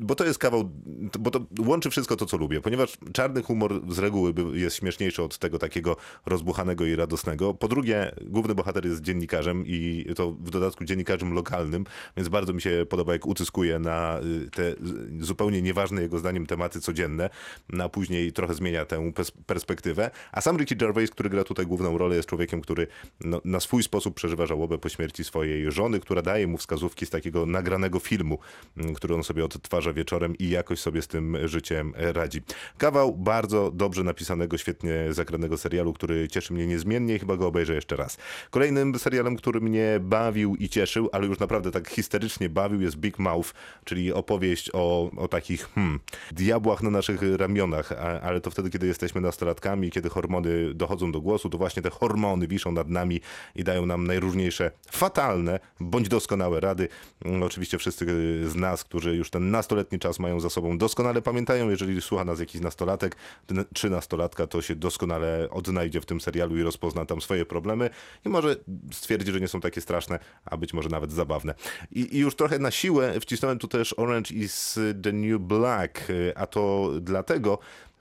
bo 0.00 0.14
to 0.14 0.24
jest 0.24 0.38
kawał, 0.38 0.70
bo 1.18 1.30
to 1.30 1.40
łączy 1.58 1.90
wszystko 1.90 2.16
to, 2.16 2.26
co 2.26 2.36
lubię, 2.36 2.60
ponieważ 2.60 2.96
czarny 3.12 3.42
humor 3.42 3.80
z 3.88 3.98
reguły 3.98 4.34
jest 4.52 4.76
śmieszniejszy 4.76 5.22
od 5.22 5.38
tego 5.38 5.58
takiego 5.58 5.96
rozbuchanego 6.26 6.84
i 6.84 6.96
radosnego. 6.96 7.54
Po 7.54 7.68
drugie, 7.68 8.14
główny 8.22 8.54
bohater 8.54 8.86
jest 8.86 9.00
dziennikarzem 9.00 9.64
i 9.66 10.06
to 10.16 10.30
w 10.30 10.50
dodatku 10.50 10.84
dziennikarzem 10.84 11.34
lokalnym, 11.34 11.84
więc 12.16 12.28
bardzo 12.28 12.52
mi 12.52 12.60
się 12.60 12.86
podoba, 12.88 13.12
jak 13.12 13.26
utyskuje 13.26 13.78
na 13.78 14.20
y, 14.46 14.50
te 14.50 14.74
zupełnie 15.20 15.62
nieważne 15.62 16.02
jego 16.02 16.18
zdaniem 16.18 16.46
tematy 16.46 16.80
codzienne, 16.80 17.30
a 17.80 17.88
później 17.88 18.32
trochę 18.32 18.54
zmienia 18.54 18.84
tę 18.84 19.12
pers- 19.12 19.32
perspektywę. 19.46 20.10
A 20.32 20.40
sam 20.40 20.56
Ricky 20.56 20.76
Gervais, 20.76 21.10
który 21.10 21.30
gra 21.30 21.44
tutaj 21.44 21.66
główną 21.66 21.98
rolę, 21.98 22.16
jest 22.16 22.28
człowiekiem, 22.28 22.60
który 22.60 22.86
no, 23.20 23.40
na 23.44 23.60
swój 23.60 23.82
sposób 23.82 24.14
przeżywa 24.14 24.46
żałobę 24.46 24.78
po 24.78 24.88
śmierci 24.88 25.24
swojej 25.24 25.63
żony, 25.70 26.00
która 26.00 26.22
daje 26.22 26.46
mu 26.46 26.58
wskazówki 26.58 27.06
z 27.06 27.10
takiego 27.10 27.46
nagranego 27.46 27.98
filmu, 27.98 28.38
m, 28.76 28.94
który 28.94 29.14
on 29.14 29.24
sobie 29.24 29.44
odtwarza 29.44 29.92
wieczorem 29.92 30.38
i 30.38 30.48
jakoś 30.50 30.80
sobie 30.80 31.02
z 31.02 31.08
tym 31.08 31.36
życiem 31.44 31.92
radzi. 31.96 32.42
Kawał 32.78 33.14
bardzo 33.14 33.70
dobrze 33.70 34.04
napisanego, 34.04 34.58
świetnie 34.58 34.92
zagranego 35.10 35.58
serialu, 35.58 35.92
który 35.92 36.28
cieszy 36.28 36.52
mnie 36.52 36.66
niezmiennie 36.66 37.14
i 37.14 37.18
chyba 37.18 37.36
go 37.36 37.46
obejrzę 37.46 37.74
jeszcze 37.74 37.96
raz. 37.96 38.16
Kolejnym 38.50 38.98
serialem, 38.98 39.36
który 39.36 39.60
mnie 39.60 39.98
bawił 40.00 40.56
i 40.56 40.68
cieszył, 40.68 41.08
ale 41.12 41.26
już 41.26 41.38
naprawdę 41.38 41.70
tak 41.70 41.88
histerycznie 41.88 42.48
bawił 42.48 42.80
jest 42.80 42.96
Big 42.96 43.18
Mouth, 43.18 43.50
czyli 43.84 44.12
opowieść 44.12 44.70
o, 44.72 45.10
o 45.16 45.28
takich 45.28 45.68
hmm, 45.74 46.00
diabłach 46.32 46.82
na 46.82 46.90
naszych 46.90 47.20
ramionach, 47.36 47.92
ale 48.22 48.40
to 48.40 48.50
wtedy, 48.50 48.70
kiedy 48.70 48.86
jesteśmy 48.86 49.20
nastolatkami, 49.20 49.90
kiedy 49.90 50.08
hormony 50.08 50.74
dochodzą 50.74 51.12
do 51.12 51.20
głosu, 51.20 51.50
to 51.50 51.58
właśnie 51.58 51.82
te 51.82 51.90
hormony 51.90 52.46
wiszą 52.48 52.72
nad 52.72 52.88
nami 52.88 53.20
i 53.54 53.64
dają 53.64 53.86
nam 53.86 54.06
najróżniejsze 54.06 54.70
fatalne 54.90 55.53
bądź 55.80 56.08
doskonałe 56.08 56.60
rady. 56.60 56.88
Mm, 57.24 57.42
Oczywiście 57.42 57.78
wszyscy 57.78 58.06
z 58.48 58.54
nas, 58.54 58.84
którzy 58.84 59.16
już 59.16 59.30
ten 59.30 59.50
nastoletni 59.50 59.98
czas 59.98 60.18
mają 60.18 60.40
za 60.40 60.50
sobą, 60.50 60.78
doskonale 60.78 61.22
pamiętają, 61.22 61.70
jeżeli 61.70 62.02
słucha 62.02 62.24
nas 62.24 62.40
jakiś 62.40 62.60
nastolatek 62.60 63.16
ten- 63.46 63.64
czy 63.74 63.90
nastolatka, 63.90 64.46
to 64.46 64.62
się 64.62 64.74
doskonale 64.76 65.48
odnajdzie 65.50 66.00
w 66.00 66.06
tym 66.06 66.20
serialu 66.20 66.56
i 66.58 66.62
rozpozna 66.62 67.04
tam 67.06 67.20
swoje 67.20 67.44
problemy 67.46 67.90
i 68.24 68.28
może 68.28 68.56
stwierdzi, 68.92 69.32
że 69.32 69.40
nie 69.40 69.48
są 69.48 69.60
takie 69.60 69.80
straszne, 69.80 70.18
a 70.44 70.56
być 70.56 70.72
może 70.74 70.88
nawet 70.88 71.12
zabawne. 71.12 71.54
I, 71.92 72.16
i 72.16 72.18
już 72.18 72.34
trochę 72.36 72.58
na 72.58 72.70
siłę 72.70 73.20
wcisnąłem 73.20 73.58
tu 73.58 73.68
też 73.68 73.92
Orange 73.98 74.34
is 74.34 74.78
the 75.02 75.12
New 75.12 75.40
Black, 75.40 76.10
y, 76.10 76.32
a 76.36 76.46
to 76.46 76.90
dlatego, 77.00 77.58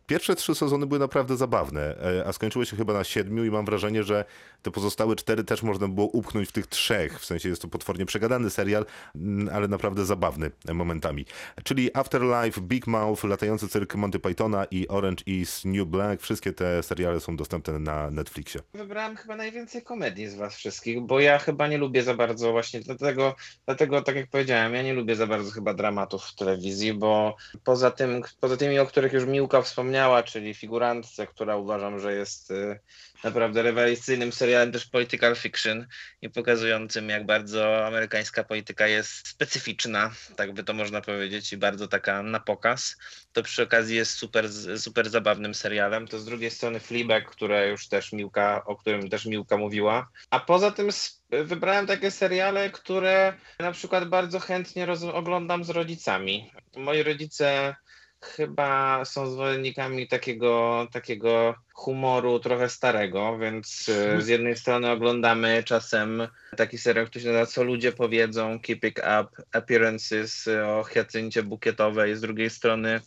Pierwsze 0.08 0.36
trzy 0.36 0.56
sezony 0.56 0.86
były 0.86 1.00
naprawdę 1.00 1.38
zabawne, 1.38 1.96
e, 2.20 2.28
a 2.28 2.34
skończyły 2.34 2.66
się 2.66 2.78
chyba 2.78 2.94
na 2.94 3.04
siedmiu 3.04 3.46
i 3.46 3.52
mam 3.52 3.66
wrażenie, 3.66 4.04
że 4.04 4.26
te 4.62 4.72
pozostałe 4.72 5.16
cztery 5.16 5.44
też 5.44 5.64
można 5.64 5.88
było 5.88 6.08
upchnąć 6.08 6.50
w 6.50 6.52
tych 6.52 6.68
trzech. 6.68 7.20
W 7.20 7.26
sensie 7.26 7.50
jest 7.50 7.62
to 7.62 7.68
potwornie 7.68 8.06
przegadany 8.06 8.50
serial, 8.50 8.86
mm, 9.16 9.56
ale 9.56 9.68
naprawdę 9.68 10.06
zabawny 10.06 10.52
momentami. 10.74 11.26
Czyli 11.64 11.90
Afterlife, 11.94 12.62
Big 12.62 12.88
Mouth, 12.88 13.24
Latający 13.24 13.68
cyrk 13.68 13.96
Monty 13.96 14.20
Pythona 14.20 14.66
i 14.72 14.88
Orange 14.88 15.24
is 15.26 15.62
New 15.66 15.88
Black. 15.88 16.22
Wszystkie 16.22 16.54
te 16.54 16.84
seriale 16.84 17.20
są 17.20 17.36
dostępne 17.36 17.80
na 17.80 18.12
Netflixie. 18.12 18.62
Wybrałem 18.74 19.16
chyba 19.16 19.36
najwięcej 19.36 19.82
komedii 19.82 20.28
z 20.28 20.36
was 20.36 20.56
wszystkich, 20.56 21.02
bo 21.02 21.20
ja 21.20 21.40
chyba 21.40 21.68
nie 21.68 21.78
lubię 21.78 22.04
za 22.04 22.14
bardzo 22.14 22.52
właśnie 22.52 22.80
dlatego, 22.80 23.36
dlatego 23.66 24.02
tak 24.02 24.16
jak 24.16 24.30
powiedziałem, 24.30 24.74
ja 24.74 24.82
nie 24.82 24.94
lubię 24.94 25.16
za 25.16 25.28
bardzo 25.28 25.52
chyba 25.52 25.74
dramatów 25.74 26.24
w 26.24 26.36
telewizji, 26.36 26.94
bo 26.94 27.36
poza 27.64 27.92
tym, 27.92 28.22
poza 28.40 28.58
tymi, 28.58 28.80
o 28.80 28.86
których 28.86 29.14
już 29.14 29.26
Miłka 29.26 29.62
wspomniała, 29.62 29.93
czyli 30.24 30.54
figurantce, 30.54 31.28
która 31.28 31.56
uważam, 31.56 32.00
że 32.00 32.14
jest 32.14 32.52
y, 32.52 32.80
naprawdę 33.24 33.62
rewelacyjnym 33.62 34.32
serialem 34.32 34.72
też 34.72 34.86
political 34.86 35.36
fiction 35.36 35.88
i 36.22 36.30
pokazującym, 36.30 37.10
jak 37.10 37.26
bardzo 37.26 37.88
amerykańska 37.88 38.44
polityka 38.44 38.88
jest 38.88 39.28
specyficzna, 39.28 40.12
tak 40.36 40.54
by 40.54 40.64
to 40.64 40.74
można 40.74 41.02
powiedzieć, 41.02 41.54
i 41.54 41.58
bardzo 41.58 41.88
taka 41.88 42.24
na 42.24 42.40
pokaz. 42.40 42.96
To 43.34 43.44
przy 43.44 43.64
okazji 43.64 43.96
jest 43.96 44.12
super, 44.12 44.46
super 44.78 45.10
zabawnym 45.10 45.54
serialem. 45.54 46.08
To 46.08 46.20
z 46.20 46.26
drugiej 46.26 46.52
strony 46.52 46.80
Fleabag, 46.80 47.32
które 47.32 47.70
już 47.70 47.88
też 47.88 48.14
Miłka, 48.14 48.64
o 48.66 48.76
którym 48.76 49.10
też 49.10 49.26
Miłka 49.26 49.58
mówiła. 49.58 50.10
A 50.30 50.40
poza 50.40 50.72
tym 50.72 50.90
wybrałem 51.30 51.88
takie 51.88 52.12
seriale, 52.12 52.70
które 52.70 53.34
na 53.60 53.72
przykład 53.72 54.10
bardzo 54.10 54.40
chętnie 54.40 54.88
oglądam 55.14 55.64
z 55.64 55.70
rodzicami. 55.70 56.52
Moi 56.76 57.04
rodzice 57.04 57.76
chyba 58.24 59.06
są 59.06 59.28
zwolennikami 59.28 60.08
takiego, 60.08 60.88
takiego 60.92 61.56
humoru 61.74 62.40
trochę 62.40 62.70
starego, 62.70 63.38
więc 63.38 63.90
e, 63.90 64.22
z 64.22 64.28
jednej 64.28 64.58
strony 64.58 64.92
oglądamy 64.92 65.64
czasem 65.64 66.28
taki 66.58 66.78
serial, 66.78 67.08
który 67.08 67.24
się 67.24 67.28
nazywa 67.28 67.46
Co 67.46 67.64
ludzie 67.64 67.92
powiedzą, 67.92 68.60
Keeping 68.60 68.98
Up 68.98 69.44
Appearances 69.52 70.48
e, 70.48 70.68
o 70.68 70.84
Hiacyncie 70.84 71.44
Bukietowej, 71.44 72.16
z 72.16 72.22
drugiej 72.22 72.50
strony 72.50 73.02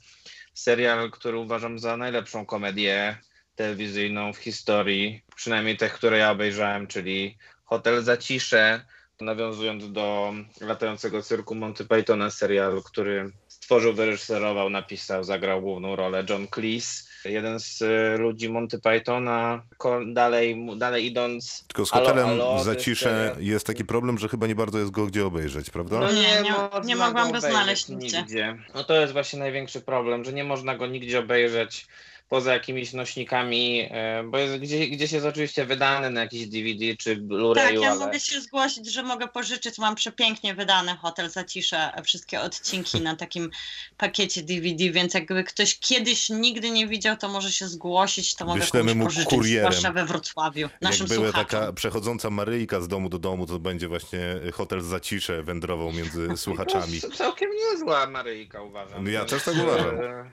serial, 0.55 1.11
który 1.11 1.39
uważam 1.39 1.79
za 1.79 1.97
najlepszą 1.97 2.47
komedię 2.47 3.19
telewizyjną 3.55 4.33
w 4.33 4.39
historii, 4.39 5.23
przynajmniej 5.37 5.77
tych, 5.77 5.93
które 5.93 6.19
ja 6.19 6.31
obejrzałem, 6.31 6.87
czyli 6.87 7.39
Hotel 7.65 8.03
Zacisze, 8.03 8.85
nawiązując 9.21 9.93
do 9.93 10.35
latającego 10.61 11.23
cyrku 11.23 11.55
Monty 11.55 11.85
Pythona, 11.85 12.31
serial, 12.31 12.83
który 12.83 13.33
stworzył, 13.67 13.93
wyreżyserował, 13.93 14.71
napisał, 14.71 15.25
zagrał 15.25 15.61
główną 15.61 15.97
rolę 15.97 16.25
John 16.31 16.47
Cleese, 16.55 17.09
jeden 17.25 17.61
z 17.61 17.83
e, 17.83 18.17
ludzi 18.19 18.49
Monty 18.49 18.79
Pythona. 18.79 19.63
Dalej, 20.07 20.67
dalej 20.77 21.07
idąc... 21.07 21.65
Tylko 21.67 21.87
z 21.87 21.91
hotelem 21.91 22.29
alo, 22.29 22.57
to 22.59 22.65
za 22.65 22.77
jest 22.77 23.37
jest 23.39 23.67
taki 23.67 23.85
problem, 23.85 24.19
że 24.19 24.29
chyba 24.29 24.47
nie 24.47 24.55
bardzo 24.55 24.79
jest 24.79 24.91
go 24.91 25.07
gdzie 25.07 25.27
obejrzeć, 25.27 25.71
prawda? 25.71 26.01
No 26.01 26.13
nie, 26.13 26.43
nie- 26.43 26.55
można 26.59 26.81
nie 26.85 26.97
mogłam 26.97 27.33
go 27.33 27.41
znaleźć 27.41 27.89
nigdzie. 27.89 28.59
No 28.75 28.85
to 28.85 29.01
jest 29.01 29.13
właśnie 29.13 29.39
największy 29.39 29.81
problem, 29.81 30.25
że 30.25 30.33
nie 30.33 30.45
można 30.45 30.77
go 30.77 30.87
nigdzie 30.87 31.19
obejrzeć 31.19 31.87
poza 32.29 32.53
jakimiś 32.53 32.93
nośnikami, 32.93 33.89
e, 33.91 34.23
bo 34.27 34.39
jest, 34.39 34.57
gdzieś, 34.57 34.89
gdzieś 34.91 35.13
jest 35.13 35.27
oczywiście 35.27 35.65
wydany 35.67 36.11
na 36.11 36.21
jakiś 36.21 36.47
DVD 36.47 36.97
czy 36.99 37.11
Tak, 37.17 37.25
Blu-rayu, 37.25 37.81
ja 37.83 37.91
ale... 37.91 37.99
mogę 38.01 38.21
się 38.21 38.41
zgłosić, 38.41 38.93
że 38.93 39.03
mogę 39.03 39.29
pożyczyć. 39.29 39.79
Mam 39.79 39.95
przepięknie 39.95 40.55
wydany 40.55 40.97
Hotel 40.97 41.31
Zacisze, 41.31 41.91
wszystkie 42.05 42.41
odcinki 42.41 43.01
na 43.01 43.17
takim 43.17 43.51
pakiecie 43.97 44.43
DVD, 44.43 44.91
więc 44.91 45.15
jakby 45.15 45.45
ktoś 45.45 45.79
kiedyś 45.79 46.29
nigdy 46.31 46.71
nie 46.71 46.87
widział, 46.87 47.17
to 47.17 47.29
może 47.29 47.53
się 47.53 47.69
zgłosić, 47.69 48.35
to 48.35 48.45
mogę 48.47 48.61
Wyślemy 48.61 48.89
komuś 48.91 48.99
mu 48.99 49.05
pożyczyć, 49.05 49.31
kurierem. 49.31 49.73
zwłaszcza 49.73 49.93
we 49.93 50.05
Wrocławiu, 50.07 50.69
naszym 50.81 51.07
Jak 51.11 51.19
była 51.19 51.33
taka 51.33 51.73
przechodząca 51.73 52.31
Maryjka 52.31 52.81
z 52.81 52.89
domu 52.89 53.09
do 53.09 53.19
domu, 53.19 53.47
to 53.47 53.59
będzie 53.59 53.89
właśnie 53.89 54.21
hotel 54.53 54.81
za 54.81 55.01
ciszę 55.01 55.43
wędrował 55.43 55.93
między 55.93 56.29
słuchaczami. 56.37 57.01
To 57.01 57.11
całkiem 57.11 57.51
niezła 57.73 58.07
Maryjka 58.07 58.63
uważam. 58.63 59.07
Ja 59.07 59.25
też 59.25 59.43
tak 59.43 59.55
uważam. 59.55 60.01
e, 60.01 60.31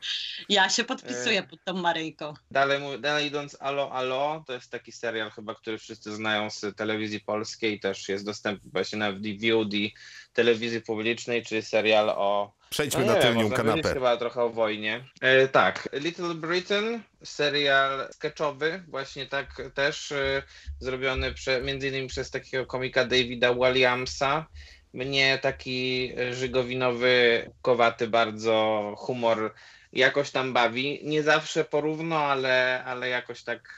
Ja 0.50 0.70
się 0.70 0.84
podpisuję 0.84 1.44
pod 1.44 1.64
tą 1.64 1.83
Maryjką. 1.84 2.34
Dalej, 2.52 2.82
dalej 3.00 3.28
idąc, 3.28 3.58
Alo, 3.60 3.92
Alo, 3.92 4.44
to 4.48 4.54
jest 4.54 4.72
taki 4.72 4.92
serial 4.92 5.32
chyba, 5.32 5.56
który 5.56 5.78
wszyscy 5.78 6.16
znają 6.16 6.50
z 6.50 6.76
telewizji 6.76 7.20
polskiej, 7.20 7.80
też 7.80 8.10
jest 8.10 8.26
dostępny 8.26 8.72
właśnie 8.74 9.00
na 9.00 9.12
VOD 9.12 9.74
telewizji 10.34 10.82
publicznej, 10.82 11.44
czyli 11.44 11.62
serial 11.62 12.10
o 12.10 12.54
Przejdźmy 12.70 13.06
No 13.06 13.14
na 13.14 13.20
tylnią 13.22 13.52
kanapę. 13.52 13.94
chyba 13.94 14.18
trochę 14.18 14.44
o 14.44 14.50
wojnie. 14.50 15.06
E, 15.22 15.48
tak, 15.48 15.90
Little 15.94 16.34
Britain, 16.34 17.04
serial 17.24 18.08
sketchowy, 18.12 18.84
właśnie 18.88 19.26
tak 19.26 19.62
też 19.74 20.12
e, 20.12 20.44
zrobiony 20.80 21.34
prze, 21.34 21.62
między 21.62 21.88
innymi 21.88 22.08
przez 22.08 22.32
takiego 22.32 22.66
komika 22.66 23.06
Davida 23.06 23.54
Williamsa. 23.54 24.48
Mnie 24.94 25.40
taki 25.42 26.12
e, 26.18 26.34
żygowinowy, 26.34 27.52
kowaty 27.62 28.08
bardzo 28.08 28.94
humor 28.98 29.54
jakoś 29.94 30.32
tam 30.32 30.54
bawi. 30.54 31.00
Nie 31.04 31.24
zawsze 31.24 31.66
porówno, 31.66 32.18
ale, 32.20 32.84
ale 32.86 33.10
jakoś 33.10 33.44
tak 33.44 33.76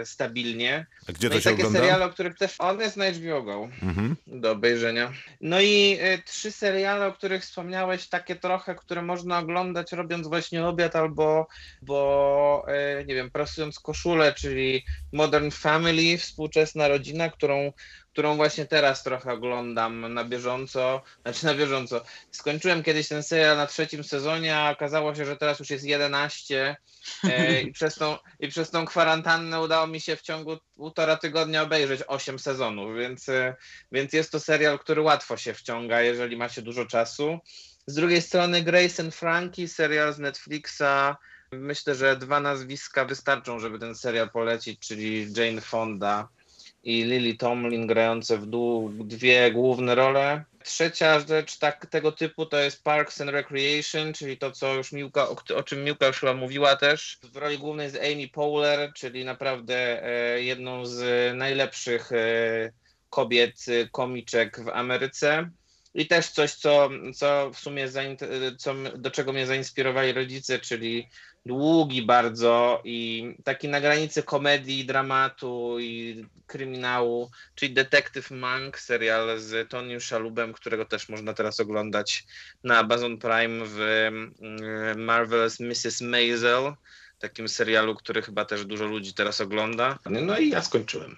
e, 0.00 0.06
stabilnie. 0.06 0.86
A 1.08 1.12
gdzie 1.12 1.28
no 1.28 1.32
to 1.32 1.38
i 1.38 1.42
się 1.42 1.50
takie 1.50 1.62
ogląda? 1.62 1.78
seriale, 1.78 2.04
o 2.04 2.08
których 2.10 2.38
też 2.38 2.54
on 2.58 2.80
jest 2.80 2.96
na 2.96 3.10
HBO 3.10 3.42
Go 3.42 3.68
Mhm. 3.82 4.16
do 4.26 4.50
obejrzenia. 4.50 5.12
No 5.40 5.60
i 5.60 5.98
y, 6.18 6.22
trzy 6.24 6.52
seriale, 6.52 7.06
o 7.06 7.12
których 7.12 7.42
wspomniałeś, 7.42 8.08
takie 8.08 8.36
trochę, 8.36 8.74
które 8.74 9.02
można 9.02 9.38
oglądać 9.38 9.92
robiąc 9.92 10.28
właśnie 10.28 10.66
obiad 10.66 10.96
albo, 10.96 11.46
bo 11.82 12.66
y, 13.00 13.04
nie 13.04 13.14
wiem, 13.14 13.30
prasując 13.30 13.80
koszulę, 13.80 14.32
czyli 14.34 14.84
Modern 15.12 15.50
Family, 15.50 16.18
współczesna 16.18 16.88
rodzina, 16.88 17.30
którą, 17.30 17.72
którą 18.16 18.36
właśnie 18.36 18.66
teraz 18.66 19.02
trochę 19.02 19.32
oglądam 19.32 20.14
na 20.14 20.24
bieżąco, 20.24 21.02
znaczy 21.22 21.46
na 21.46 21.54
bieżąco. 21.54 22.04
Skończyłem 22.30 22.82
kiedyś 22.82 23.08
ten 23.08 23.22
serial 23.22 23.56
na 23.56 23.66
trzecim 23.66 24.04
sezonie, 24.04 24.56
a 24.56 24.70
okazało 24.70 25.14
się, 25.14 25.24
że 25.24 25.36
teraz 25.36 25.58
już 25.58 25.70
jest 25.70 25.84
11 25.84 26.76
e, 27.24 27.60
i, 27.60 27.72
przez 27.72 27.94
tą, 27.94 28.16
i 28.40 28.48
przez 28.48 28.70
tą 28.70 28.86
kwarantannę 28.86 29.60
udało 29.60 29.86
mi 29.86 30.00
się 30.00 30.16
w 30.16 30.22
ciągu 30.22 30.56
półtora 30.76 31.16
tygodnia 31.16 31.62
obejrzeć 31.62 32.00
8 32.06 32.38
sezonów, 32.38 32.96
więc, 32.96 33.28
e, 33.28 33.56
więc 33.92 34.12
jest 34.12 34.32
to 34.32 34.40
serial, 34.40 34.78
który 34.78 35.02
łatwo 35.02 35.36
się 35.36 35.54
wciąga, 35.54 36.02
jeżeli 36.02 36.36
ma 36.36 36.48
się 36.48 36.62
dużo 36.62 36.86
czasu. 36.86 37.38
Z 37.86 37.94
drugiej 37.94 38.22
strony 38.22 38.62
Grace 38.62 39.02
and 39.02 39.14
Frankie, 39.14 39.68
serial 39.68 40.14
z 40.14 40.18
Netflixa. 40.18 41.16
Myślę, 41.52 41.94
że 41.94 42.16
dwa 42.16 42.40
nazwiska 42.40 43.04
wystarczą, 43.04 43.58
żeby 43.58 43.78
ten 43.78 43.94
serial 43.94 44.30
polecić, 44.30 44.80
czyli 44.88 45.32
Jane 45.36 45.60
Fonda 45.60 46.28
i 46.86 47.04
Lily 47.04 47.34
Tomlin 47.34 47.86
grające 47.86 48.38
w 48.38 48.46
dół 48.46 48.90
dwie 48.90 49.50
główne 49.52 49.94
role. 49.94 50.44
Trzecia 50.64 51.20
rzecz 51.20 51.58
tak, 51.58 51.86
tego 51.86 52.12
typu 52.12 52.46
to 52.46 52.58
jest 52.58 52.84
Parks 52.84 53.20
and 53.20 53.30
Recreation, 53.30 54.12
czyli 54.12 54.38
to, 54.38 54.52
co 54.52 54.74
już 54.74 54.92
Miłka, 54.92 55.28
o, 55.28 55.36
o 55.56 55.62
czym 55.62 55.84
Miłka 55.84 56.06
już 56.06 56.20
chyba 56.20 56.34
mówiła 56.34 56.76
też. 56.76 57.18
W 57.32 57.36
roli 57.36 57.58
głównej 57.58 57.84
jest 57.84 57.96
Amy 57.96 58.28
Poehler, 58.28 58.92
czyli 58.94 59.24
naprawdę 59.24 60.04
e, 60.04 60.42
jedną 60.42 60.86
z 60.86 61.34
najlepszych 61.36 62.12
e, 62.12 62.72
kobiet, 63.10 63.54
e, 63.68 63.88
komiczek 63.88 64.60
w 64.64 64.68
Ameryce. 64.68 65.50
I 65.94 66.06
też 66.06 66.28
coś, 66.28 66.52
co, 66.52 66.90
co 67.14 67.50
w 67.50 67.58
sumie 67.58 67.88
zain- 67.88 68.56
co, 68.58 68.74
do 68.96 69.10
czego 69.10 69.32
mnie 69.32 69.46
zainspirowali 69.46 70.12
rodzice, 70.12 70.58
czyli 70.58 71.08
długi 71.46 72.02
bardzo 72.02 72.80
i 72.84 73.34
taki 73.44 73.68
na 73.68 73.80
granicy 73.80 74.22
komedii, 74.22 74.84
dramatu 74.84 75.76
i 75.80 76.24
kryminału, 76.46 77.30
czyli 77.54 77.74
Detektyw 77.74 78.30
Monk, 78.30 78.78
serial 78.78 79.38
z 79.38 79.70
Tony 79.70 80.00
Shalubem, 80.00 80.52
którego 80.52 80.84
też 80.84 81.08
można 81.08 81.34
teraz 81.34 81.60
oglądać 81.60 82.24
na 82.64 82.78
Amazon 82.78 83.18
Prime 83.18 83.64
w 83.64 83.80
mm, 83.80 85.04
Marvelous 85.04 85.60
Mrs. 85.60 86.00
Maisel, 86.00 86.72
takim 87.18 87.48
serialu, 87.48 87.94
który 87.94 88.22
chyba 88.22 88.44
też 88.44 88.64
dużo 88.64 88.84
ludzi 88.84 89.14
teraz 89.14 89.40
ogląda. 89.40 89.98
No 90.10 90.38
i 90.38 90.48
ja 90.48 90.62
skończyłem. 90.62 91.16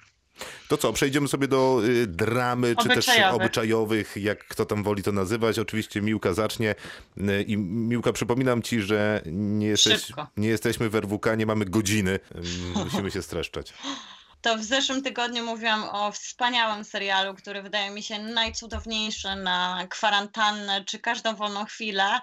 To 0.68 0.76
co, 0.76 0.92
przejdziemy 0.92 1.28
sobie 1.28 1.48
do 1.48 1.80
y, 1.84 2.06
dramy, 2.06 2.76
czy 2.82 2.88
też 2.88 3.06
Obyczajowych. 3.32 4.16
jak 4.16 4.48
kto 4.48 4.64
tam 4.64 4.82
woli 4.82 5.02
to 5.02 5.12
nazywać. 5.12 5.58
Oczywiście 5.58 6.00
Miłka 6.00 6.34
zacznie. 6.34 6.74
Y, 7.18 7.42
I 7.42 7.56
Miłka, 7.56 8.12
przypominam 8.12 8.62
ci, 8.62 8.80
że 8.80 9.22
nie, 9.26 9.66
jesteś, 9.66 10.12
nie 10.36 10.48
jesteśmy 10.48 10.90
w 10.90 10.94
RWK, 10.94 11.34
nie 11.36 11.46
mamy 11.46 11.64
godziny. 11.64 12.10
Y, 12.76 12.84
Musimy 12.84 13.10
się 13.10 13.22
streszczać. 13.22 13.72
To 14.42 14.56
w 14.56 14.64
zeszłym 14.64 15.02
tygodniu 15.02 15.44
mówiłam 15.44 15.84
o 15.92 16.12
wspaniałym 16.12 16.84
serialu, 16.84 17.34
który 17.34 17.62
wydaje 17.62 17.90
mi 17.90 18.02
się 18.02 18.18
najcudowniejszy 18.18 19.36
na 19.36 19.86
kwarantannę 19.90 20.84
czy 20.84 20.98
każdą 20.98 21.34
wolną 21.36 21.64
chwilę. 21.64 22.20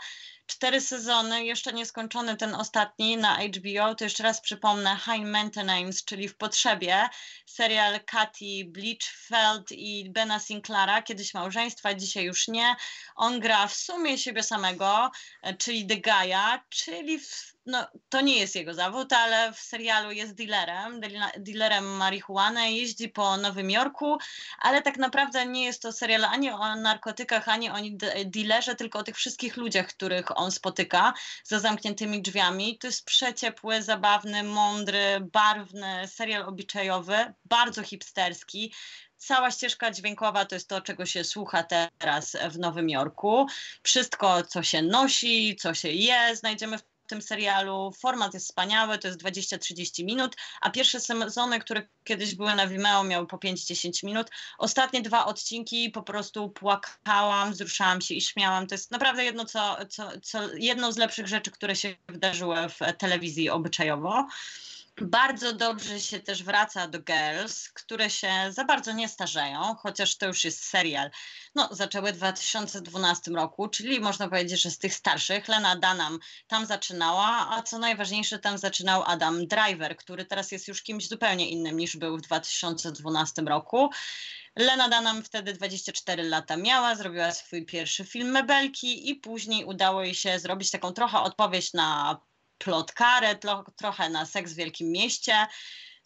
Cztery 0.47 0.81
sezony, 0.81 1.45
jeszcze 1.45 1.73
nieskończony 1.73 2.37
ten 2.37 2.55
ostatni 2.55 3.17
na 3.17 3.37
HBO. 3.37 3.95
To 3.95 4.03
jeszcze 4.03 4.23
raz 4.23 4.41
przypomnę 4.41 4.97
High 4.97 5.25
Maintenance, 5.25 6.03
czyli 6.05 6.27
w 6.27 6.37
potrzebie. 6.37 7.09
Serial 7.45 7.99
Katy 8.05 8.65
Bleachfeld 8.65 9.71
i 9.71 10.09
Bena 10.09 10.39
Sinclaira, 10.39 11.01
kiedyś 11.01 11.33
małżeństwa, 11.33 11.93
dzisiaj 11.93 12.23
już 12.23 12.47
nie. 12.47 12.75
On 13.15 13.39
gra 13.39 13.67
w 13.67 13.75
sumie 13.75 14.17
siebie 14.17 14.43
samego, 14.43 15.11
e, 15.41 15.53
czyli 15.53 15.87
The 15.87 15.95
Guy'a, 15.95 16.59
czyli 16.69 17.19
w, 17.19 17.54
no, 17.65 17.87
to 18.09 18.21
nie 18.21 18.39
jest 18.39 18.55
jego 18.55 18.73
zawód, 18.73 19.13
ale 19.13 19.53
w 19.53 19.59
serialu 19.59 20.11
jest 20.11 20.33
dealerem, 20.35 21.01
dealerem 21.37 21.85
marihuany, 21.85 22.71
jeździ 22.71 23.09
po 23.09 23.37
Nowym 23.37 23.71
Jorku, 23.71 24.17
ale 24.59 24.81
tak 24.81 24.97
naprawdę 24.97 25.45
nie 25.45 25.65
jest 25.65 25.81
to 25.81 25.91
serial 25.91 26.25
ani 26.25 26.51
o 26.51 26.75
narkotykach, 26.75 27.49
ani 27.49 27.69
o 27.69 27.75
de- 27.91 28.25
dealerze, 28.25 28.75
tylko 28.75 28.99
o 28.99 29.03
tych 29.03 29.15
wszystkich 29.15 29.57
ludziach, 29.57 29.87
których 29.87 30.39
on 30.39 30.51
spotyka 30.51 31.13
za 31.43 31.59
zamkniętymi 31.59 32.21
drzwiami. 32.21 32.77
To 32.77 32.87
jest 32.87 33.05
przeciepły, 33.05 33.83
zabawny, 33.83 34.43
mądry, 34.43 35.19
barwny 35.33 36.07
serial 36.07 36.43
obyczajowy, 36.43 37.33
bardzo 37.45 37.83
hipsterski. 37.83 38.73
Cała 39.17 39.51
ścieżka 39.51 39.91
dźwiękowa 39.91 40.45
to 40.45 40.55
jest 40.55 40.69
to, 40.69 40.81
czego 40.81 41.05
się 41.05 41.23
słucha 41.23 41.63
teraz 41.97 42.37
w 42.49 42.59
Nowym 42.59 42.89
Jorku. 42.89 43.47
Wszystko, 43.83 44.43
co 44.43 44.63
się 44.63 44.81
nosi, 44.81 45.55
co 45.55 45.73
się 45.73 45.89
je, 45.89 46.35
znajdziemy 46.35 46.77
w 46.77 46.94
tym 47.07 47.21
serialu. 47.21 47.91
Format 47.99 48.33
jest 48.33 48.45
wspaniały, 48.45 48.97
to 48.97 49.07
jest 49.07 49.19
20-30 49.19 50.05
minut, 50.05 50.35
a 50.61 50.69
pierwsze 50.69 50.99
sezony, 50.99 51.59
które 51.59 51.87
kiedyś 52.03 52.35
były 52.35 52.55
na 52.55 52.67
Vimeo, 52.67 53.03
miały 53.03 53.27
po 53.27 53.37
5-10 53.37 54.05
minut. 54.05 54.27
Ostatnie 54.57 55.01
dwa 55.01 55.25
odcinki 55.25 55.89
po 55.89 56.03
prostu 56.03 56.49
płakałam, 56.49 57.51
wzruszałam 57.51 58.01
się 58.01 58.13
i 58.13 58.21
śmiałam. 58.21 58.67
To 58.67 58.75
jest 58.75 58.91
naprawdę 58.91 59.25
jedno, 59.25 59.45
co, 59.45 59.77
co, 59.89 60.11
co, 60.21 60.39
z 60.91 60.97
lepszych 60.97 61.27
rzeczy, 61.27 61.51
które 61.51 61.75
się 61.75 61.95
wydarzyły 62.07 62.57
w 62.69 62.97
telewizji 62.97 63.49
obyczajowo. 63.49 64.27
Bardzo 65.01 65.53
dobrze 65.53 65.99
się 65.99 66.19
też 66.19 66.43
wraca 66.43 66.87
do 66.87 66.99
Girls, 66.99 67.69
które 67.69 68.09
się 68.09 68.29
za 68.49 68.63
bardzo 68.63 68.91
nie 68.91 69.09
starzeją, 69.09 69.75
chociaż 69.75 70.17
to 70.17 70.27
już 70.27 70.43
jest 70.43 70.63
serial. 70.65 71.11
No, 71.55 71.69
zaczęły 71.71 72.13
w 72.13 72.17
2012 72.17 73.31
roku, 73.31 73.67
czyli 73.67 73.99
można 73.99 74.29
powiedzieć, 74.29 74.61
że 74.61 74.71
z 74.71 74.77
tych 74.77 74.93
starszych. 74.93 75.47
Lena 75.47 75.75
Dunham 75.75 76.19
tam 76.47 76.65
zaczynała, 76.65 77.47
a 77.49 77.61
co 77.61 77.79
najważniejsze, 77.79 78.39
tam 78.39 78.57
zaczynał 78.57 79.03
Adam 79.05 79.47
Driver, 79.47 79.97
który 79.97 80.25
teraz 80.25 80.51
jest 80.51 80.67
już 80.67 80.83
kimś 80.83 81.07
zupełnie 81.07 81.49
innym 81.49 81.77
niż 81.77 81.97
był 81.97 82.17
w 82.17 82.21
2012 82.21 83.41
roku. 83.41 83.89
Lena 84.55 84.89
Dunham 84.89 85.23
wtedy 85.23 85.53
24 85.53 86.23
lata 86.23 86.57
miała, 86.57 86.95
zrobiła 86.95 87.31
swój 87.31 87.65
pierwszy 87.65 88.05
film 88.05 88.31
Mebelki 88.31 89.09
i 89.09 89.15
później 89.15 89.65
udało 89.65 90.03
jej 90.03 90.15
się 90.15 90.39
zrobić 90.39 90.71
taką 90.71 90.91
trochę 90.91 91.19
odpowiedź 91.19 91.73
na 91.73 92.19
plotkarę, 92.57 93.35
tlo, 93.35 93.63
trochę 93.75 94.09
na 94.09 94.25
seks 94.25 94.53
w 94.53 94.55
Wielkim 94.55 94.91
Mieście. 94.91 95.47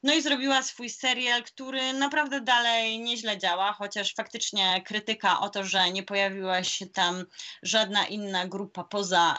No 0.04 0.14
i 0.14 0.22
zrobiła 0.22 0.64
swój 0.64 0.90
serial, 0.90 1.44
który 1.44 1.94
naprawdę 1.94 2.42
dalej 2.42 3.00
nieźle 3.00 3.38
działa, 3.38 3.74
chociaż 3.74 4.14
faktycznie 4.16 4.82
krytyka 4.86 5.40
o 5.40 5.50
to, 5.50 5.64
że 5.64 5.92
nie 5.92 6.04
pojawiła 6.04 6.64
się 6.64 6.88
tam 6.88 7.26
żadna 7.64 8.08
inna 8.08 8.48
grupa 8.48 8.84
poza 8.84 9.38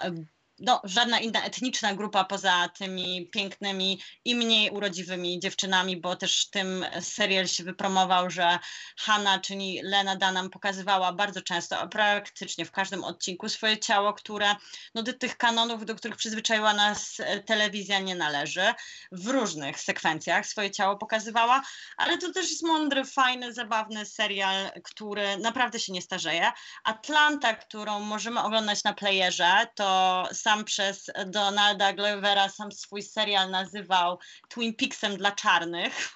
no, 0.61 0.81
żadna 0.85 1.21
inna 1.21 1.45
etniczna 1.45 1.95
grupa 1.95 2.25
poza 2.25 2.69
tymi 2.69 3.31
pięknymi 3.33 4.03
i 4.25 4.35
mniej 4.35 4.71
urodziwymi 4.71 5.41
dziewczynami, 5.41 5.97
bo 5.97 6.17
też 6.17 6.51
tym 6.51 6.87
serial 7.01 7.49
się 7.49 7.65
wypromował, 7.65 8.31
że 8.31 8.59
Hanna, 8.99 9.39
czyli 9.39 9.81
Lena 9.83 10.17
Dunham 10.17 10.51
pokazywała 10.51 11.13
bardzo 11.13 11.43
często, 11.43 11.79
a 11.79 11.87
praktycznie 11.87 12.65
w 12.65 12.73
każdym 12.73 13.05
odcinku 13.05 13.49
swoje 13.49 13.79
ciało, 13.79 14.13
które 14.13 14.57
no, 14.95 15.03
do 15.03 15.13
tych 15.13 15.37
kanonów, 15.37 15.85
do 15.85 15.95
których 15.95 16.17
przyzwyczaiła 16.17 16.75
nas 16.75 17.21
e, 17.21 17.41
telewizja 17.41 17.99
nie 17.99 18.15
należy. 18.15 18.75
W 19.13 19.27
różnych 19.27 19.81
sekwencjach 19.81 20.47
swoje 20.47 20.71
ciało 20.71 20.97
pokazywała, 20.97 21.63
ale 21.97 22.19
to 22.19 22.33
też 22.33 22.51
jest 22.51 22.63
mądry, 22.63 23.05
fajny, 23.05 23.53
zabawny 23.53 24.07
serial, 24.07 24.71
który 24.85 25.39
naprawdę 25.39 25.81
się 25.81 25.93
nie 25.93 26.03
starzeje. 26.03 26.53
Atlanta, 26.85 27.55
którą 27.55 28.01
możemy 28.01 28.43
oglądać 28.43 28.85
na 28.85 28.95
playerze, 28.95 29.67
to 29.75 30.29
sam 30.51 30.65
przez 30.65 31.11
Donalda 31.27 31.93
Glovera 31.93 32.49
sam 32.49 32.73
swój 32.73 33.03
serial 33.03 33.51
nazywał 33.51 34.19
Twin 34.49 34.75
Peaksem 34.75 35.17
dla 35.17 35.33
czarnych, 35.33 36.15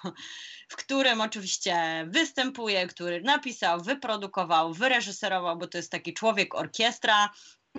w 0.69 0.75
którym 0.75 1.21
oczywiście 1.21 2.05
występuje, 2.07 2.87
który 2.87 3.21
napisał, 3.21 3.81
wyprodukował, 3.81 4.73
wyreżyserował, 4.73 5.57
bo 5.57 5.67
to 5.67 5.77
jest 5.77 5.91
taki 5.91 6.13
człowiek 6.13 6.55
orkiestra. 6.55 7.29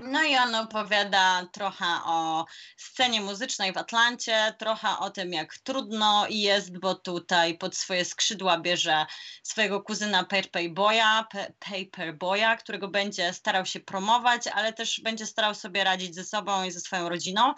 No 0.03 0.22
i 0.22 0.36
on 0.36 0.55
opowiada 0.55 1.47
trochę 1.53 1.86
o 2.05 2.47
scenie 2.76 3.20
muzycznej 3.20 3.72
w 3.72 3.76
Atlancie, 3.76 4.55
trochę 4.59 4.99
o 4.99 5.11
tym, 5.11 5.32
jak 5.32 5.59
trudno 5.59 6.26
jest, 6.30 6.78
bo 6.78 6.94
tutaj 6.94 7.59
pod 7.59 7.76
swoje 7.76 8.05
skrzydła 8.05 8.59
bierze 8.59 9.07
swojego 9.42 9.80
kuzyna 9.80 10.24
Paper 10.24 10.70
Boya, 10.70 11.26
Pe- 11.34 11.53
Paper 11.59 12.16
Boya, 12.18 12.57
którego 12.57 12.88
będzie 12.88 13.32
starał 13.32 13.66
się 13.66 13.80
promować, 13.80 14.47
ale 14.47 14.72
też 14.72 15.01
będzie 15.01 15.26
starał 15.26 15.55
sobie 15.55 15.84
radzić 15.84 16.14
ze 16.14 16.24
sobą 16.24 16.64
i 16.64 16.70
ze 16.70 16.80
swoją 16.80 17.09
rodziną. 17.09 17.55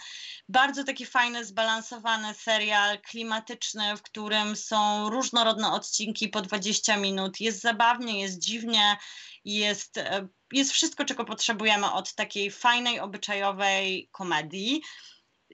Bardzo 0.49 0.85
taki 0.85 1.07
fajny, 1.07 1.45
zbalansowany 1.45 2.35
serial, 2.35 3.01
klimatyczny, 3.01 3.97
w 3.97 4.03
którym 4.03 4.57
są 4.57 5.11
różnorodne 5.11 5.73
odcinki 5.73 6.29
po 6.29 6.43
20 6.43 6.97
minut. 6.97 7.41
Jest 7.41 7.61
zabawnie, 7.61 8.21
jest 8.21 8.39
dziwnie, 8.39 8.97
jest, 9.45 9.99
e, 9.99 10.29
jest 10.53 10.73
wszystko, 10.73 11.05
czego 11.05 11.25
potrzebujemy 11.25 11.93
od 11.93 12.15
takiej 12.15 12.51
fajnej, 12.51 13.01
obyczajowej 13.01 14.09
komedii. 14.13 14.83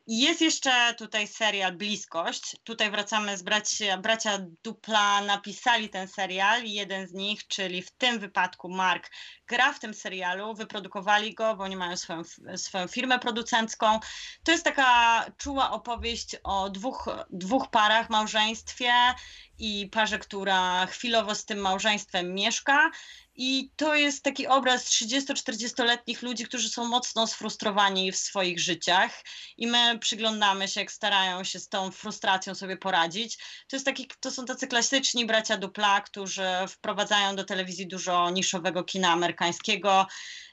Jest 0.07 0.41
jeszcze 0.41 0.95
tutaj 0.95 1.29
serial 1.29 1.73
Bliskość. 1.73 2.57
Tutaj 2.65 2.91
wracamy 2.91 3.39
z 3.39 3.43
bracia, 3.43 3.99
bracia 3.99 4.39
Dupla, 4.65 5.21
napisali 5.21 5.89
ten 5.89 6.09
serial. 6.09 6.65
Jeden 6.65 7.09
z 7.09 7.13
nich, 7.13 7.47
czyli 7.47 7.83
w 7.83 7.91
tym 7.91 8.19
wypadku 8.19 8.69
Mark, 8.69 9.11
gra 9.47 9.73
w 9.73 9.81
tym 9.81 9.95
serialu. 9.95 10.55
Wyprodukowali 10.55 11.35
go, 11.35 11.57
bo 11.57 11.65
oni 11.65 11.77
mają 11.77 11.97
swoją, 11.97 12.23
swoją 12.57 12.89
firmę 12.89 13.19
producencką. 13.19 14.01
To 14.45 14.53
jest 14.53 14.65
taka 14.65 15.25
czuła 15.39 15.71
opowieść 15.71 16.37
o 16.43 16.71
dwóch, 16.71 17.09
dwóch 17.31 17.71
parach, 17.71 18.11
małżeństwie 18.11 18.93
i 19.59 19.89
parze, 19.93 20.19
która 20.19 20.87
chwilowo 20.87 21.35
z 21.35 21.45
tym 21.45 21.59
małżeństwem 21.59 22.35
mieszka. 22.35 22.91
I 23.37 23.71
to 23.77 23.95
jest 23.95 24.23
taki 24.23 24.47
obraz 24.47 24.89
30-40-letnich 24.89 26.23
ludzi, 26.23 26.45
którzy 26.45 26.69
są 26.69 26.85
mocno 26.85 27.27
sfrustrowani 27.27 28.13
w 28.13 28.17
swoich 28.17 28.61
życiach 28.61 29.23
i 29.57 29.67
my 29.67 29.99
przyglądamy 29.99 30.69
się, 30.69 30.81
jak 30.81 30.93
starają 30.93 31.45
się 31.45 31.61
z 31.61 31.69
tą 31.69 31.91
frustracją 31.91 32.55
sobie 32.55 32.77
poradzić. 32.77 33.39
To, 33.69 33.77
jest 33.77 33.87
taki, 33.87 34.09
to 34.21 34.31
są 34.31 34.45
tacy 34.45 34.67
klasyczni 34.67 35.27
bracia 35.27 35.57
Dupla, 35.57 36.01
którzy 36.01 36.47
wprowadzają 36.69 37.37
do 37.37 37.45
telewizji 37.45 37.87
dużo 37.87 38.31
niszowego 38.31 38.85
kina 38.85 39.13
amerykańskiego, 39.13 40.07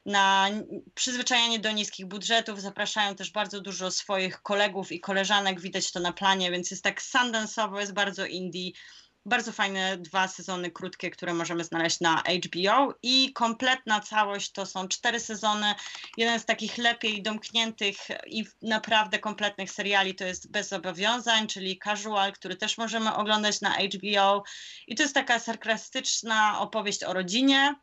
na 0.06 0.50
przyzwyczajenie 0.96 1.60
do 1.60 1.72
niskich 1.72 2.06
budżetów, 2.06 2.62
zapraszają 2.62 3.16
też 3.16 3.32
bardzo 3.32 3.62
dużo 3.62 3.92
swoich 3.92 4.42
kolegów 4.42 4.92
i 4.92 5.00
koleżanek, 5.00 5.62
widać 5.62 5.92
to 5.92 6.00
na 6.00 6.14
planie, 6.14 6.52
więc 6.52 6.72
jest 6.72 6.84
tak 6.84 7.02
sundance'owo, 7.02 7.80
jest 7.80 7.94
bardzo 7.94 8.26
indie. 8.26 8.72
Bardzo 9.26 9.52
fajne 9.52 9.98
dwa 9.98 10.28
sezony 10.28 10.72
krótkie, 10.72 11.10
które 11.10 11.34
możemy 11.34 11.64
znaleźć 11.64 12.00
na 12.00 12.24
HBO 12.46 12.96
i 13.04 13.34
kompletna 13.34 14.00
całość 14.00 14.52
to 14.52 14.66
są 14.66 14.88
cztery 14.88 15.20
sezony. 15.20 15.76
Jeden 16.18 16.40
z 16.40 16.46
takich 16.46 16.78
lepiej 16.78 17.24
domkniętych 17.24 17.98
i 18.28 18.46
naprawdę 18.62 19.20
kompletnych 19.20 19.72
seriali 19.72 20.16
to 20.16 20.26
jest 20.26 20.52
Bez 20.52 20.70
Zobowiązań, 20.70 21.48
czyli 21.48 21.80
Casual, 21.84 22.34
który 22.34 22.56
też 22.56 22.78
możemy 22.78 23.16
oglądać 23.16 23.62
na 23.62 23.76
HBO. 23.78 24.44
I 24.88 24.96
to 24.96 25.04
jest 25.04 25.16
taka 25.16 25.40
sarkastyczna 25.40 26.60
opowieść 26.60 27.04
o 27.04 27.14
rodzinie, 27.14 27.76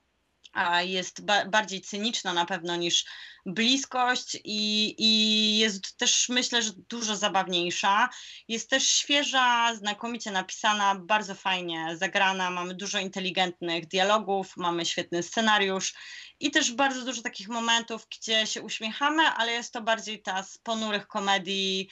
a 0.53 0.83
jest 0.83 1.25
ba 1.25 1.45
bardziej 1.45 1.81
cyniczna 1.81 2.33
na 2.33 2.45
pewno 2.45 2.77
niż 2.77 3.05
bliskość 3.47 4.39
i, 4.45 4.95
i 4.99 5.59
jest 5.59 5.97
też 5.97 6.29
myślę, 6.29 6.63
że 6.63 6.71
dużo 6.89 7.17
zabawniejsza. 7.17 8.09
Jest 8.49 8.71
też 8.71 8.89
świeża, 8.89 9.75
znakomicie 9.75 10.31
napisana, 10.31 10.95
bardzo 10.95 11.35
fajnie 11.35 11.97
zagrana, 11.97 12.51
mamy 12.51 12.75
dużo 12.75 12.99
inteligentnych 12.99 13.87
dialogów, 13.87 14.57
mamy 14.57 14.87
świetny 14.87 15.23
scenariusz 15.23 15.95
i 16.41 16.51
też 16.51 16.73
bardzo 16.73 17.05
dużo 17.05 17.23
takich 17.23 17.49
momentów, 17.49 18.07
gdzie 18.19 18.47
się 18.47 18.63
uśmiechamy, 18.63 19.23
ale 19.23 19.53
jest 19.53 19.73
to 19.73 19.83
bardziej 19.83 20.23
ta 20.23 20.43
z 20.43 20.59
ponurych 20.59 21.07
komedii 21.07 21.89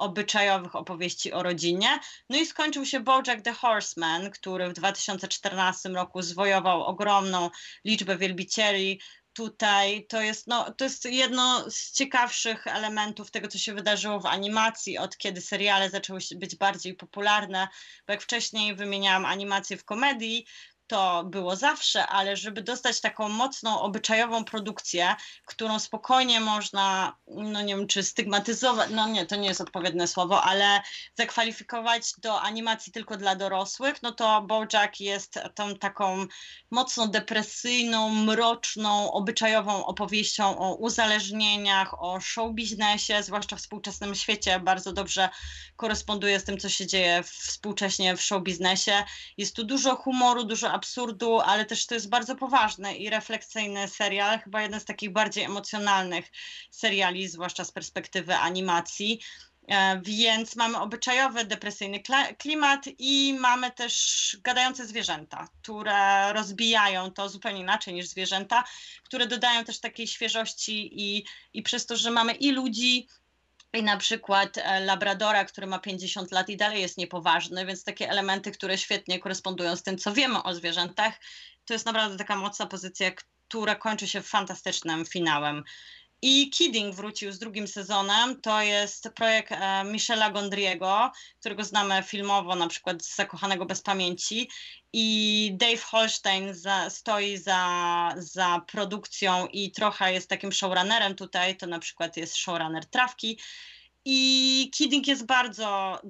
obyczajowych 0.00 0.76
opowieści 0.76 1.32
o 1.32 1.42
rodzinie. 1.42 1.98
No 2.28 2.38
i 2.38 2.46
skończył 2.46 2.86
się 2.86 3.00
Bojack 3.00 3.42
the 3.42 3.52
Horseman, 3.52 4.30
który 4.30 4.68
w 4.68 4.72
2014 4.72 5.88
roku 5.88 6.22
zwojował 6.22 6.82
ogromną 6.82 7.50
liczbę 7.84 8.16
wielbicieli. 8.16 9.00
Tutaj 9.32 10.06
to 10.06 10.20
jest, 10.20 10.46
no, 10.46 10.72
to 10.72 10.84
jest 10.84 11.04
jedno 11.04 11.70
z 11.70 11.92
ciekawszych 11.92 12.66
elementów 12.66 13.30
tego, 13.30 13.48
co 13.48 13.58
się 13.58 13.74
wydarzyło 13.74 14.20
w 14.20 14.26
animacji, 14.26 14.98
od 14.98 15.16
kiedy 15.16 15.40
seriale 15.40 15.90
zaczęły 15.90 16.20
być 16.36 16.56
bardziej 16.56 16.94
popularne, 16.94 17.68
bo 18.06 18.12
jak 18.12 18.22
wcześniej 18.22 18.74
wymieniałam 18.74 19.24
animację 19.24 19.76
w 19.76 19.84
komedii, 19.84 20.46
to 20.90 21.24
było 21.24 21.56
zawsze, 21.56 22.06
ale 22.06 22.36
żeby 22.36 22.62
dostać 22.62 23.00
taką 23.00 23.28
mocną, 23.28 23.80
obyczajową 23.80 24.44
produkcję, 24.44 25.14
którą 25.46 25.78
spokojnie 25.78 26.40
można, 26.40 27.16
no 27.26 27.62
nie 27.62 27.76
wiem, 27.76 27.86
czy 27.86 28.02
stygmatyzować, 28.02 28.90
no 28.90 29.08
nie, 29.08 29.26
to 29.26 29.36
nie 29.36 29.48
jest 29.48 29.60
odpowiednie 29.60 30.06
słowo, 30.06 30.42
ale 30.42 30.80
zakwalifikować 31.14 32.12
do 32.18 32.40
animacji 32.40 32.92
tylko 32.92 33.16
dla 33.16 33.36
dorosłych, 33.36 34.02
no 34.02 34.12
to 34.12 34.42
Bojack 34.42 35.00
jest 35.00 35.38
tą 35.54 35.76
taką 35.76 36.26
mocno 36.70 37.08
depresyjną, 37.08 38.08
mroczną, 38.08 39.12
obyczajową 39.12 39.86
opowieścią 39.86 40.58
o 40.58 40.74
uzależnieniach, 40.74 42.02
o 42.02 42.20
show 42.20 42.52
biznesie, 42.52 43.22
zwłaszcza 43.22 43.56
w 43.56 43.58
współczesnym 43.58 44.14
świecie, 44.14 44.60
bardzo 44.60 44.92
dobrze 44.92 45.28
koresponduje 45.76 46.40
z 46.40 46.44
tym, 46.44 46.58
co 46.58 46.68
się 46.68 46.86
dzieje 46.86 47.22
współcześnie 47.22 48.16
w 48.16 48.22
show 48.22 48.42
biznesie. 48.42 49.04
Jest 49.36 49.56
tu 49.56 49.64
dużo 49.64 49.96
humoru, 49.96 50.44
dużo 50.44 50.72
absurdu, 50.80 51.40
ale 51.40 51.64
też 51.64 51.86
to 51.86 51.94
jest 51.94 52.08
bardzo 52.08 52.36
poważny 52.36 52.96
i 52.96 53.10
refleksyjny 53.10 53.88
serial, 53.88 54.38
chyba 54.38 54.62
jeden 54.62 54.80
z 54.80 54.84
takich 54.84 55.12
bardziej 55.12 55.44
emocjonalnych 55.44 56.32
seriali, 56.70 57.28
zwłaszcza 57.28 57.64
z 57.64 57.72
perspektywy 57.72 58.34
animacji. 58.34 59.20
E, 59.68 60.00
więc 60.02 60.56
mamy 60.56 60.78
obyczajowy, 60.78 61.44
depresyjny 61.44 62.02
klimat 62.38 62.84
i 62.98 63.36
mamy 63.40 63.70
też 63.70 64.36
gadające 64.42 64.86
zwierzęta, 64.86 65.48
które 65.62 66.32
rozbijają 66.32 67.10
to 67.10 67.28
zupełnie 67.28 67.60
inaczej 67.60 67.94
niż 67.94 68.08
zwierzęta, 68.08 68.64
które 69.04 69.26
dodają 69.26 69.64
też 69.64 69.80
takiej 69.80 70.06
świeżości 70.06 70.90
i, 70.92 71.24
i 71.54 71.62
przez 71.62 71.86
to, 71.86 71.96
że 71.96 72.10
mamy 72.10 72.32
i 72.32 72.52
ludzi, 72.52 73.06
i 73.72 73.82
na 73.82 73.96
przykład 73.96 74.58
e, 74.58 74.80
Labradora, 74.80 75.44
który 75.44 75.66
ma 75.66 75.78
50 75.78 76.32
lat 76.32 76.48
i 76.48 76.56
dalej 76.56 76.82
jest 76.82 76.98
niepoważny, 76.98 77.66
więc 77.66 77.84
takie 77.84 78.10
elementy, 78.10 78.50
które 78.50 78.78
świetnie 78.78 79.18
korespondują 79.18 79.76
z 79.76 79.82
tym, 79.82 79.98
co 79.98 80.12
wiemy 80.12 80.42
o 80.42 80.54
zwierzętach, 80.54 81.14
to 81.64 81.74
jest 81.74 81.86
naprawdę 81.86 82.16
taka 82.16 82.36
mocna 82.36 82.66
pozycja, 82.66 83.10
która 83.48 83.74
kończy 83.74 84.08
się 84.08 84.22
fantastycznym 84.22 85.04
finałem. 85.04 85.64
I 86.22 86.50
Kidding 86.50 86.94
wrócił 86.94 87.32
z 87.32 87.38
drugim 87.38 87.68
sezonem. 87.68 88.40
To 88.40 88.62
jest 88.62 89.08
projekt 89.14 89.52
e, 89.52 89.84
Michela 89.84 90.30
Gondriego, 90.30 91.10
którego 91.40 91.64
znamy 91.64 92.02
filmowo, 92.02 92.54
na 92.54 92.68
przykład 92.68 93.02
z 93.02 93.16
Zakochanego 93.16 93.66
bez 93.66 93.82
pamięci. 93.82 94.50
I 94.92 95.50
Dave 95.54 95.82
Holstein 95.82 96.54
za, 96.54 96.90
stoi 96.90 97.36
za, 97.36 98.14
za 98.16 98.60
produkcją 98.66 99.46
i 99.46 99.70
trochę 99.72 100.12
jest 100.12 100.28
takim 100.28 100.52
showrunnerem 100.52 101.14
tutaj. 101.14 101.56
To 101.56 101.66
na 101.66 101.78
przykład 101.78 102.16
jest 102.16 102.36
showrunner 102.36 102.86
Trawki. 102.86 103.38
I 104.04 104.70
Kidding 104.74 105.06
jest 105.06 105.26
bardzo 105.26 106.00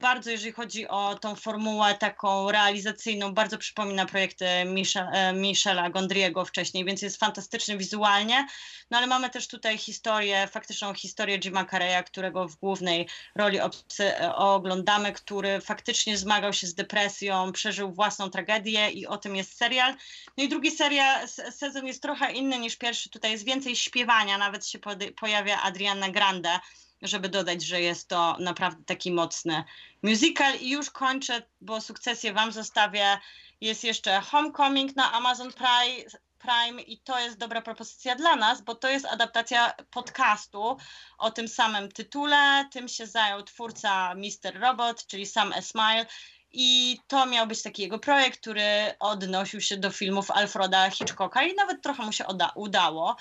bardzo, 0.00 0.30
jeżeli 0.30 0.52
chodzi 0.52 0.88
o 0.88 1.18
tą 1.20 1.34
formułę 1.34 1.94
taką 1.94 2.50
realizacyjną, 2.50 3.34
bardzo 3.34 3.58
przypomina 3.58 4.06
projekty 4.06 4.46
e, 4.46 5.32
Michela 5.34 5.90
Gondriego 5.90 6.44
wcześniej, 6.44 6.84
więc 6.84 7.02
jest 7.02 7.16
fantastyczny 7.16 7.78
wizualnie. 7.78 8.46
No 8.90 8.98
ale 8.98 9.06
mamy 9.06 9.30
też 9.30 9.48
tutaj 9.48 9.78
historię, 9.78 10.48
faktyczną 10.48 10.94
historię 10.94 11.38
Jima 11.38 11.64
Carreya, 11.64 12.04
którego 12.04 12.48
w 12.48 12.56
głównej 12.56 13.08
roli 13.34 13.58
e, 14.00 14.34
oglądamy, 14.34 15.12
który 15.12 15.60
faktycznie 15.60 16.16
zmagał 16.16 16.52
się 16.52 16.66
z 16.66 16.74
depresją, 16.74 17.52
przeżył 17.52 17.92
własną 17.92 18.30
tragedię 18.30 18.90
i 18.90 19.06
o 19.06 19.16
tym 19.16 19.36
jest 19.36 19.56
serial. 19.56 19.94
No 20.36 20.44
i 20.44 20.48
drugi 20.48 20.70
serial, 20.70 21.28
sezon 21.28 21.86
jest 21.86 22.02
trochę 22.02 22.32
inny 22.32 22.58
niż 22.58 22.76
pierwszy, 22.76 23.10
tutaj 23.10 23.30
jest 23.30 23.44
więcej 23.44 23.76
śpiewania, 23.76 24.38
nawet 24.38 24.66
się 24.66 24.78
pojawia 25.20 25.62
Adriana 25.62 26.08
Grande, 26.10 26.58
żeby 27.02 27.28
dodać, 27.28 27.62
że 27.62 27.80
jest 27.80 28.08
to 28.08 28.36
naprawdę 28.40 28.84
taki 28.84 29.12
mocny 29.12 29.64
musical. 30.02 30.54
I 30.60 30.70
już 30.70 30.90
kończę, 30.90 31.42
bo 31.60 31.80
sukcesję 31.80 32.32
Wam 32.32 32.52
zostawię. 32.52 33.18
Jest 33.60 33.84
jeszcze 33.84 34.20
Homecoming 34.20 34.96
na 34.96 35.12
Amazon 35.12 35.52
Prime. 35.52 36.82
I 36.82 36.98
to 36.98 37.18
jest 37.18 37.38
dobra 37.38 37.62
propozycja 37.62 38.14
dla 38.14 38.36
nas, 38.36 38.62
bo 38.62 38.74
to 38.74 38.88
jest 38.88 39.06
adaptacja 39.06 39.74
podcastu 39.90 40.76
o 41.18 41.30
tym 41.30 41.48
samym 41.48 41.92
tytule. 41.92 42.68
Tym 42.72 42.88
się 42.88 43.06
zajął 43.06 43.42
twórca 43.42 44.14
Mr. 44.14 44.60
Robot, 44.60 45.06
czyli 45.06 45.26
Sam 45.26 45.52
Esmail. 45.52 46.06
I 46.52 47.00
to 47.06 47.26
miał 47.26 47.46
być 47.46 47.62
taki 47.62 47.82
jego 47.82 47.98
projekt, 47.98 48.40
który 48.40 48.64
odnosił 49.00 49.60
się 49.60 49.76
do 49.76 49.90
filmów 49.90 50.30
Alfreda 50.30 50.90
Hitchcocka 50.90 51.42
i 51.42 51.54
nawet 51.54 51.82
trochę 51.82 52.02
mu 52.02 52.12
się 52.12 52.24
udało. 52.54 53.16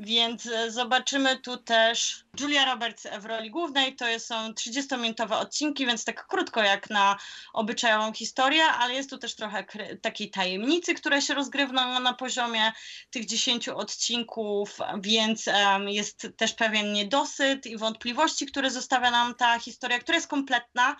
Więc 0.00 0.46
e, 0.46 0.70
zobaczymy 0.70 1.38
tu 1.38 1.56
też 1.56 2.24
Julia 2.40 2.64
Roberts 2.64 3.06
w 3.20 3.24
roli 3.24 3.50
głównej. 3.50 3.96
To 3.96 4.04
są 4.18 4.52
30-minutowe 4.52 5.32
odcinki, 5.32 5.86
więc 5.86 6.04
tak 6.04 6.26
krótko 6.26 6.62
jak 6.62 6.90
na 6.90 7.16
obyczajową 7.52 8.12
historię, 8.12 8.64
ale 8.64 8.94
jest 8.94 9.10
tu 9.10 9.18
też 9.18 9.34
trochę 9.34 9.64
takiej 10.02 10.30
tajemnicy, 10.30 10.94
która 10.94 11.20
się 11.20 11.34
rozgrywa 11.34 12.00
na 12.00 12.14
poziomie 12.14 12.72
tych 13.10 13.26
10 13.26 13.68
odcinków, 13.68 14.78
więc 15.00 15.46
um, 15.46 15.88
jest 15.88 16.28
też 16.36 16.52
pewien 16.52 16.92
niedosyt 16.92 17.66
i 17.66 17.76
wątpliwości, 17.76 18.46
które 18.46 18.70
zostawia 18.70 19.10
nam 19.10 19.34
ta 19.34 19.58
historia, 19.58 19.98
która 19.98 20.16
jest 20.16 20.28
kompletna 20.28 20.96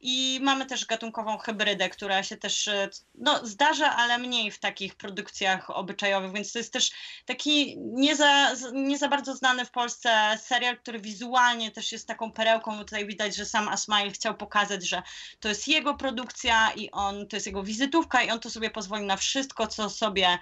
i 0.00 0.40
mamy 0.42 0.66
też 0.66 0.86
gatunkową 0.86 1.38
hybrydę, 1.38 1.88
która 1.88 2.22
się 2.22 2.36
też 2.36 2.68
e, 2.68 2.88
no, 3.14 3.46
zdarza, 3.46 3.96
ale 3.96 4.18
mniej 4.18 4.50
w 4.50 4.58
takich 4.58 4.94
produkcjach 4.94 5.70
obyczajowych, 5.70 6.32
więc 6.32 6.52
to 6.52 6.58
jest 6.58 6.72
też 6.72 6.90
taki 7.24 7.78
nie 7.78 8.16
za, 8.16 8.54
nie 8.72 8.98
za 8.98 9.08
bardzo 9.08 9.36
znany 9.36 9.64
w 9.64 9.70
Polsce 9.70 10.38
serial, 10.42 10.78
który 10.78 11.00
wizualnie 11.00 11.70
też 11.70 11.92
jest 11.92 12.08
taką 12.08 12.32
perełką. 12.32 12.78
Tutaj 12.78 13.06
widać, 13.06 13.36
że 13.36 13.46
sam 13.46 13.68
Asmail 13.68 14.12
chciał 14.12 14.34
pokazać, 14.34 14.88
że 14.88 15.02
to 15.40 15.48
jest 15.48 15.68
jego 15.68 15.94
produkcja 15.94 16.72
i 16.72 16.90
on, 16.90 17.28
to 17.28 17.36
jest 17.36 17.46
jego 17.46 17.62
wizytówka 17.62 18.22
i 18.22 18.30
on 18.30 18.40
to 18.40 18.50
sobie 18.50 18.70
pozwoli 18.70 19.06
na 19.06 19.16
wszystko, 19.16 19.66
co 19.66 19.90
sobie 19.90 20.38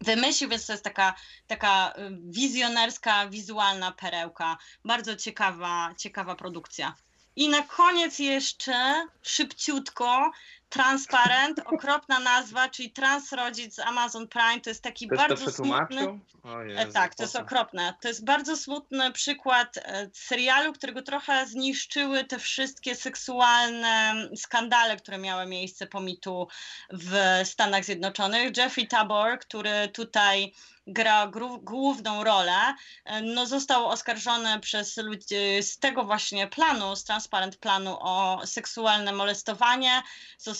wymyślił, 0.00 0.50
więc 0.50 0.66
to 0.66 0.72
jest 0.72 0.84
taka, 0.84 1.14
taka 1.46 1.94
y, 1.98 2.18
wizjonerska, 2.24 3.28
wizualna 3.28 3.92
perełka. 3.92 4.58
Bardzo 4.84 5.16
ciekawa, 5.16 5.94
ciekawa 5.98 6.34
produkcja. 6.34 6.94
I 7.38 7.48
na 7.48 7.62
koniec 7.62 8.18
jeszcze 8.18 9.06
szybciutko 9.22 10.30
Transparent, 10.68 11.58
okropna 11.64 12.18
nazwa, 12.18 12.68
czyli 12.68 12.90
Transrodzic 12.90 13.74
z 13.74 13.78
Amazon 13.78 14.28
Prime, 14.28 14.60
to 14.60 14.70
jest 14.70 14.82
taki 14.82 15.06
Ktoś 15.06 15.18
bardzo 15.18 15.44
to 15.44 15.52
smutny... 15.52 16.18
Jezu, 16.66 16.92
tak, 16.92 17.14
to 17.14 17.22
jest 17.22 17.36
okropne. 17.36 17.94
To 18.00 18.08
jest 18.08 18.24
bardzo 18.24 18.56
smutny 18.56 19.12
przykład 19.12 19.76
e, 19.76 20.10
serialu, 20.12 20.72
którego 20.72 21.02
trochę 21.02 21.46
zniszczyły 21.46 22.24
te 22.24 22.38
wszystkie 22.38 22.94
seksualne 22.94 24.14
skandale, 24.36 24.96
które 24.96 25.18
miały 25.18 25.46
miejsce 25.46 25.86
po 25.86 26.00
mitu 26.00 26.48
w 26.92 27.40
Stanach 27.44 27.84
Zjednoczonych. 27.84 28.56
Jeffrey 28.56 28.88
Tabor, 28.88 29.38
który 29.38 29.88
tutaj 29.88 30.52
gra 30.88 31.30
główną 31.60 32.24
rolę, 32.24 32.74
e, 33.04 33.22
no 33.22 33.46
został 33.46 33.86
oskarżony 33.86 34.60
przez 34.60 34.96
ludzi 34.96 35.62
z 35.62 35.78
tego 35.78 36.04
właśnie 36.04 36.46
planu, 36.46 36.96
z 36.96 37.04
Transparent 37.04 37.56
planu 37.56 37.96
o 38.00 38.40
seksualne 38.44 39.12
molestowanie, 39.12 40.02
został 40.38 40.57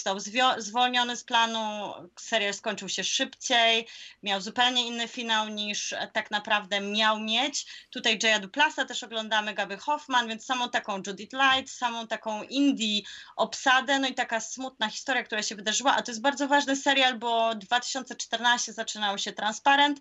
zwolniony 0.59 1.17
z 1.17 1.25
planu, 1.25 1.93
serial 2.21 2.55
skończył 2.55 2.89
się 2.89 3.05
szybciej, 3.05 3.87
miał 4.23 4.41
zupełnie 4.41 4.87
inny 4.87 5.09
finał 5.09 5.49
niż 5.49 5.95
tak 6.13 6.31
naprawdę 6.31 6.81
miał 6.81 7.21
mieć. 7.21 7.67
Tutaj 7.91 8.19
Jaya 8.23 8.41
Duplasa 8.41 8.85
też 8.85 9.05
oglądamy, 9.05 9.55
Gaby 9.55 9.77
Hoffman, 9.77 10.29
więc 10.29 10.45
samą 10.45 10.71
taką 10.71 11.03
Judith 11.07 11.33
Light, 11.33 11.71
samą 11.71 12.07
taką 12.07 12.43
indie 12.43 13.03
obsadę, 13.37 13.99
no 13.99 14.09
i 14.09 14.15
taka 14.15 14.41
smutna 14.41 14.89
historia, 14.89 15.23
która 15.23 15.43
się 15.43 15.57
wydarzyła, 15.57 15.97
a 15.97 16.03
to 16.03 16.11
jest 16.11 16.21
bardzo 16.21 16.49
ważny 16.49 16.77
serial, 16.77 17.19
bo 17.19 17.55
2014 17.55 18.73
zaczynał 18.73 19.19
się 19.19 19.33
Transparent, 19.33 20.01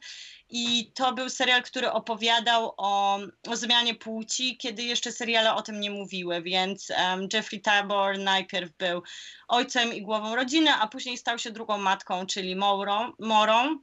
i 0.50 0.91
to 0.93 1.14
był 1.14 1.30
serial, 1.30 1.64
który 1.64 1.91
opowiadał 1.91 2.74
o, 2.78 3.20
o 3.48 3.56
zmianie 3.56 3.95
płci, 3.95 4.58
kiedy 4.58 4.84
jeszcze 4.84 5.12
seriale 5.12 5.54
o 5.54 5.62
tym 5.62 5.80
nie 5.80 5.91
mówiły, 5.91 6.41
więc 6.41 6.89
um, 6.89 7.28
Jeffrey 7.34 7.62
Tabor 7.62 8.20
najpierw 8.20 8.72
był 8.78 9.04
ojcem 9.48 9.87
i 9.92 10.02
głową 10.02 10.36
rodziny, 10.36 10.72
a 10.74 10.88
później 10.88 11.18
stał 11.18 11.40
się 11.40 11.52
drugą 11.52 11.78
matką, 11.78 12.26
czyli 12.26 12.56
Morą. 12.56 13.12
Morą 13.20 13.80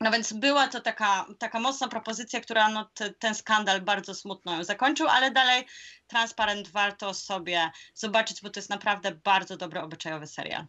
No 0.00 0.10
więc 0.10 0.32
była 0.32 0.68
to 0.68 0.80
taka, 0.80 1.26
taka 1.38 1.60
mocna 1.60 1.88
propozycja, 1.88 2.40
która 2.40 2.68
no, 2.68 2.90
te, 2.94 3.10
ten 3.10 3.34
skandal 3.34 3.80
bardzo 3.80 4.14
smutno 4.14 4.56
ją 4.56 4.64
zakończył, 4.64 5.08
ale 5.08 5.30
dalej 5.30 5.66
Transparent 6.06 6.68
warto 6.68 7.14
sobie 7.14 7.70
zobaczyć, 7.94 8.42
bo 8.42 8.50
to 8.50 8.60
jest 8.60 8.70
naprawdę 8.70 9.12
bardzo 9.24 9.56
dobry 9.56 9.80
obyczajowy 9.80 10.26
serial. 10.26 10.66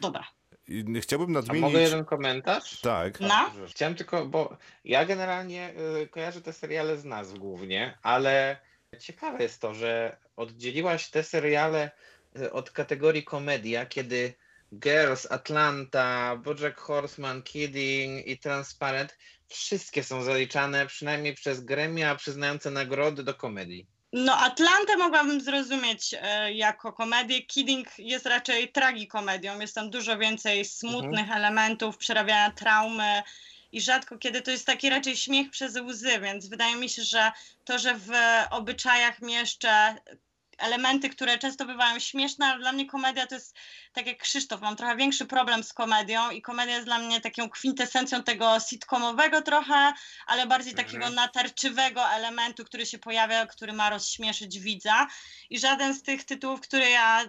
Dobra. 0.00 0.24
Chciałbym 1.00 1.30
A 1.30 1.32
nadmienić... 1.32 1.62
mogę 1.62 1.80
jeden 1.80 2.04
komentarz? 2.04 2.80
Tak. 2.80 3.20
No. 3.20 3.50
Chciałem 3.68 3.94
tylko, 3.94 4.26
bo 4.26 4.56
ja 4.84 5.04
generalnie 5.04 5.74
y, 6.02 6.08
kojarzę 6.08 6.42
te 6.42 6.52
seriale 6.52 6.96
z 6.96 7.04
nazw 7.04 7.38
głównie, 7.38 7.98
ale 8.02 8.56
ciekawe 9.00 9.42
jest 9.42 9.60
to, 9.60 9.74
że 9.74 10.16
oddzieliłaś 10.36 11.10
te 11.10 11.22
seriale 11.22 11.90
od 12.52 12.70
kategorii 12.70 13.24
komedia, 13.24 13.86
kiedy 13.86 14.34
Girls, 14.72 15.26
Atlanta, 15.30 16.36
Bojack 16.36 16.80
Horseman, 16.80 17.42
Kidding 17.42 18.26
i 18.26 18.38
Transparent 18.38 19.16
wszystkie 19.48 20.04
są 20.04 20.22
zaliczane 20.22 20.86
przynajmniej 20.86 21.34
przez 21.34 21.60
gremia 21.60 22.14
przyznające 22.14 22.70
nagrody 22.70 23.22
do 23.22 23.34
komedii. 23.34 23.86
No, 24.12 24.36
Atlantę 24.36 24.96
mogłabym 24.96 25.40
zrozumieć 25.40 26.14
e, 26.22 26.52
jako 26.52 26.92
komedię. 26.92 27.42
Kidding 27.42 27.98
jest 27.98 28.26
raczej 28.26 28.72
tragikomedią. 28.72 29.60
Jest 29.60 29.74
tam 29.74 29.90
dużo 29.90 30.18
więcej 30.18 30.64
smutnych 30.64 31.30
elementów, 31.30 31.96
przerabiania 31.96 32.50
traumy 32.50 33.22
i 33.72 33.80
rzadko 33.80 34.18
kiedy 34.18 34.42
to 34.42 34.50
jest 34.50 34.66
taki 34.66 34.90
raczej 34.90 35.16
śmiech 35.16 35.50
przez 35.50 35.76
łzy, 35.76 36.20
więc 36.20 36.48
wydaje 36.48 36.76
mi 36.76 36.88
się, 36.88 37.02
że 37.02 37.32
to, 37.64 37.78
że 37.78 37.94
w 37.94 38.10
obyczajach 38.50 39.22
mieszczę 39.22 39.96
elementy, 40.58 41.08
które 41.10 41.38
często 41.38 41.64
bywają 41.64 41.98
śmieszne, 41.98 42.46
ale 42.46 42.58
dla 42.58 42.72
mnie 42.72 42.86
komedia 42.86 43.26
to 43.26 43.34
jest 43.34 43.56
tak 43.92 44.06
jak 44.06 44.18
Krzysztof, 44.18 44.60
mam 44.60 44.76
trochę 44.76 44.96
większy 44.96 45.26
problem 45.26 45.64
z 45.64 45.72
komedią 45.72 46.30
i 46.30 46.42
komedia 46.42 46.74
jest 46.74 46.86
dla 46.86 46.98
mnie 46.98 47.20
taką 47.20 47.50
kwintesencją 47.50 48.22
tego 48.22 48.60
sitcomowego 48.60 49.42
trochę, 49.42 49.92
ale 50.26 50.46
bardziej 50.46 50.74
takiego 50.74 51.10
natarczywego 51.10 52.10
elementu, 52.10 52.64
który 52.64 52.86
się 52.86 52.98
pojawia, 52.98 53.46
który 53.46 53.72
ma 53.72 53.90
rozśmieszyć 53.90 54.60
widza. 54.60 55.06
I 55.50 55.58
żaden 55.58 55.94
z 55.94 56.02
tych 56.02 56.24
tytułów, 56.24 56.60
które 56.60 56.90
ja 56.90 57.24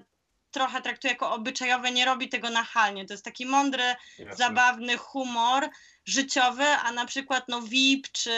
trochę 0.57 0.81
traktuję 0.81 1.13
jako 1.13 1.31
obyczajowe, 1.31 1.91
nie 1.91 2.05
robi 2.05 2.29
tego 2.29 2.49
nachalnie. 2.49 3.05
To 3.05 3.13
jest 3.13 3.25
taki 3.25 3.45
mądry, 3.45 3.83
zabawny 4.31 4.97
humor 4.97 5.69
życiowy, 6.05 6.63
a 6.63 6.91
na 6.91 7.05
przykład 7.05 7.45
no 7.47 7.61
VIP, 7.61 8.07
czy 8.11 8.31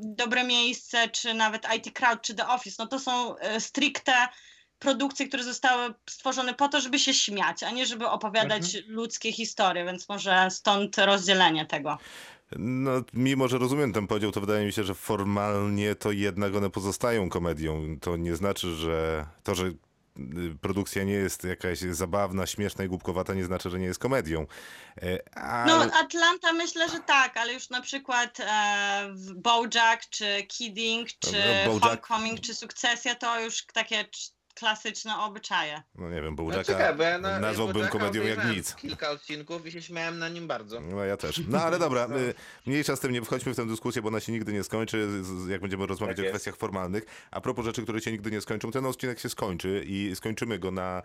Dobre 0.00 0.44
Miejsce, 0.44 1.08
czy 1.08 1.34
nawet 1.34 1.66
IT 1.76 1.94
Crowd, 1.94 2.22
czy 2.22 2.34
The 2.34 2.48
Office, 2.48 2.76
no 2.78 2.86
to 2.86 2.98
są 2.98 3.36
e, 3.38 3.60
stricte 3.60 4.28
produkcje, 4.78 5.28
które 5.28 5.44
zostały 5.44 5.94
stworzone 6.10 6.54
po 6.54 6.68
to, 6.68 6.80
żeby 6.80 6.98
się 6.98 7.14
śmiać, 7.14 7.62
a 7.62 7.70
nie 7.70 7.86
żeby 7.86 8.08
opowiadać 8.08 8.76
ludzkie 8.86 9.32
historie, 9.32 9.84
więc 9.84 10.08
może 10.08 10.48
stąd 10.50 10.98
rozdzielenie 10.98 11.66
tego. 11.66 11.98
No, 12.58 12.90
mimo 13.12 13.48
że 13.48 13.58
rozumiem 13.58 13.92
ten 13.92 14.06
podział, 14.06 14.32
to 14.32 14.40
wydaje 14.40 14.66
mi 14.66 14.72
się, 14.72 14.84
że 14.84 14.94
formalnie 14.94 15.94
to 15.94 16.12
jednak 16.12 16.54
one 16.54 16.70
pozostają 16.70 17.28
komedią. 17.28 17.98
To 18.00 18.16
nie 18.16 18.36
znaczy, 18.36 18.74
że 18.74 19.26
to, 19.42 19.54
że 19.54 19.70
produkcja 20.60 21.04
nie 21.04 21.12
jest 21.12 21.44
jakaś 21.44 21.78
zabawna, 21.78 22.46
śmieszna 22.46 22.84
i 22.84 22.88
głupkowata, 22.88 23.34
nie 23.34 23.44
znaczy, 23.44 23.70
że 23.70 23.78
nie 23.78 23.86
jest 23.86 24.00
komedią. 24.00 24.46
E, 25.02 25.18
A... 25.38 25.64
No 25.66 25.80
Atlanta 25.82 26.52
myślę, 26.52 26.88
że 26.88 27.00
tak, 27.00 27.36
ale 27.36 27.52
już 27.52 27.70
na 27.70 27.80
przykład 27.80 28.40
e, 28.40 29.14
Bojack, 29.34 30.08
czy 30.10 30.42
Kidding, 30.48 31.08
czy 31.08 31.32
Dobra, 31.66 31.88
Bojack- 31.88 32.06
Homecoming, 32.06 32.40
czy 32.40 32.54
Sukcesja, 32.54 33.14
to 33.14 33.40
już 33.40 33.66
takie 33.66 34.04
klasyczne 34.56 35.18
obyczaje. 35.18 35.82
No 35.94 36.10
nie 36.10 36.22
wiem, 36.22 36.36
bo 36.36 36.42
No 36.42 36.64
czekaj, 36.64 36.94
bo 36.96 37.02
ja 37.02 37.18
na, 37.18 37.40
nazwałbym 37.40 37.88
komedią 37.88 38.22
jak 38.22 38.44
nic. 38.56 38.74
Kilka 38.74 39.10
odcinków 39.10 39.66
i 39.66 39.72
się 39.72 39.82
śmiałem 39.82 40.18
na 40.18 40.28
nim 40.28 40.46
bardzo. 40.46 40.80
No 40.80 41.04
ja 41.04 41.16
też. 41.16 41.40
No 41.48 41.62
ale 41.62 41.78
dobra, 41.78 42.04
y, 42.06 42.34
mniejsza 42.66 42.96
z 42.96 43.00
tym, 43.00 43.12
nie 43.12 43.22
wchodźmy 43.22 43.52
w 43.52 43.56
tę 43.56 43.66
dyskusję, 43.66 44.02
bo 44.02 44.08
ona 44.08 44.20
się 44.20 44.32
nigdy 44.32 44.52
nie 44.52 44.64
skończy, 44.64 45.08
jak 45.48 45.60
będziemy 45.60 45.86
rozmawiać 45.86 46.16
Tak 46.16 46.26
o 46.26 46.28
kwestiach 46.28 46.56
formalnych. 46.56 47.04
A 47.30 47.40
propos 47.40 47.64
rzeczy, 47.64 47.82
które 47.82 48.00
się 48.00 48.12
nigdy 48.12 48.30
nie 48.30 48.40
skończą, 48.40 48.70
ten 48.70 48.86
odcinek 48.86 49.18
się 49.18 49.28
skończy 49.28 49.84
i 49.86 50.12
skończymy 50.14 50.58
go 50.58 50.70
na 50.70 51.02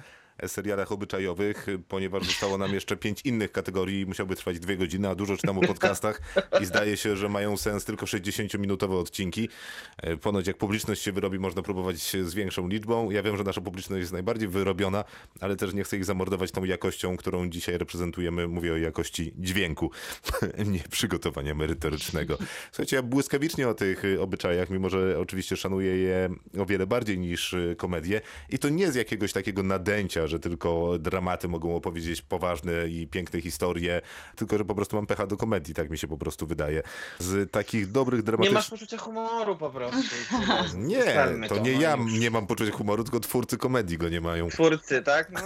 serialach 0.47 0.91
obyczajowych, 0.91 1.69
y, 1.69 1.79
ponieważ 1.79 2.23
zostało 2.23 2.57
nam 2.57 2.73
jeszcze 2.73 2.97
pięć 2.97 3.21
innych 3.25 3.51
kategorii, 3.51 4.05
musiałby 4.05 4.35
trwać 4.35 4.59
dwie 4.59 4.77
godziny, 4.77 5.09
a 5.09 5.15
dużo 5.15 5.37
czytam 5.37 5.57
o 5.57 5.61
podcastach 5.61 6.21
i 6.61 6.65
zdaje 6.65 6.97
się, 6.97 7.17
że 7.17 7.29
mają 7.29 7.57
sens 7.57 7.85
tylko 7.85 8.05
60-minutowe 8.05 8.99
odcinki. 8.99 9.49
E, 9.97 10.17
Ponoć 10.17 10.47
jak 10.47 10.57
publiczność 10.57 11.01
się 11.01 11.11
wyrobi, 11.11 11.39
można 11.39 11.61
próbować 11.61 11.97
z 11.97 12.33
większą 12.33 12.67
liczbą. 12.67 13.11
Ja 13.11 13.23
wiem, 13.23 13.37
że 13.37 13.40
nasza 13.43 13.61
publiczność 13.61 13.99
jest 13.99 14.13
najbardziej 14.13 14.47
wyrobiona, 14.47 15.03
ale 15.39 15.55
też 15.55 15.73
nie 15.73 15.83
chcę 15.83 15.97
ich 15.97 16.05
zamordować 16.05 16.51
tą 16.51 16.63
jakością, 16.63 17.17
którą 17.17 17.49
dzisiaj 17.49 17.77
reprezentujemy. 17.77 18.47
Mówię 18.47 18.73
o 18.73 18.77
jakości 18.77 19.33
dźwięku, 19.37 19.91
nie 20.73 20.79
przygotowania 20.89 21.55
merytorycznego. 21.55 22.37
Słuchajcie, 22.71 22.95
ja 22.95 23.03
błyskawicznie 23.03 23.67
o 23.67 23.73
tych 23.73 24.03
obyczajach, 24.19 24.69
mimo 24.69 24.89
że 24.89 25.19
oczywiście 25.19 25.57
szanuję 25.57 25.97
je 25.97 26.29
o 26.59 26.65
wiele 26.65 26.87
bardziej 26.87 27.19
niż 27.19 27.53
y, 27.53 27.75
komedię 27.77 28.21
i 28.49 28.59
to 28.59 28.69
nie 28.69 28.91
z 28.91 28.95
jakiegoś 28.95 29.33
takiego 29.33 29.63
nadęcia, 29.63 30.27
że 30.27 30.39
tylko 30.39 30.99
dramaty 30.99 31.47
mogą 31.47 31.75
opowiedzieć 31.75 32.21
poważne 32.21 32.87
i 32.87 33.07
piękne 33.07 33.41
historie, 33.41 34.01
tylko 34.35 34.57
że 34.57 34.65
po 34.65 34.75
prostu 34.75 34.95
mam 34.95 35.07
pecha 35.07 35.27
do 35.27 35.37
komedii, 35.37 35.73
tak 35.73 35.89
mi 35.89 35.97
się 35.97 36.07
po 36.07 36.17
prostu 36.17 36.47
wydaje. 36.47 36.83
Z 37.19 37.51
takich 37.51 37.91
dobrych, 37.91 38.19
Nie 38.19 38.23
dramatycznych... 38.23 38.53
masz 38.55 38.69
poczucia 38.69 38.97
humoru 38.97 39.55
po 39.55 39.69
prostu. 39.69 40.15
Nie, 40.77 41.03
to 41.49 41.57
nie 41.57 41.73
no 41.73 41.81
ja 41.81 41.97
nie 42.19 42.31
mam 42.31 42.47
poczucia 42.47 42.71
humoru, 42.71 43.03
tylko 43.03 43.19
twórcy 43.31 43.57
komedii 43.57 43.97
go 43.97 44.09
nie 44.09 44.21
mają. 44.21 44.49
Twórcy, 44.49 45.01
tak? 45.01 45.31
No, 45.31 45.41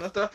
no 0.00 0.10
to 0.10 0.28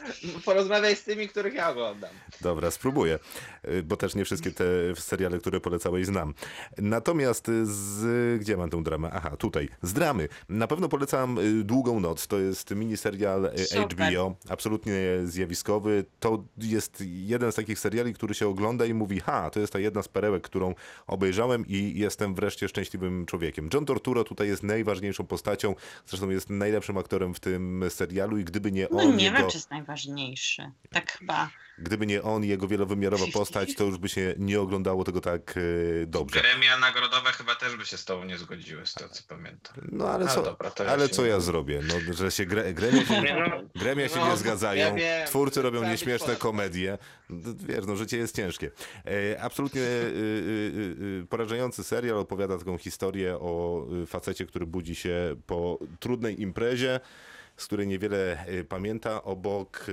porozmawiaj 0.45 0.95
z 0.95 1.03
tymi, 1.03 1.27
których 1.27 1.53
ja 1.53 1.69
oglądam. 1.69 2.09
Dobra, 2.41 2.71
spróbuję, 2.71 3.19
y, 3.67 3.83
bo 3.83 3.97
też 3.97 4.15
nie 4.15 4.25
wszystkie 4.25 4.51
te 4.51 4.65
seriale, 4.95 5.39
które 5.39 5.59
polecałeś 5.59 6.05
znam. 6.05 6.33
Natomiast 6.77 7.51
z... 7.63 8.41
gdzie 8.41 8.57
mam 8.57 8.69
tę 8.69 8.83
dramę? 8.83 9.09
Aha, 9.13 9.38
tutaj. 9.38 9.69
Z 9.81 9.93
dramy. 9.93 10.27
Na 10.49 10.67
pewno 10.67 10.89
polecam 10.89 11.38
y, 11.38 11.63
Długą 11.63 11.99
Noc. 11.99 12.27
To 12.27 12.39
jest 12.39 12.71
miniserial 12.71 13.45
y, 13.45 13.65
Super. 13.65 14.13
HBO, 14.13 14.35
absolutnie 14.49 14.95
zjawiskowy. 15.25 16.05
To 16.19 16.43
jest 16.57 17.03
jeden 17.05 17.51
z 17.51 17.55
takich 17.55 17.79
seriali, 17.79 18.13
który 18.13 18.33
się 18.33 18.47
ogląda 18.47 18.85
i 18.85 18.93
mówi, 18.93 19.19
ha, 19.19 19.49
to 19.49 19.59
jest 19.59 19.73
ta 19.73 19.79
jedna 19.79 20.03
z 20.03 20.07
perełek, 20.07 20.43
którą 20.43 20.75
obejrzałem 21.07 21.65
i 21.67 21.93
jestem 21.95 22.35
wreszcie 22.35 22.67
szczęśliwym 22.67 23.25
człowiekiem. 23.25 23.69
John 23.73 23.85
Tortura 23.85 24.23
tutaj 24.23 24.47
jest 24.47 24.63
najważniejszą 24.63 25.25
postacią, 25.25 25.75
zresztą 26.05 26.29
jest 26.29 26.49
najlepszym 26.49 26.76
aktorem 26.97 27.34
w 27.34 27.39
tym 27.39 27.84
serialu 27.89 28.38
i 28.38 28.43
gdyby 28.45 28.71
nie 28.71 28.88
No 28.91 29.03
on, 29.03 29.15
nie 29.15 29.25
jego... 29.25 29.38
wiem, 29.38 29.49
czy 29.49 29.57
jest 29.57 29.71
najważniejszy. 29.71 30.71
Tak 30.89 31.11
chyba. 31.11 31.49
Gdyby 31.80 32.07
nie 32.07 32.23
on 32.23 32.43
i 32.43 32.47
jego 32.47 32.67
wielowymiarowa 32.67 33.25
postać, 33.34 33.75
to 33.75 33.84
już 33.84 33.97
by 33.97 34.09
się 34.09 34.34
nie 34.38 34.61
oglądało 34.61 35.03
tego 35.03 35.21
tak 35.21 35.55
e, 35.57 36.05
dobrze. 36.05 36.41
Gremia 36.41 36.78
nagrodowe 36.78 37.32
chyba 37.32 37.55
też 37.55 37.75
by 37.75 37.86
się 37.86 37.97
z 37.97 38.05
tobą 38.05 38.25
nie 38.25 38.38
zgodziły, 38.38 38.86
z 38.86 38.93
tego 38.93 39.09
co 39.09 39.23
pamiętam. 39.28 39.75
No 39.91 40.09
ale 40.09 40.28
co, 40.28 40.41
dobra, 40.41 40.71
to 40.71 40.84
ja 40.84 40.89
ale 40.89 41.07
się 41.07 41.13
co 41.13 41.25
ja 41.25 41.39
zrobię? 41.39 41.82
No, 41.88 42.13
że 42.13 42.32
się 42.32 42.45
gre, 42.45 42.73
gremia 42.73 43.05
się, 43.05 43.21
Nie, 43.21 43.34
no, 43.34 43.61
gremia 43.75 44.09
się 44.09 44.19
no, 44.19 44.30
nie 44.30 44.38
zgadzają, 44.38 44.95
ja 44.95 45.25
twórcy 45.25 45.61
robią 45.61 45.80
trzeba 45.80 45.91
nieśmieszne 45.91 46.36
komedie. 46.36 46.97
No, 47.30 47.53
Wiesz, 47.67 47.86
no 47.88 47.95
życie 47.95 48.17
jest 48.17 48.36
ciężkie. 48.36 48.71
E, 49.05 49.41
absolutnie 49.41 49.82
e, 49.82 51.25
porażający 51.30 51.84
serial 51.84 52.17
opowiada 52.17 52.57
taką 52.57 52.78
historię 52.78 53.36
o 53.36 53.86
facecie, 54.07 54.45
który 54.45 54.65
budzi 54.65 54.95
się 54.95 55.36
po 55.45 55.80
trudnej 55.99 56.41
imprezie, 56.41 56.99
z 57.57 57.65
której 57.65 57.87
niewiele 57.87 58.45
e, 58.45 58.63
pamięta, 58.63 59.23
obok 59.23 59.85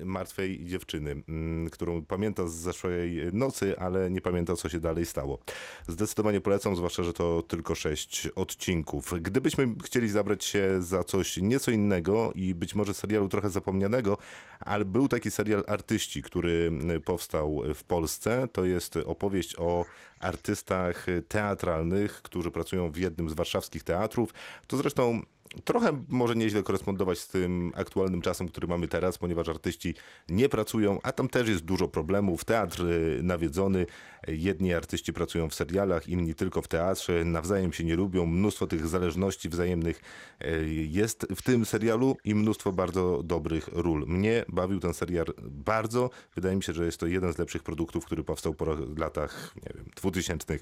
e, 0.00 0.04
martwej 0.04 0.64
dziewczyny, 0.64 1.10
m, 1.28 1.68
którą 1.72 2.04
pamięta 2.04 2.46
z 2.46 2.52
zeszłej 2.52 3.20
nocy, 3.32 3.78
ale 3.78 4.10
nie 4.10 4.20
pamięta, 4.20 4.56
co 4.56 4.68
się 4.68 4.80
dalej 4.80 5.06
stało. 5.06 5.38
Zdecydowanie 5.88 6.40
polecam, 6.40 6.76
zwłaszcza, 6.76 7.02
że 7.02 7.12
to 7.12 7.42
tylko 7.42 7.74
sześć 7.74 8.28
odcinków. 8.34 9.12
Gdybyśmy 9.20 9.74
chcieli 9.84 10.08
zabrać 10.08 10.44
się 10.44 10.82
za 10.82 11.04
coś 11.04 11.36
nieco 11.36 11.70
innego 11.70 12.32
i 12.34 12.54
być 12.54 12.74
może 12.74 12.94
serialu 12.94 13.28
trochę 13.28 13.50
zapomnianego, 13.50 14.18
ale 14.60 14.84
był 14.84 15.08
taki 15.08 15.30
serial 15.30 15.64
Artyści, 15.66 16.22
który 16.22 16.70
m, 16.72 17.02
powstał 17.02 17.62
w 17.74 17.84
Polsce. 17.84 18.48
To 18.52 18.64
jest 18.64 18.96
opowieść 18.96 19.56
o 19.58 19.84
artystach 20.20 21.06
teatralnych, 21.28 22.22
którzy 22.22 22.50
pracują 22.50 22.90
w 22.90 22.96
jednym 22.96 23.30
z 23.30 23.32
warszawskich 23.32 23.82
teatrów. 23.82 24.34
To 24.66 24.76
zresztą 24.76 25.22
trochę 25.64 26.04
może 26.08 26.34
nieźle 26.34 26.62
korespondować 26.62 27.18
z 27.18 27.28
tym 27.28 27.72
aktualnym 27.74 28.22
czasem, 28.22 28.48
który 28.48 28.66
mamy 28.66 28.88
teraz, 28.88 29.18
ponieważ 29.18 29.48
artyści 29.48 29.94
nie 30.28 30.48
pracują, 30.48 30.98
a 31.02 31.12
tam 31.12 31.28
też 31.28 31.48
jest 31.48 31.64
dużo 31.64 31.88
problemów. 31.88 32.44
Teatr 32.44 32.82
y, 32.82 33.20
nawiedzony, 33.22 33.86
jedni 34.28 34.74
artyści 34.74 35.12
pracują 35.12 35.48
w 35.48 35.54
serialach, 35.54 36.08
inni 36.08 36.34
tylko 36.34 36.62
w 36.62 36.68
teatrze, 36.68 37.24
nawzajem 37.24 37.72
się 37.72 37.84
nie 37.84 37.96
lubią, 37.96 38.26
mnóstwo 38.26 38.66
tych 38.66 38.86
zależności 38.86 39.48
wzajemnych 39.48 40.00
y, 40.44 40.66
jest 40.90 41.26
w 41.36 41.42
tym 41.42 41.66
serialu 41.66 42.16
i 42.24 42.34
mnóstwo 42.34 42.72
bardzo 42.72 43.22
dobrych 43.22 43.68
ról. 43.72 44.04
Mnie 44.06 44.44
bawił 44.48 44.80
ten 44.80 44.94
serial 44.94 45.26
bardzo. 45.42 46.10
Wydaje 46.34 46.56
mi 46.56 46.62
się, 46.62 46.72
że 46.72 46.84
jest 46.84 47.00
to 47.00 47.06
jeden 47.06 47.32
z 47.32 47.38
lepszych 47.38 47.62
produktów, 47.62 48.04
który 48.04 48.24
powstał 48.24 48.54
po 48.54 48.66
latach, 48.96 49.54
nie 49.56 49.72
wiem, 49.74 49.84
2000. 49.96 50.54
y, 50.54 50.60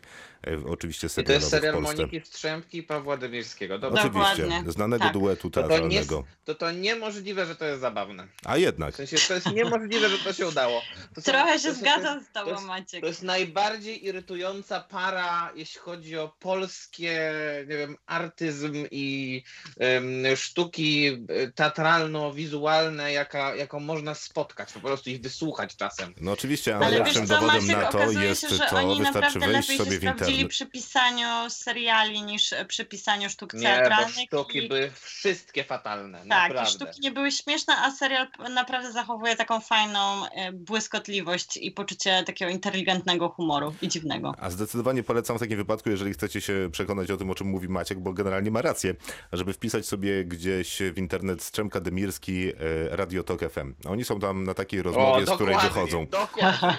Oczywiście 0.66 1.08
I 1.18 1.24
to 1.24 1.32
jest 1.32 1.48
serial. 1.48 1.82
Moniki 1.82 2.20
Strzępki 2.24 2.78
i 2.78 2.82
Pawła 2.82 3.16
Dybierskiego. 3.16 3.78
Dobra. 3.78 4.02
Oczywiście. 4.02 4.42
Dokładnie. 4.42 4.72
Znanego 4.82 5.04
Tak. 5.04 5.12
duetu 5.12 5.50
To 5.50 5.62
to, 5.62 5.68
nie, 5.68 5.68
teatralnego. 5.68 6.24
to 6.44 6.54
to 6.54 6.70
niemożliwe, 6.70 7.46
że 7.46 7.56
to 7.56 7.64
jest 7.64 7.80
zabawne. 7.80 8.26
A 8.44 8.56
jednak. 8.56 8.92
W 8.94 8.96
sensie 8.96 9.16
to 9.28 9.34
jest 9.34 9.52
niemożliwe, 9.52 10.08
że 10.08 10.18
to 10.18 10.32
się 10.32 10.46
udało. 10.48 10.82
To 11.14 11.20
są- 11.20 11.32
Trochę 11.32 11.58
się 11.58 11.72
zgadzam 11.74 12.20
z 12.24 12.32
to 12.32 12.44
tobą, 12.44 12.60
Maciek. 12.60 13.00
To 13.00 13.06
jest 13.06 13.22
najbardziej 13.22 14.04
irytująca 14.06 14.80
para, 14.80 15.52
jeśli 15.56 15.80
chodzi 15.80 16.18
o 16.18 16.34
polskie, 16.38 17.32
nie 17.68 17.76
wiem, 17.76 17.96
artyzm 18.06 18.72
i 18.90 19.42
em, 19.78 20.36
sztuki 20.36 21.06
e, 21.28 21.48
teatralno-wizualne, 21.52 23.12
jaka, 23.12 23.54
jaką 23.54 23.80
można 23.80 24.14
spotkać, 24.14 24.72
po 24.72 24.80
prostu 24.80 25.10
ich 25.10 25.20
wysłuchać 25.20 25.76
czasem. 25.76 26.14
No 26.20 26.32
oczywiście, 26.32 26.76
Ale 26.76 27.12
co, 27.12 27.20
dowodem 27.20 27.46
Maciek, 27.66 27.76
na 27.76 27.86
to 27.88 28.10
jest 28.10 28.40
się, 28.40 28.48
że 28.48 28.58
to, 28.58 28.76
oni 28.76 28.98
wystarczy 28.98 29.38
naprawdę 29.38 29.52
wejść 29.52 29.68
lepiej 29.68 29.78
się 29.78 29.84
sobie 29.84 29.96
w 29.98 30.00
sprawdzili 30.00 30.30
internet. 30.30 30.50
przy 30.50 30.66
pisaniu 30.66 31.50
seriali 31.50 32.22
niż 32.22 32.52
e, 32.52 32.64
przy 32.64 32.84
pisaniu 32.84 33.30
sztuk 33.30 33.54
Nie, 33.54 33.60
bo 33.60 33.64
teatralnych. 33.74 34.14
sztuki 34.26 34.58
i- 34.58 34.68
były 34.72 34.90
wszystkie 35.00 35.64
fatalne, 35.64 36.18
Tak, 36.18 36.26
i 36.26 36.28
naprawdę. 36.28 36.70
sztuki 36.70 37.00
nie 37.00 37.10
były 37.10 37.32
śmieszne, 37.32 37.76
a 37.76 37.90
serial 37.90 38.26
naprawdę 38.54 38.92
zachowuje 38.92 39.36
taką 39.36 39.60
fajną 39.60 40.26
e, 40.26 40.52
błyskotliwość 40.52 41.56
i 41.56 41.70
poczucie 41.70 42.22
takiego 42.26 42.50
inteligentnego 42.50 43.28
humoru 43.28 43.74
i 43.82 43.88
dziwnego. 43.88 44.34
A 44.38 44.50
zdecydowanie 44.50 45.02
polecam 45.02 45.36
w 45.36 45.40
takim 45.40 45.56
wypadku, 45.56 45.90
jeżeli 45.90 46.12
chcecie 46.12 46.40
się 46.40 46.68
przekonać 46.72 47.10
o 47.10 47.16
tym, 47.16 47.30
o 47.30 47.34
czym 47.34 47.46
mówi 47.46 47.68
Maciek, 47.68 47.98
bo 48.00 48.12
generalnie 48.12 48.50
ma 48.50 48.62
rację, 48.62 48.94
żeby 49.32 49.52
wpisać 49.52 49.86
sobie 49.86 50.24
gdzieś 50.24 50.78
w 50.94 50.98
internet 50.98 51.42
Strzemka 51.42 51.80
Demirski 51.80 52.48
e, 52.48 52.52
Radio 52.96 53.22
Tok 53.22 53.40
FM. 53.40 53.74
Oni 53.88 54.04
są 54.04 54.20
tam 54.20 54.44
na 54.44 54.54
takiej 54.54 54.82
rozmowie, 54.82 55.26
z 55.26 55.30
której 55.30 55.56
wychodzą. 55.58 56.06
Dokładnie. 56.06 56.76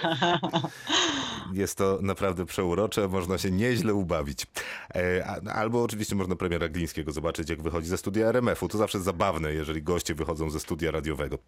Jest 1.52 1.78
to 1.78 1.98
naprawdę 2.02 2.46
przeurocze, 2.46 3.08
można 3.08 3.38
się 3.38 3.50
nieźle 3.50 3.94
ubawić. 3.94 4.46
E, 4.94 5.24
Albo 5.54 5.82
oczywiście 5.82 6.14
można 6.14 6.36
premiera 6.36 6.68
Glińskiego 6.68 7.12
zobaczyć, 7.12 7.50
jak 7.50 7.62
wychodzi 7.62 7.73
ze 7.82 7.98
studia 7.98 8.26
RMF-u. 8.28 8.68
To 8.68 8.78
zawsze 8.78 9.00
zabawne, 9.00 9.52
jeżeli 9.52 9.82
goście 9.82 10.14
wychodzą 10.14 10.50
ze 10.50 10.60
studia 10.60 10.90
radiowego. 10.90 11.38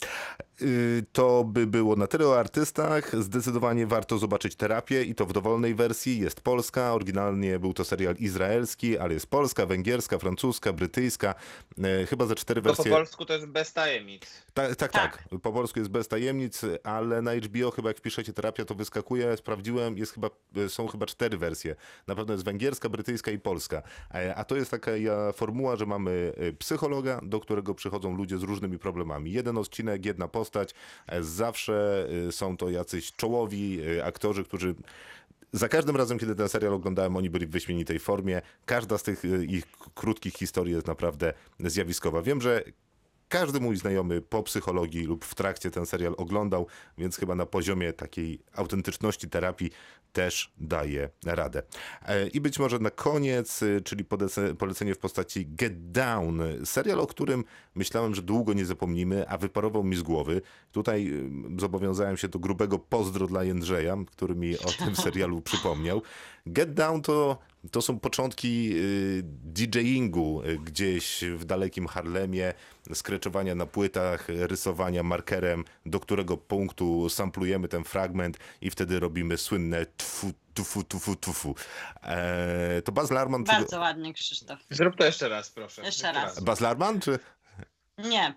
Y, 0.62 1.04
To 1.12 1.44
by 1.44 1.66
było 1.66 1.96
na 1.96 2.06
tyle 2.06 2.26
o 2.28 2.38
artystach. 2.38 3.22
Zdecydowanie 3.22 3.86
warto 3.86 4.18
zobaczyć 4.18 4.56
terapię 4.56 5.02
i 5.04 5.14
to 5.14 5.26
w 5.26 5.32
dowolnej 5.32 5.74
wersji. 5.74 6.18
Jest 6.20 6.40
polska, 6.40 6.94
oryginalnie 6.94 7.58
był 7.58 7.72
to 7.74 7.84
serial 7.84 8.14
izraelski, 8.18 8.98
ale 8.98 9.14
jest 9.14 9.26
polska, 9.26 9.66
węgierska, 9.66 10.18
francuska, 10.18 10.72
brytyjska. 10.72 11.34
E, 11.84 12.06
Chyba 12.06 12.26
ze 12.26 12.34
cztery 12.34 12.62
To 12.62 12.68
po 12.70 12.74
wersje. 12.76 12.92
polsku 12.92 13.24
to 13.24 13.32
jest 13.32 13.46
bez 13.46 13.72
tajemnic. 13.72 14.22
Tak, 14.54 14.76
tak, 14.76 14.92
tak. 14.92 15.24
Po 15.42 15.52
polsku 15.52 15.78
jest 15.78 15.90
bez 15.90 16.08
tajemnic, 16.08 16.60
ale 16.84 17.22
na 17.22 17.34
HBO 17.34 17.70
chyba 17.70 17.88
jak 17.90 17.98
wpiszecie 17.98 18.32
terapia, 18.32 18.64
to 18.64 18.74
wyskakuje. 18.74 19.36
Sprawdziłem, 19.36 19.98
jest 19.98 20.12
chyba, 20.12 20.30
są 20.68 20.88
chyba 20.88 21.06
cztery 21.06 21.38
wersje. 21.38 21.76
Na 22.06 22.14
pewno 22.14 22.32
jest 22.34 22.44
węgierska, 22.44 22.88
brytyjska 22.88 23.30
i 23.30 23.38
polska. 23.38 23.82
E, 24.14 24.34
A 24.34 24.44
to 24.44 24.56
jest 24.56 24.70
taka 24.70 24.96
ja, 24.96 25.32
formuła, 25.32 25.76
że 25.76 25.86
mamy 25.86 26.10
e, 26.10 26.15
psychologa, 26.58 27.20
do 27.22 27.40
którego 27.40 27.74
przychodzą 27.74 28.16
ludzie 28.16 28.38
z 28.38 28.42
różnymi 28.42 28.78
problemami. 28.78 29.32
Jeden 29.32 29.58
odcinek, 29.58 30.06
jedna 30.06 30.28
postać. 30.28 30.74
E, 31.06 31.22
Zawsze 31.22 32.08
e, 32.28 32.32
są 32.32 32.56
to 32.56 32.70
jacyś 32.70 33.12
czołowi 33.12 33.80
aktorzy, 34.04 34.44
którzy 34.44 34.74
za 35.52 35.68
każdym 35.68 35.96
razem, 35.96 36.18
kiedy 36.18 36.34
ten 36.34 36.48
serial 36.48 36.74
oglądałem, 36.74 37.16
oni 37.16 37.30
byli 37.30 37.46
w 37.46 37.50
wyśmienitej 37.50 37.98
formie. 37.98 38.42
Każda 38.64 38.98
z 38.98 39.02
tych 39.02 39.22
ich 39.48 39.64
krótkich 39.94 40.34
historii 40.34 40.74
jest 40.74 40.86
naprawdę 40.86 41.32
zjawiskowa. 41.60 42.22
Wiem, 42.22 42.40
że 42.40 42.64
każdy 43.28 43.60
mój 43.60 43.76
znajomy 43.76 44.20
po 44.22 44.42
psychologii 44.42 45.04
lub 45.04 45.24
w 45.24 45.34
trakcie 45.34 45.70
ten 45.70 45.86
serial 45.86 46.14
oglądał, 46.16 46.66
więc 46.98 47.16
chyba 47.16 47.34
na 47.34 47.46
poziomie 47.46 47.92
takiej 47.92 48.42
autentyczności 48.54 49.28
terapii 49.28 49.70
też 50.12 50.52
daje 50.58 51.10
radę. 51.24 51.62
E, 52.06 52.28
I 52.28 52.40
być 52.40 52.58
może 52.58 52.78
na 52.78 52.90
koniec, 52.90 53.62
y, 53.62 53.80
czyli 53.84 54.04
polecenie 54.58 54.94
w 54.94 54.98
postaci 54.98 55.46
Get 55.46 55.90
Down, 55.90 56.42
serial, 56.64 57.00
o 57.00 57.06
którym 57.06 57.44
myślałem, 57.74 58.14
że 58.14 58.22
długo 58.22 58.52
nie 58.52 58.64
zapomnimy, 58.64 59.28
a 59.28 59.38
wyparował 59.38 59.84
mi 59.84 59.96
z 59.96 60.02
głowy. 60.02 60.42
Tutaj 60.72 61.08
y, 61.56 61.60
zobowiązałem 61.60 62.16
się 62.16 62.28
do 62.28 62.38
grubego 62.38 62.78
pozdro 62.78 63.26
dla 63.26 63.44
Jędrzeja, 63.44 63.96
który 64.06 64.34
mi 64.34 64.58
o 64.58 64.84
tym 64.84 64.96
serialu 65.06 65.40
przypomniał. 65.40 66.02
Get 66.46 66.74
Down 66.74 67.02
to 67.02 67.38
to 67.70 67.82
są 67.82 67.98
początki 67.98 68.72
y, 68.76 69.22
DJingu 69.24 70.42
y, 70.42 70.58
gdzieś 70.58 71.24
w 71.36 71.44
dalekim 71.44 71.86
Harlemie, 71.86 72.54
skreczowania 72.94 73.54
na 73.54 73.66
płytach, 73.66 74.28
rysowania 74.28 75.02
markerem, 75.02 75.64
do 75.86 76.00
którego 76.00 76.36
punktu 76.36 77.08
samplujemy 77.08 77.68
ten 77.68 77.84
fragment 77.84 78.38
i 78.60 78.70
wtedy 78.70 79.00
robimy 79.00 79.38
słynne 79.38 79.86
tfu, 79.96 80.32
tufu, 80.54 80.84
tufu, 80.84 81.16
tufu. 81.16 81.54
Eee, 82.02 82.82
to 82.82 82.92
Baz 82.92 83.10
Larman 83.10 83.44
czy... 83.44 83.52
Bardzo 83.52 83.80
ładnie, 83.80 84.14
Krzysztof. 84.14 84.58
Zrób 84.70 84.96
to 84.96 85.04
jeszcze 85.04 85.28
raz, 85.28 85.50
proszę. 85.50 85.82
Jeszcze 85.82 86.12
raz. 86.12 86.40
Baz 86.40 86.60
Larman 86.60 87.00
czy... 87.00 87.18
Nie. 87.98 88.34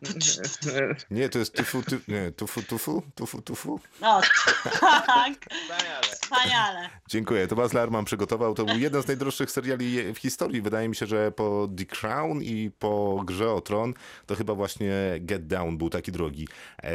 Nie, 1.11 1.29
to 1.29 1.39
jest 1.39 1.55
tufu, 1.55 1.83
tu... 1.83 1.95
nie, 2.07 2.31
tufu, 2.31 2.61
tufu, 2.63 3.03
tufu, 3.15 3.41
tufu. 3.41 3.79
No, 4.01 4.21
tak. 5.07 5.33
Wspaniale. 5.51 6.01
Wspaniale. 6.03 6.89
Dziękuję. 7.09 7.47
To 7.47 7.55
Baz 7.55 7.73
Larman 7.73 8.05
przygotował. 8.05 8.55
To 8.55 8.65
był 8.65 8.77
jeden 8.79 9.03
z 9.03 9.07
najdroższych 9.07 9.51
seriali 9.51 10.13
w 10.13 10.17
historii. 10.17 10.61
Wydaje 10.61 10.89
mi 10.89 10.95
się, 10.95 11.05
że 11.05 11.31
po 11.31 11.69
The 11.77 11.85
Crown 11.85 12.41
i 12.43 12.71
po 12.79 13.21
Grze 13.25 13.51
o 13.53 13.61
Tron 13.61 13.93
to 14.25 14.35
chyba 14.35 14.53
właśnie 14.55 14.93
Get 15.19 15.47
Down 15.47 15.77
był 15.77 15.89
taki 15.89 16.11
drogi. 16.11 16.47
E, 16.83 16.91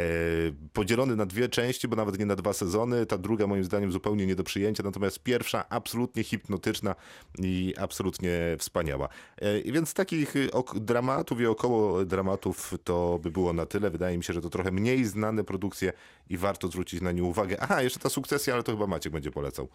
podzielony 0.73 1.17
na 1.17 1.27
dwie 1.27 1.49
części, 1.49 1.89
bo 1.89 1.97
nawet 1.97 2.19
nie 2.19 2.27
na 2.27 2.37
dwa 2.37 2.53
sezony. 2.53 3.07
Ta 3.07 3.19
druga 3.19 3.47
moim 3.47 3.65
zdaniem 3.65 3.93
zupełnie 3.93 4.27
nie 4.27 4.37
do 4.37 4.45
przyjęcia, 4.45 4.83
natomiast 4.83 5.19
pierwsza 5.23 5.69
absolutnie 5.69 6.25
hipnotyczna 6.25 6.95
i 7.39 7.75
absolutnie 7.79 8.57
wspaniała. 8.59 9.09
E, 9.37 9.73
więc 9.73 9.95
takich 9.95 10.35
ok- 10.53 10.79
dramatów 10.79 11.41
i 11.41 11.47
około 11.47 12.05
dramatów 12.05 12.54
to 12.85 13.19
by 13.23 13.31
było 13.31 13.53
na 13.53 13.67
tyle. 13.67 13.91
Wydaje 13.91 14.19
mi 14.19 14.25
się, 14.25 14.33
że 14.33 14.41
to 14.41 14.51
trochę 14.51 14.71
mniej 14.71 15.05
znane 15.05 15.45
produkcje 15.45 15.93
i 16.29 16.37
warto 16.39 16.69
zwrócić 16.69 17.01
na 17.01 17.13
nie 17.13 17.23
uwagę. 17.23 17.57
Aha, 17.61 17.83
jeszcze 17.83 17.99
ta 18.01 18.09
sukcesja, 18.09 18.55
ale 18.55 18.63
to 18.63 18.73
chyba 18.73 18.87
Maciek 18.87 19.13
będzie 19.13 19.31
polecał. 19.31 19.69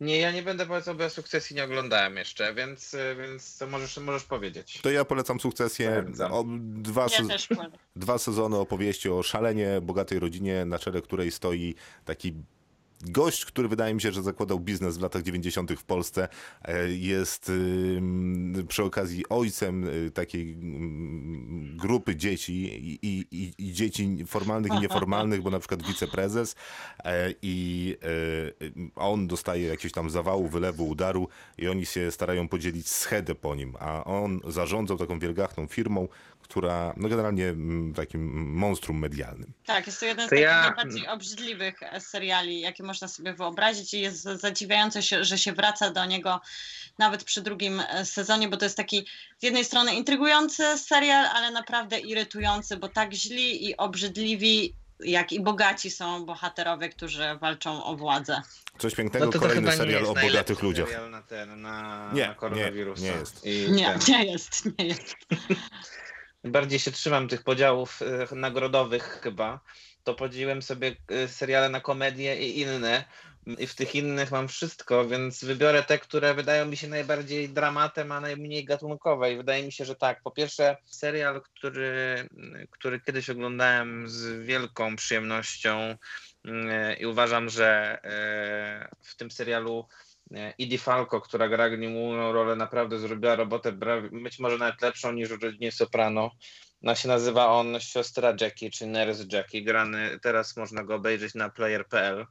Nie, 0.00 0.18
ja 0.18 0.32
nie 0.32 0.42
będę 0.42 0.66
polecał, 0.66 0.94
bo 0.94 1.02
ja 1.02 1.08
sukcesji 1.10 1.56
nie 1.56 1.64
oglądałem 1.64 2.16
jeszcze, 2.16 2.54
więc, 2.54 2.94
y, 2.94 3.16
więc 3.18 3.58
to 3.58 3.66
możesz, 3.66 3.98
możesz 3.98 4.24
powiedzieć. 4.24 4.80
To 4.82 4.90
ja 4.90 5.04
polecam 5.04 5.40
sukcesję. 5.40 6.04
O, 6.30 6.44
dwa, 6.58 7.02
Ja 7.02 7.08
se- 7.08 7.56
dwa 7.96 8.18
sezony 8.18 8.56
opowieści 8.56 9.08
o 9.08 9.22
szalenie 9.22 9.80
bogatej 9.82 10.18
rodzinie, 10.18 10.64
na 10.64 10.78
czele 10.78 11.02
której 11.02 11.30
stoi 11.30 11.74
taki 12.04 12.32
gość, 13.02 13.44
który 13.44 13.68
wydaje 13.68 13.94
mi 13.94 14.00
się, 14.00 14.12
że 14.12 14.22
zakładał 14.22 14.60
biznes 14.60 14.98
w 14.98 15.00
latach 15.02 15.22
90. 15.22 15.72
w 15.72 15.84
Polsce. 15.84 16.28
E, 16.64 16.88
Jest 16.92 17.52
przy 18.68 18.84
okazji 18.84 19.24
ojcem 19.28 19.84
y, 19.88 20.10
takiej 20.10 20.56
grupy 21.76 22.16
dzieci 22.16 22.52
i, 23.02 23.26
i- 23.32 23.52
i 23.58 23.72
dzieci 23.72 24.24
formalnych 24.26 24.72
i 24.72 24.80
nieformalnych, 24.80 25.42
bo 25.42 25.50
na 25.50 25.58
przykład 25.58 25.82
wiceprezes 25.86 26.56
e, 27.04 27.34
i 27.42 27.96
e, 28.02 28.90
on 28.94 29.26
dostaje 29.26 29.66
jakieś 29.66 29.92
tam 29.92 30.10
zawału, 30.10 30.48
wylewu, 30.48 30.88
udaru 30.88 31.28
i 31.58 31.68
oni 31.68 31.86
się 31.86 32.10
starają 32.10 32.48
podzielić 32.48 32.88
schedę 32.88 33.34
po 33.34 33.54
nim, 33.54 33.74
a 33.80 34.04
on 34.04 34.40
zarządzał 34.48 34.98
taką 34.98 35.18
wielgachną 35.18 35.66
firmą, 35.66 36.08
która 36.42 36.94
no 36.96 37.08
generalnie 37.08 37.48
mm, 37.48 37.94
takim 37.94 38.50
monstrum 38.56 38.98
medialnym. 38.98 39.52
Tak, 39.66 39.86
jest 39.86 40.00
to 40.00 40.06
jeden 40.06 40.26
z 40.26 40.30
To 40.30 40.30
takich 40.30 40.44
ja- 40.44 40.62
najbardziej 40.62 41.08
obrzydliwych 41.08 41.82
e, 41.82 42.00
seriali, 42.00 42.60
jakie 42.60 42.82
można 42.82 43.08
sobie 43.08 43.34
wyobrazić 43.34 43.94
i 43.94 44.00
jest 44.00 44.22
zadziwiające, 44.22 45.02
się, 45.02 45.24
że 45.24 45.38
się 45.38 45.52
wraca 45.52 45.90
do 45.90 46.04
niego 46.04 46.40
nawet 46.98 47.24
przy 47.24 47.42
drugim 47.42 47.80
e, 47.80 48.04
sezonie, 48.04 48.48
bo 48.48 48.56
to 48.56 48.64
jest 48.64 48.76
taki 48.76 49.06
z 49.38 49.42
jednej 49.42 49.64
strony 49.64 49.94
intrygujący 49.94 50.78
serial, 50.78 51.26
ale 51.26 51.50
naprawdę 51.50 51.98
irytujący, 52.00 52.76
bo 52.76 52.88
tak 52.88 53.12
źli 53.12 53.68
i 53.68 53.76
obrzydliwi, 53.76 54.74
jak 55.04 55.32
i 55.32 55.40
bogaci 55.40 55.90
są 55.90 56.24
bohaterowie, 56.26 56.88
którzy 56.88 57.22
walczą 57.40 57.84
o 57.84 57.96
władzę. 57.96 58.42
Coś 58.78 58.94
pięknego, 58.94 59.26
No 59.26 59.32
to, 59.32 59.38
to 59.38 59.44
kolejny 59.46 59.70
nie 59.70 59.76
serial 59.76 60.06
o 60.06 60.14
bogatych 60.14 60.62
ludziach. 60.62 60.88
serial 60.88 61.10
na 61.10 61.22
ten, 61.22 61.60
na, 61.62 62.10
Nie, 62.14 62.26
na 62.28 62.34
koronawirusa. 62.34 63.02
nie, 63.02 63.10
nie 63.10 63.16
jest. 63.16 63.46
I 63.46 63.70
Nie, 63.72 63.84
ten. 63.86 63.98
nie 64.08 64.24
jest, 64.32 64.64
nie 64.78 64.86
jest. 64.86 65.14
Bardziej 66.44 66.78
się 66.78 66.90
trzymam 66.90 67.28
tych 67.28 67.42
podziałów 67.42 68.00
e, 68.02 68.34
nagrodowych 68.34 69.20
chyba, 69.22 69.60
to 70.04 70.14
podzieliłem 70.14 70.62
sobie 70.62 70.96
e, 71.08 71.28
seriale 71.28 71.68
na 71.68 71.80
komedię 71.80 72.48
i 72.48 72.60
inne. 72.60 73.04
I 73.58 73.66
w 73.66 73.74
tych 73.74 73.94
innych 73.94 74.30
mam 74.30 74.48
wszystko, 74.48 75.08
więc 75.08 75.44
wybiorę 75.44 75.82
te, 75.82 75.98
które 75.98 76.34
wydają 76.34 76.66
mi 76.66 76.76
się 76.76 76.88
najbardziej 76.88 77.48
dramatem, 77.48 78.12
a 78.12 78.20
najmniej 78.20 78.64
gatunkowe. 78.64 79.32
I 79.32 79.36
wydaje 79.36 79.64
mi 79.64 79.72
się, 79.72 79.84
że 79.84 79.96
tak. 79.96 80.22
Po 80.22 80.30
pierwsze, 80.30 80.76
serial, 80.84 81.42
który, 81.42 82.28
który 82.70 83.00
kiedyś 83.00 83.30
oglądałem 83.30 84.08
z 84.08 84.46
wielką 84.46 84.96
przyjemnością 84.96 85.96
mm, 86.44 86.98
i 86.98 87.06
uważam, 87.06 87.48
że 87.48 87.98
e, 88.04 88.88
w 89.02 89.16
tym 89.16 89.30
serialu 89.30 89.88
e, 90.34 90.54
Edie 90.58 90.78
Falco, 90.78 91.20
która 91.20 91.48
gra 91.48 91.70
główną 91.70 92.32
rolę, 92.32 92.56
naprawdę 92.56 92.98
zrobiła 92.98 93.36
robotę 93.36 93.72
być 94.12 94.38
może 94.38 94.58
nawet 94.58 94.82
lepszą 94.82 95.12
niż 95.12 95.28
w 95.28 95.42
Rodzinie 95.42 95.72
Soprano. 95.72 96.30
No, 96.82 96.94
się 96.94 97.08
nazywa 97.08 97.46
on 97.46 97.80
Siostra 97.80 98.34
Jackie, 98.40 98.70
czy 98.70 98.86
Nurse 98.86 99.24
Jackie, 99.32 99.64
grany, 99.64 100.18
teraz 100.22 100.56
można 100.56 100.84
go 100.84 100.94
obejrzeć 100.94 101.34
na 101.34 101.50
player.pl. 101.50 102.26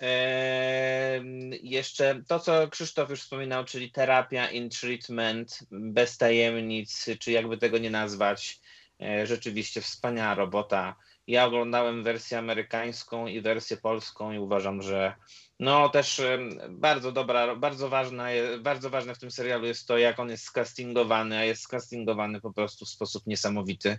Em, 0.00 1.50
Jeszcze 1.62 2.22
to, 2.28 2.40
co 2.40 2.68
Krzysztof 2.68 3.10
już 3.10 3.22
wspominał, 3.22 3.64
czyli 3.64 3.92
terapia 3.92 4.50
in 4.50 4.70
treatment, 4.70 5.58
bez 5.70 6.18
tajemnic, 6.18 7.06
czy 7.20 7.32
jakby 7.32 7.58
tego 7.58 7.78
nie 7.78 7.90
nazwać. 7.90 8.60
E, 9.02 9.26
Rzeczywiście 9.26 9.80
wspaniała 9.80 10.34
robota. 10.34 10.96
Ja 11.30 11.44
oglądałem 11.46 12.04
wersję 12.04 12.38
amerykańską 12.38 13.26
i 13.26 13.40
wersję 13.40 13.76
polską 13.76 14.32
i 14.32 14.38
uważam, 14.38 14.82
że 14.82 15.14
no 15.60 15.88
też 15.88 16.20
bardzo 16.68 17.12
dobra, 17.12 17.56
bardzo 17.56 17.88
ważna, 17.88 18.30
je- 18.30 18.58
bardzo 18.58 18.90
ważne 18.90 19.14
w 19.14 19.18
tym 19.18 19.30
serialu 19.30 19.66
jest 19.66 19.86
to, 19.88 19.98
jak 19.98 20.18
on 20.20 20.30
jest 20.30 20.44
scastingowany, 20.44 21.38
a 21.38 21.44
jest 21.44 21.62
scastingowany 21.62 22.40
po 22.40 22.52
prostu 22.52 22.84
w 22.84 22.88
sposób 22.88 23.26
niesamowity. 23.26 23.98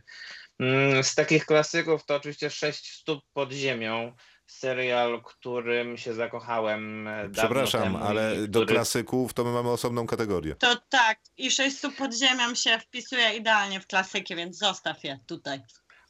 Mm, 0.59 1.03
Z 1.03 1.15
takich 1.15 1.45
klasyków 1.45 2.05
to 2.05 2.15
oczywiście 2.15 2.49
Sześć 2.49 2.91
stóp 2.91 3.23
pod 3.33 3.51
ziemią, 3.51 4.15
serial, 4.47 5.21
którym 5.23 5.97
się 5.97 6.13
zakochałem 6.13 7.07
e, 7.07 7.11
dawno 7.29 7.33
Przepraszam, 7.33 7.83
temu 7.83 7.97
ale 7.97 8.35
i 8.35 8.49
do 8.49 8.59
który- 8.59 8.75
klasyków 8.75 9.33
to 9.33 9.43
my 9.43 9.51
mamy 9.51 9.69
osobną 9.69 10.07
kategorię. 10.07 10.55
To 10.55 10.75
tak, 10.89 11.19
i 11.37 11.51
6 11.51 11.77
stóp 11.77 11.95
pod 11.95 12.13
ziemią 12.13 12.55
się 12.55 12.79
wpisuje 12.79 13.35
idealnie 13.35 13.79
w 13.79 13.87
klasyki, 13.87 14.35
więc 14.35 14.57
zostaw 14.57 15.03
je 15.03 15.19
tutaj. 15.27 15.59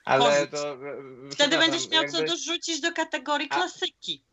Ale 0.06 0.48
to, 0.48 0.72
e, 0.72 0.78
Wtedy 0.78 1.30
przepraszam, 1.30 1.60
będziesz 1.60 1.90
miał 1.90 2.08
co 2.10 2.18
jakby- 2.18 2.32
dorzucić 2.32 2.82
do 2.82 2.92
kategorii 2.92 3.48
A- 3.52 3.56
klasyki. 3.56 4.24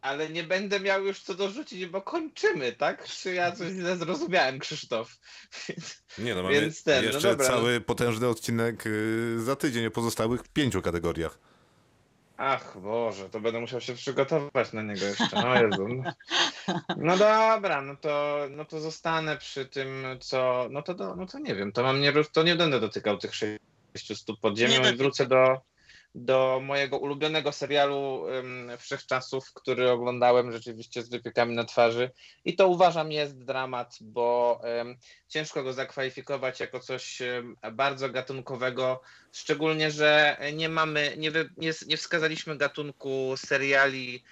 Ale 0.00 0.28
nie 0.28 0.44
będę 0.44 0.80
miał 0.80 1.04
już 1.04 1.20
co 1.20 1.34
dorzucić, 1.34 1.86
bo 1.86 2.02
kończymy, 2.02 2.72
tak? 2.72 3.04
Czy 3.04 3.34
ja 3.34 3.52
coś 3.52 3.72
źle 3.72 3.96
zrozumiałem, 3.96 4.58
Krzysztof? 4.58 5.16
Nie 6.18 6.34
no, 6.34 6.48
Więc 6.48 6.82
ten, 6.82 7.04
no 7.04 7.10
jeszcze 7.10 7.36
no. 7.36 7.44
cały 7.44 7.80
potężny 7.80 8.28
odcinek 8.28 8.86
y, 8.86 9.36
za 9.40 9.56
tydzień 9.56 9.86
o 9.86 9.90
pozostałych 9.90 10.48
pięciu 10.48 10.82
kategoriach. 10.82 11.38
Ach 12.36 12.78
Boże, 12.80 13.30
to 13.30 13.40
będę 13.40 13.60
musiał 13.60 13.80
się 13.80 13.94
przygotować 13.94 14.72
na 14.72 14.82
niego 14.82 15.06
jeszcze. 15.06 15.28
No 15.32 15.62
Jezu. 15.62 15.88
No, 16.96 17.16
dobra, 17.16 17.82
no 17.82 17.96
to, 17.96 18.40
no 18.50 18.64
to 18.64 18.80
zostanę 18.80 19.36
przy 19.36 19.66
tym, 19.66 20.04
co. 20.20 20.68
No 20.70 20.82
to, 20.82 20.94
do- 20.94 21.16
no 21.16 21.26
to 21.26 21.38
nie 21.38 21.54
wiem, 21.54 21.72
to 21.72 21.82
mam 21.82 22.00
nie, 22.00 22.12
to 22.32 22.42
nie 22.42 22.56
będę 22.56 22.80
dotykał 22.80 23.18
tych 23.18 23.34
sześciu 23.98 24.14
stóp 24.14 24.40
pod 24.40 24.58
ziemią 24.58 24.70
Nie 24.70 24.76
i 24.76 24.78
dotykaj. 24.78 24.96
wrócę 24.96 25.26
do, 25.26 25.60
do 26.14 26.60
mojego 26.62 26.98
ulubionego 26.98 27.52
serialu 27.52 28.20
um, 28.20 28.70
wszechczasów, 28.78 29.52
który 29.52 29.90
oglądałem 29.90 30.52
rzeczywiście 30.52 31.02
z 31.02 31.08
wypiekami 31.08 31.54
na 31.54 31.64
twarzy. 31.64 32.10
I 32.44 32.56
to 32.56 32.68
uważam 32.68 33.12
jest 33.12 33.44
dramat, 33.44 33.96
bo 34.00 34.60
em, 34.64 34.96
ciężko 35.28 35.62
go 35.62 35.72
zakwalifikować 35.72 36.60
jako 36.60 36.80
coś 36.80 37.22
em, 37.22 37.56
bardzo 37.72 38.08
gatunkowego, 38.08 39.02
szczególnie, 39.32 39.90
że 39.90 40.36
nie 40.54 40.68
mamy, 40.68 41.14
nie, 41.16 41.30
wy, 41.30 41.50
nie, 41.56 41.72
nie 41.86 41.96
wskazaliśmy 41.96 42.56
gatunku 42.56 43.34
seriali 43.36 44.24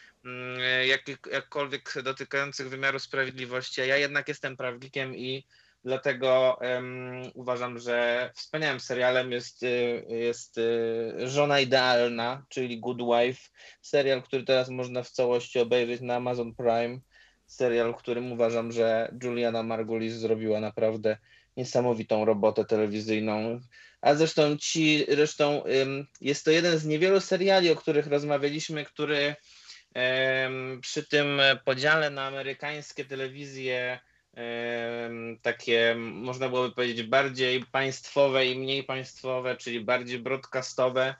jakich, 0.87 1.19
jakkolwiek 1.33 1.95
dotykających 2.03 2.69
wymiaru 2.69 2.99
sprawiedliwości, 2.99 3.81
a 3.81 3.85
ja 3.85 3.97
jednak 3.97 4.29
jestem 4.29 4.57
prawnikiem 4.57 5.17
i 5.17 5.47
dlatego 5.85 6.61
em, 6.61 7.23
uważam, 7.35 7.79
że 7.79 8.31
wspaniałym 8.35 8.81
serialem 8.81 9.33
jest, 9.33 9.63
y, 9.63 10.05
jest 10.09 10.59
y, 10.59 11.29
Żona 11.29 11.61
Idealna, 11.61 12.47
czyli 12.49 12.81
Good 12.81 12.99
Wife, 12.99 13.51
serial, 13.83 14.23
który 14.23 14.45
teraz 14.45 14.69
można 14.69 15.03
w 15.03 15.11
całości 15.11 15.59
obejrzeć 15.59 16.01
na 16.01 16.15
Amazon 16.15 16.55
Prime, 16.55 16.99
serial, 17.47 17.93
w 17.95 17.97
którym 17.97 18.33
uważam, 18.33 18.73
że 18.73 19.13
Juliana 19.23 19.63
Margulis 19.63 20.15
zrobiła 20.15 20.61
naprawdę 20.61 21.17
niesamowitą 21.57 22.25
robotę 22.25 22.65
telewizyjną. 22.65 23.61
A 24.01 24.15
zresztą 24.15 24.57
ci, 24.57 25.07
zresztą 25.09 25.65
ym, 25.83 26.07
jest 26.21 26.45
to 26.45 26.51
jeden 26.51 26.79
z 26.79 26.85
niewielu 26.85 27.21
seriali, 27.21 27.71
o 27.71 27.77
których 27.77 28.07
rozmawialiśmy, 28.07 28.85
który 28.85 29.35
em, 29.95 30.81
przy 30.83 31.09
tym 31.09 31.41
podziale 31.65 32.11
na 32.11 32.27
amerykańskie 32.27 33.05
telewizje 33.05 34.01
takie, 35.43 35.95
można 35.99 36.49
byłoby 36.49 36.75
powiedzieć, 36.75 37.07
bardziej 37.07 37.65
państwowe 37.65 38.47
i 38.47 38.59
mniej 38.59 38.85
państwowe, 38.85 39.57
czyli 39.57 39.81
bardziej 39.81 40.19
broadcastowe, 40.19 41.15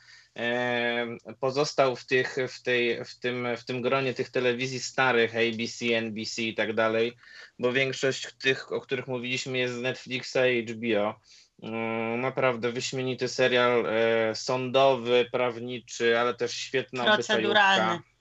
pozostał 1.41 1.97
w, 1.97 2.07
tych, 2.07 2.37
w, 2.49 2.63
tej, 2.63 3.05
w, 3.05 3.19
tym, 3.19 3.49
w 3.57 3.65
tym 3.65 3.83
gronie 3.83 4.15
tych 4.15 4.31
telewizji 4.31 4.81
starych, 4.81 5.33
ABC, 5.37 5.97
NBC 5.97 6.43
i 6.43 6.55
tak 6.55 6.75
dalej, 6.75 7.17
bo 7.59 7.73
większość 7.73 8.33
tych, 8.33 8.73
o 8.73 8.81
których 8.81 9.07
mówiliśmy, 9.07 9.59
jest 9.59 9.75
z 9.75 9.81
Netflixa 9.81 10.39
i 10.53 10.67
HBO. 10.67 11.21
Mm, 11.63 12.21
Naprawdę 12.21 12.73
wyśmienity 12.73 13.29
serial 13.29 13.87
e, 13.87 14.35
sądowy, 14.35 15.29
prawniczy, 15.33 16.19
ale 16.19 16.35
też 16.35 16.53
świetna 16.53 17.05
Proceduralny. 17.05 17.83
obyczajówka. 17.83 18.14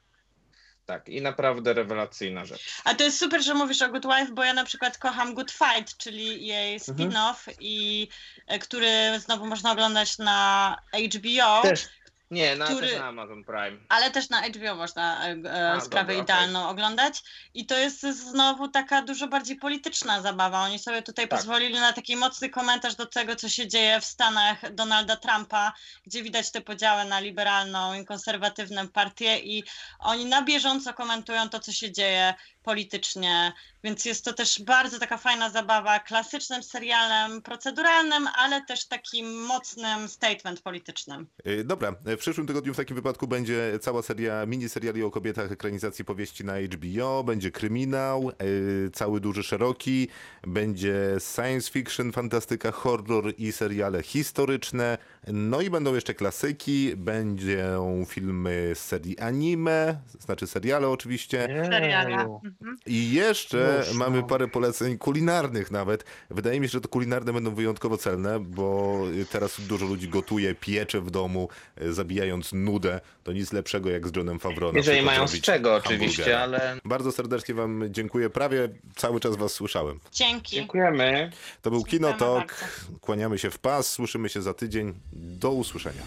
Tak, 0.86 1.10
i 1.10 1.22
naprawdę 1.22 1.74
rewelacyjna 1.74 2.46
rzecz. 2.46 2.82
A 2.84 2.94
to 2.94 3.04
jest 3.04 3.20
super, 3.20 3.44
że 3.44 3.54
mówisz 3.54 3.82
o 3.82 3.90
Good 3.90 4.06
Wife, 4.06 4.32
bo 4.32 4.44
ja 4.44 4.54
na 4.54 4.64
przykład 4.64 4.98
kocham 4.98 5.34
Good 5.34 5.52
Fight, 5.52 5.98
czyli 5.98 6.48
jej 6.48 6.80
spin-off, 6.80 7.54
i, 7.60 8.08
e, 8.48 8.60
który 8.60 9.20
znowu 9.20 9.46
można 9.46 9.72
oglądać 9.72 10.18
na 10.18 10.78
HBO. 10.94 11.62
Też, 11.62 11.86
nie, 12.34 12.56
na, 12.56 12.66
który- 12.66 12.88
też 12.88 13.00
na 13.00 13.08
Amazon 13.08 13.44
Prime. 13.44 13.78
Ale 13.90 14.12
też 14.12 14.30
na 14.30 14.42
HBO 14.42 14.76
można 14.76 15.28
e, 15.28 15.36
e, 15.46 15.72
A, 15.72 15.80
sprawę 15.82 16.14
dobra, 16.14 16.24
idealną 16.24 16.70
oglądać. 16.70 17.24
I 17.54 17.66
to 17.66 17.78
jest 17.78 18.02
znowu 18.02 18.68
taka 18.68 19.02
dużo 19.02 19.28
bardziej 19.28 19.56
polityczna 19.58 20.22
zabawa. 20.22 20.62
Oni 20.64 20.80
sobie 20.80 21.02
tutaj 21.02 21.28
Tak. 21.28 21.40
pozwolili 21.40 21.74
na 21.74 21.94
taki 21.94 22.16
mocny 22.16 22.50
komentarz 22.50 22.96
do 22.96 23.06
tego, 23.06 23.36
co 23.36 23.50
się 23.50 23.68
dzieje 23.68 24.02
w 24.02 24.06
Stanach 24.06 24.74
Donalda 24.74 25.16
Trumpa, 25.16 25.74
gdzie 26.06 26.24
widać 26.24 26.52
te 26.52 26.62
podziały 26.62 27.06
na 27.06 27.20
liberalną 27.20 27.94
i 27.94 28.06
konserwatywną 28.06 28.88
partię 28.88 29.40
i 29.40 29.64
oni 30.00 30.26
na 30.26 30.42
bieżąco 30.42 30.94
komentują 30.94 31.50
to, 31.50 31.60
co 31.60 31.72
się 31.72 31.92
dzieje 31.92 32.34
politycznie. 32.64 33.54
Więc 33.84 34.06
jest 34.06 34.26
to 34.26 34.34
też 34.34 34.62
bardzo 34.62 35.00
taka 35.00 35.18
fajna 35.18 35.50
zabawa 35.50 36.00
klasycznym 36.00 36.64
serialem 36.64 37.42
proceduralnym, 37.42 38.28
ale 38.36 38.62
też 38.66 38.86
takim 38.86 39.46
mocnym 39.46 40.08
statement 40.08 40.62
politycznym. 40.62 41.28
Y, 41.48 41.64
Dobra, 41.64 41.96
w 42.06 42.18
przyszłym 42.18 42.48
tygodniu 42.48 42.74
w 42.74 42.78
takim 42.78 42.96
wypadku 42.96 43.28
będzie 43.28 43.80
cała 43.82 44.02
seria 44.02 44.46
miniseriali 44.46 45.04
o 45.04 45.12
kobietach, 45.12 45.52
ekranizacji 45.52 46.06
powieści 46.06 46.46
na 46.46 46.54
HBO, 46.60 47.24
będzie 47.24 47.52
kryminał, 47.52 48.32
y, 48.42 48.92
cały 48.94 49.20
duży, 49.20 49.44
szeroki, 49.44 50.08
będzie 50.44 50.96
science 51.36 51.72
fiction, 51.72 52.12
fantastyka, 52.12 52.72
horror 52.72 53.34
i 53.38 53.52
seriale 53.52 54.04
historyczne, 54.04 54.98
no 55.28 55.62
i 55.62 55.70
będą 55.70 55.96
jeszcze 55.96 56.14
klasyki, 56.14 56.96
będą 56.96 58.06
filmy 58.06 58.72
z 58.76 58.80
serii 58.80 59.20
anime, 59.20 60.02
znaczy 60.20 60.48
seriale 60.48 60.90
oczywiście, 60.90 61.48
Seriala. 61.72 62.28
Mhm. 62.62 62.78
i 62.86 63.12
jeszcze 63.12 63.84
Już, 63.88 63.98
mamy 63.98 64.22
no. 64.22 64.28
parę 64.28 64.48
poleceń 64.48 64.98
kulinarnych 64.98 65.72
nawet. 65.72 66.06
Wydaje 66.30 66.60
mi 66.60 66.68
się, 66.68 66.72
że 66.72 66.82
to 66.82 66.90
kulinarne 66.90 67.34
będą 67.34 67.56
wyjątkowo 67.56 67.98
celne, 67.98 68.40
bo 68.40 69.00
teraz 69.32 69.62
dużo 69.62 69.86
ludzi 69.86 70.10
gotuje, 70.10 70.56
piecze 70.56 71.02
w 71.02 71.12
domu, 71.12 71.50
e, 71.76 71.94
zabijając 71.94 72.54
nudę. 72.54 73.02
To 73.24 73.34
nic 73.34 73.54
lepszego 73.54 73.90
jak 73.90 74.08
z 74.08 74.16
Johnem 74.16 74.40
na 74.44 74.70
Jeżeli 74.74 75.02
mają 75.02 75.28
z 75.28 75.42
czego 75.42 75.76
oczywiście, 75.76 76.40
ale 76.40 76.78
Bardzo 76.86 77.12
serdecznie 77.12 77.56
wam 77.56 77.84
dziękuję. 77.90 78.30
Prawie 78.30 78.70
cały 78.96 79.20
czas 79.20 79.36
was 79.36 79.54
słyszałem. 79.54 80.00
Dzięki. 80.12 80.56
dziękujemy. 80.56 81.32
To 81.62 81.70
był 81.72 81.80
Dziękujemy 81.80 82.14
Kinotok. 82.18 82.48
bardzo. 82.48 83.00
Kłaniamy 83.02 83.38
się 83.38 83.50
w 83.52 83.60
pas. 83.60 83.92
Słyszymy 83.92 84.30
się 84.30 84.42
za 84.42 84.54
tydzień. 84.54 84.94
Do 85.14 85.52
usłyszenia. 85.52 86.02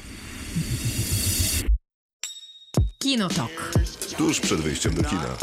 Kinotok. 2.99 3.73
Tuż 4.17 4.41
przed 4.41 4.61
wyjściem 4.61 4.95
do 4.95 5.03
kina. 5.05 5.37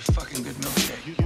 Fucking 0.00 0.42
good 0.42 0.54
milkshake. 0.56 1.23